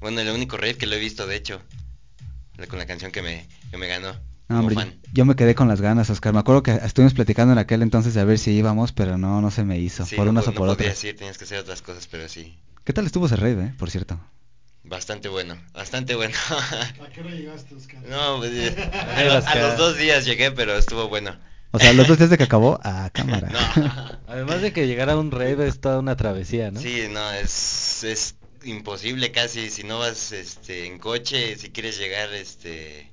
Bueno, 0.00 0.20
el 0.20 0.28
único 0.30 0.56
rave 0.56 0.74
que 0.76 0.86
lo 0.86 0.96
he 0.96 0.98
visto, 1.00 1.26
de 1.28 1.36
hecho. 1.36 1.62
la- 2.56 2.66
Con 2.66 2.80
la 2.80 2.86
canción 2.86 3.12
que 3.12 3.22
me, 3.22 3.46
que 3.70 3.76
me 3.78 3.86
ganó. 3.86 4.16
No, 4.48 4.60
hombre, 4.60 4.98
yo 5.12 5.26
me 5.26 5.36
quedé 5.36 5.54
con 5.54 5.68
las 5.68 5.80
ganas, 5.80 6.08
Oscar. 6.08 6.32
Me 6.32 6.40
acuerdo 6.40 6.62
que 6.62 6.72
estuvimos 6.72 7.12
platicando 7.12 7.52
en 7.52 7.58
aquel 7.58 7.82
entonces 7.82 8.14
de 8.14 8.20
a 8.20 8.24
ver 8.24 8.38
si 8.38 8.52
íbamos, 8.52 8.92
pero 8.92 9.18
no, 9.18 9.42
no 9.42 9.50
se 9.50 9.64
me 9.64 9.78
hizo. 9.78 10.06
Sí, 10.06 10.16
por 10.16 10.24
no, 10.24 10.30
unas 10.30 10.48
o 10.48 10.52
no 10.52 10.56
por 10.56 10.68
otras. 10.68 10.86
podías 10.86 11.04
ir, 11.04 11.16
tenías 11.16 11.36
que 11.36 11.44
hacer 11.44 11.58
otras 11.58 11.82
cosas, 11.82 12.06
pero 12.06 12.28
sí. 12.28 12.58
¿Qué 12.84 12.94
tal 12.94 13.04
estuvo 13.04 13.26
ese 13.26 13.36
rave, 13.36 13.64
eh? 13.64 13.74
Por 13.78 13.90
cierto. 13.90 14.18
Bastante 14.84 15.28
bueno, 15.28 15.58
bastante 15.74 16.14
bueno. 16.14 16.34
¿A 16.50 17.10
qué 17.12 17.20
hora 17.20 17.30
llegaste, 17.30 17.74
Oscar? 17.74 18.02
no, 18.08 18.38
pues, 18.38 18.52
eh, 18.54 19.42
a, 19.46 19.54
los 19.56 19.76
dos 19.76 19.98
días 19.98 20.24
llegué, 20.24 20.50
pero 20.50 20.78
estuvo 20.78 21.08
bueno. 21.08 21.36
O 21.72 21.78
sea, 21.78 21.92
los 21.92 22.08
dos 22.08 22.16
días 22.16 22.30
de 22.30 22.38
que 22.38 22.44
acabó, 22.44 22.80
a 22.82 23.10
cámara. 23.10 23.50
No. 23.50 24.18
Además 24.28 24.62
de 24.62 24.72
que 24.72 24.86
llegar 24.86 25.10
a 25.10 25.18
un 25.18 25.30
rave 25.30 25.68
es 25.68 25.80
toda 25.80 25.98
una 25.98 26.16
travesía, 26.16 26.70
¿no? 26.70 26.80
Sí, 26.80 27.02
no, 27.10 27.32
es, 27.32 28.02
es 28.04 28.36
imposible 28.64 29.30
casi 29.30 29.68
si 29.68 29.84
no 29.84 29.98
vas 29.98 30.32
este, 30.32 30.86
en 30.86 30.98
coche, 30.98 31.56
si 31.56 31.68
quieres 31.68 31.98
llegar 31.98 32.32
este, 32.32 33.10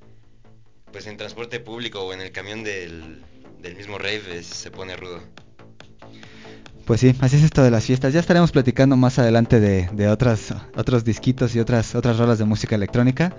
pues 0.96 1.06
en 1.08 1.18
transporte 1.18 1.60
público 1.60 2.00
o 2.00 2.14
en 2.14 2.22
el 2.22 2.32
camión 2.32 2.64
del, 2.64 3.22
del 3.60 3.76
mismo 3.76 3.98
rave, 3.98 4.38
es- 4.38 4.46
se 4.46 4.70
pone 4.70 4.96
rudo. 4.96 5.20
Pues 6.86 7.00
sí, 7.00 7.14
así 7.20 7.36
es 7.36 7.42
esto 7.42 7.62
de 7.62 7.70
las 7.70 7.84
fiestas. 7.84 8.14
Ya 8.14 8.20
estaremos 8.20 8.50
platicando 8.50 8.96
más 8.96 9.18
adelante 9.18 9.60
de, 9.60 9.90
de 9.92 10.08
otras, 10.08 10.54
otros 10.74 11.04
disquitos 11.04 11.54
y 11.54 11.60
otras, 11.60 11.94
otras 11.94 12.16
rolas 12.16 12.38
de 12.38 12.46
música 12.46 12.76
electrónica. 12.76 13.36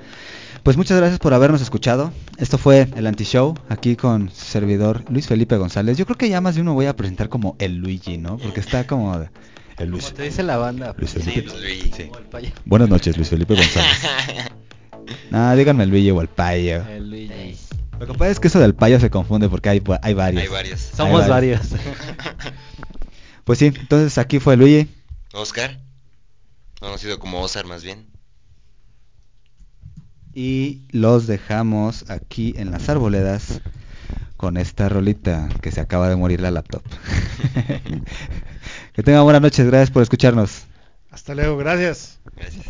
Pues 0.61 0.77
muchas 0.77 0.97
gracias 0.99 1.17
por 1.17 1.33
habernos 1.33 1.61
escuchado. 1.63 2.13
Esto 2.37 2.59
fue 2.59 2.89
el 2.95 3.07
Anti-Show, 3.07 3.55
aquí 3.69 3.95
con 3.95 4.29
su 4.29 4.45
servidor 4.45 5.03
Luis 5.09 5.25
Felipe 5.25 5.57
González. 5.57 5.97
Yo 5.97 6.05
creo 6.05 6.17
que 6.19 6.29
ya 6.29 6.41
más 6.41 6.53
de 6.53 6.61
uno 6.61 6.75
voy 6.75 6.85
a 6.85 6.95
presentar 6.95 7.27
como 7.27 7.55
el 7.57 7.77
Luigi, 7.77 8.19
¿no? 8.19 8.37
Porque 8.37 8.59
está 8.59 8.85
como 8.85 9.17
de- 9.17 9.31
el 9.79 9.89
Luis. 9.89 10.03
Como 10.03 10.17
te 10.17 10.23
dice 10.23 10.43
la 10.43 10.57
banda. 10.57 10.93
Luis 10.95 11.11
pues, 11.13 11.25
Sí, 11.25 11.31
Felipe. 11.31 11.57
Luis. 11.59 11.89
Sí. 11.97 12.11
Buenas 12.65 12.87
noches, 12.89 13.17
Luis 13.17 13.29
Felipe 13.29 13.55
González. 13.55 13.97
No, 15.31 15.55
díganme 15.55 15.83
el 15.83 15.89
Luigi 15.89 16.11
o 16.11 16.21
el 16.21 16.27
payo. 16.27 16.83
El 16.87 17.09
Luigi. 17.09 17.57
Lo 17.99 18.05
que 18.05 18.13
pasa 18.13 18.31
es 18.31 18.39
que 18.39 18.47
eso 18.47 18.59
del 18.59 18.75
payo 18.75 18.99
se 18.99 19.09
confunde 19.09 19.49
porque 19.49 19.69
hay, 19.69 19.83
hay 20.01 20.13
varios. 20.13 20.43
Hay 20.43 20.49
varios. 20.49 20.79
Somos 20.79 21.23
va. 21.23 21.27
varios. 21.27 21.61
Pues 23.43 23.59
sí, 23.59 23.67
entonces 23.67 24.17
aquí 24.17 24.41
fue 24.41 24.57
Luigi. 24.57 24.89
Oscar, 25.31 25.79
conocido 26.81 27.17
como 27.17 27.39
Osar 27.39 27.65
más 27.65 27.81
bien. 27.81 28.05
Y 30.33 30.81
los 30.91 31.27
dejamos 31.27 32.09
aquí 32.09 32.53
en 32.57 32.71
las 32.71 32.89
arboledas 32.89 33.61
con 34.35 34.57
esta 34.57 34.89
rolita 34.89 35.47
que 35.61 35.71
se 35.71 35.79
acaba 35.79 36.09
de 36.09 36.17
morir 36.17 36.41
la 36.41 36.51
laptop. 36.51 36.83
que 38.93 39.03
tengan 39.03 39.23
buenas 39.23 39.41
noches, 39.41 39.65
gracias 39.65 39.91
por 39.91 40.03
escucharnos. 40.03 40.65
Hasta 41.09 41.33
luego, 41.33 41.55
gracias. 41.55 42.19
Gracias. 42.35 42.65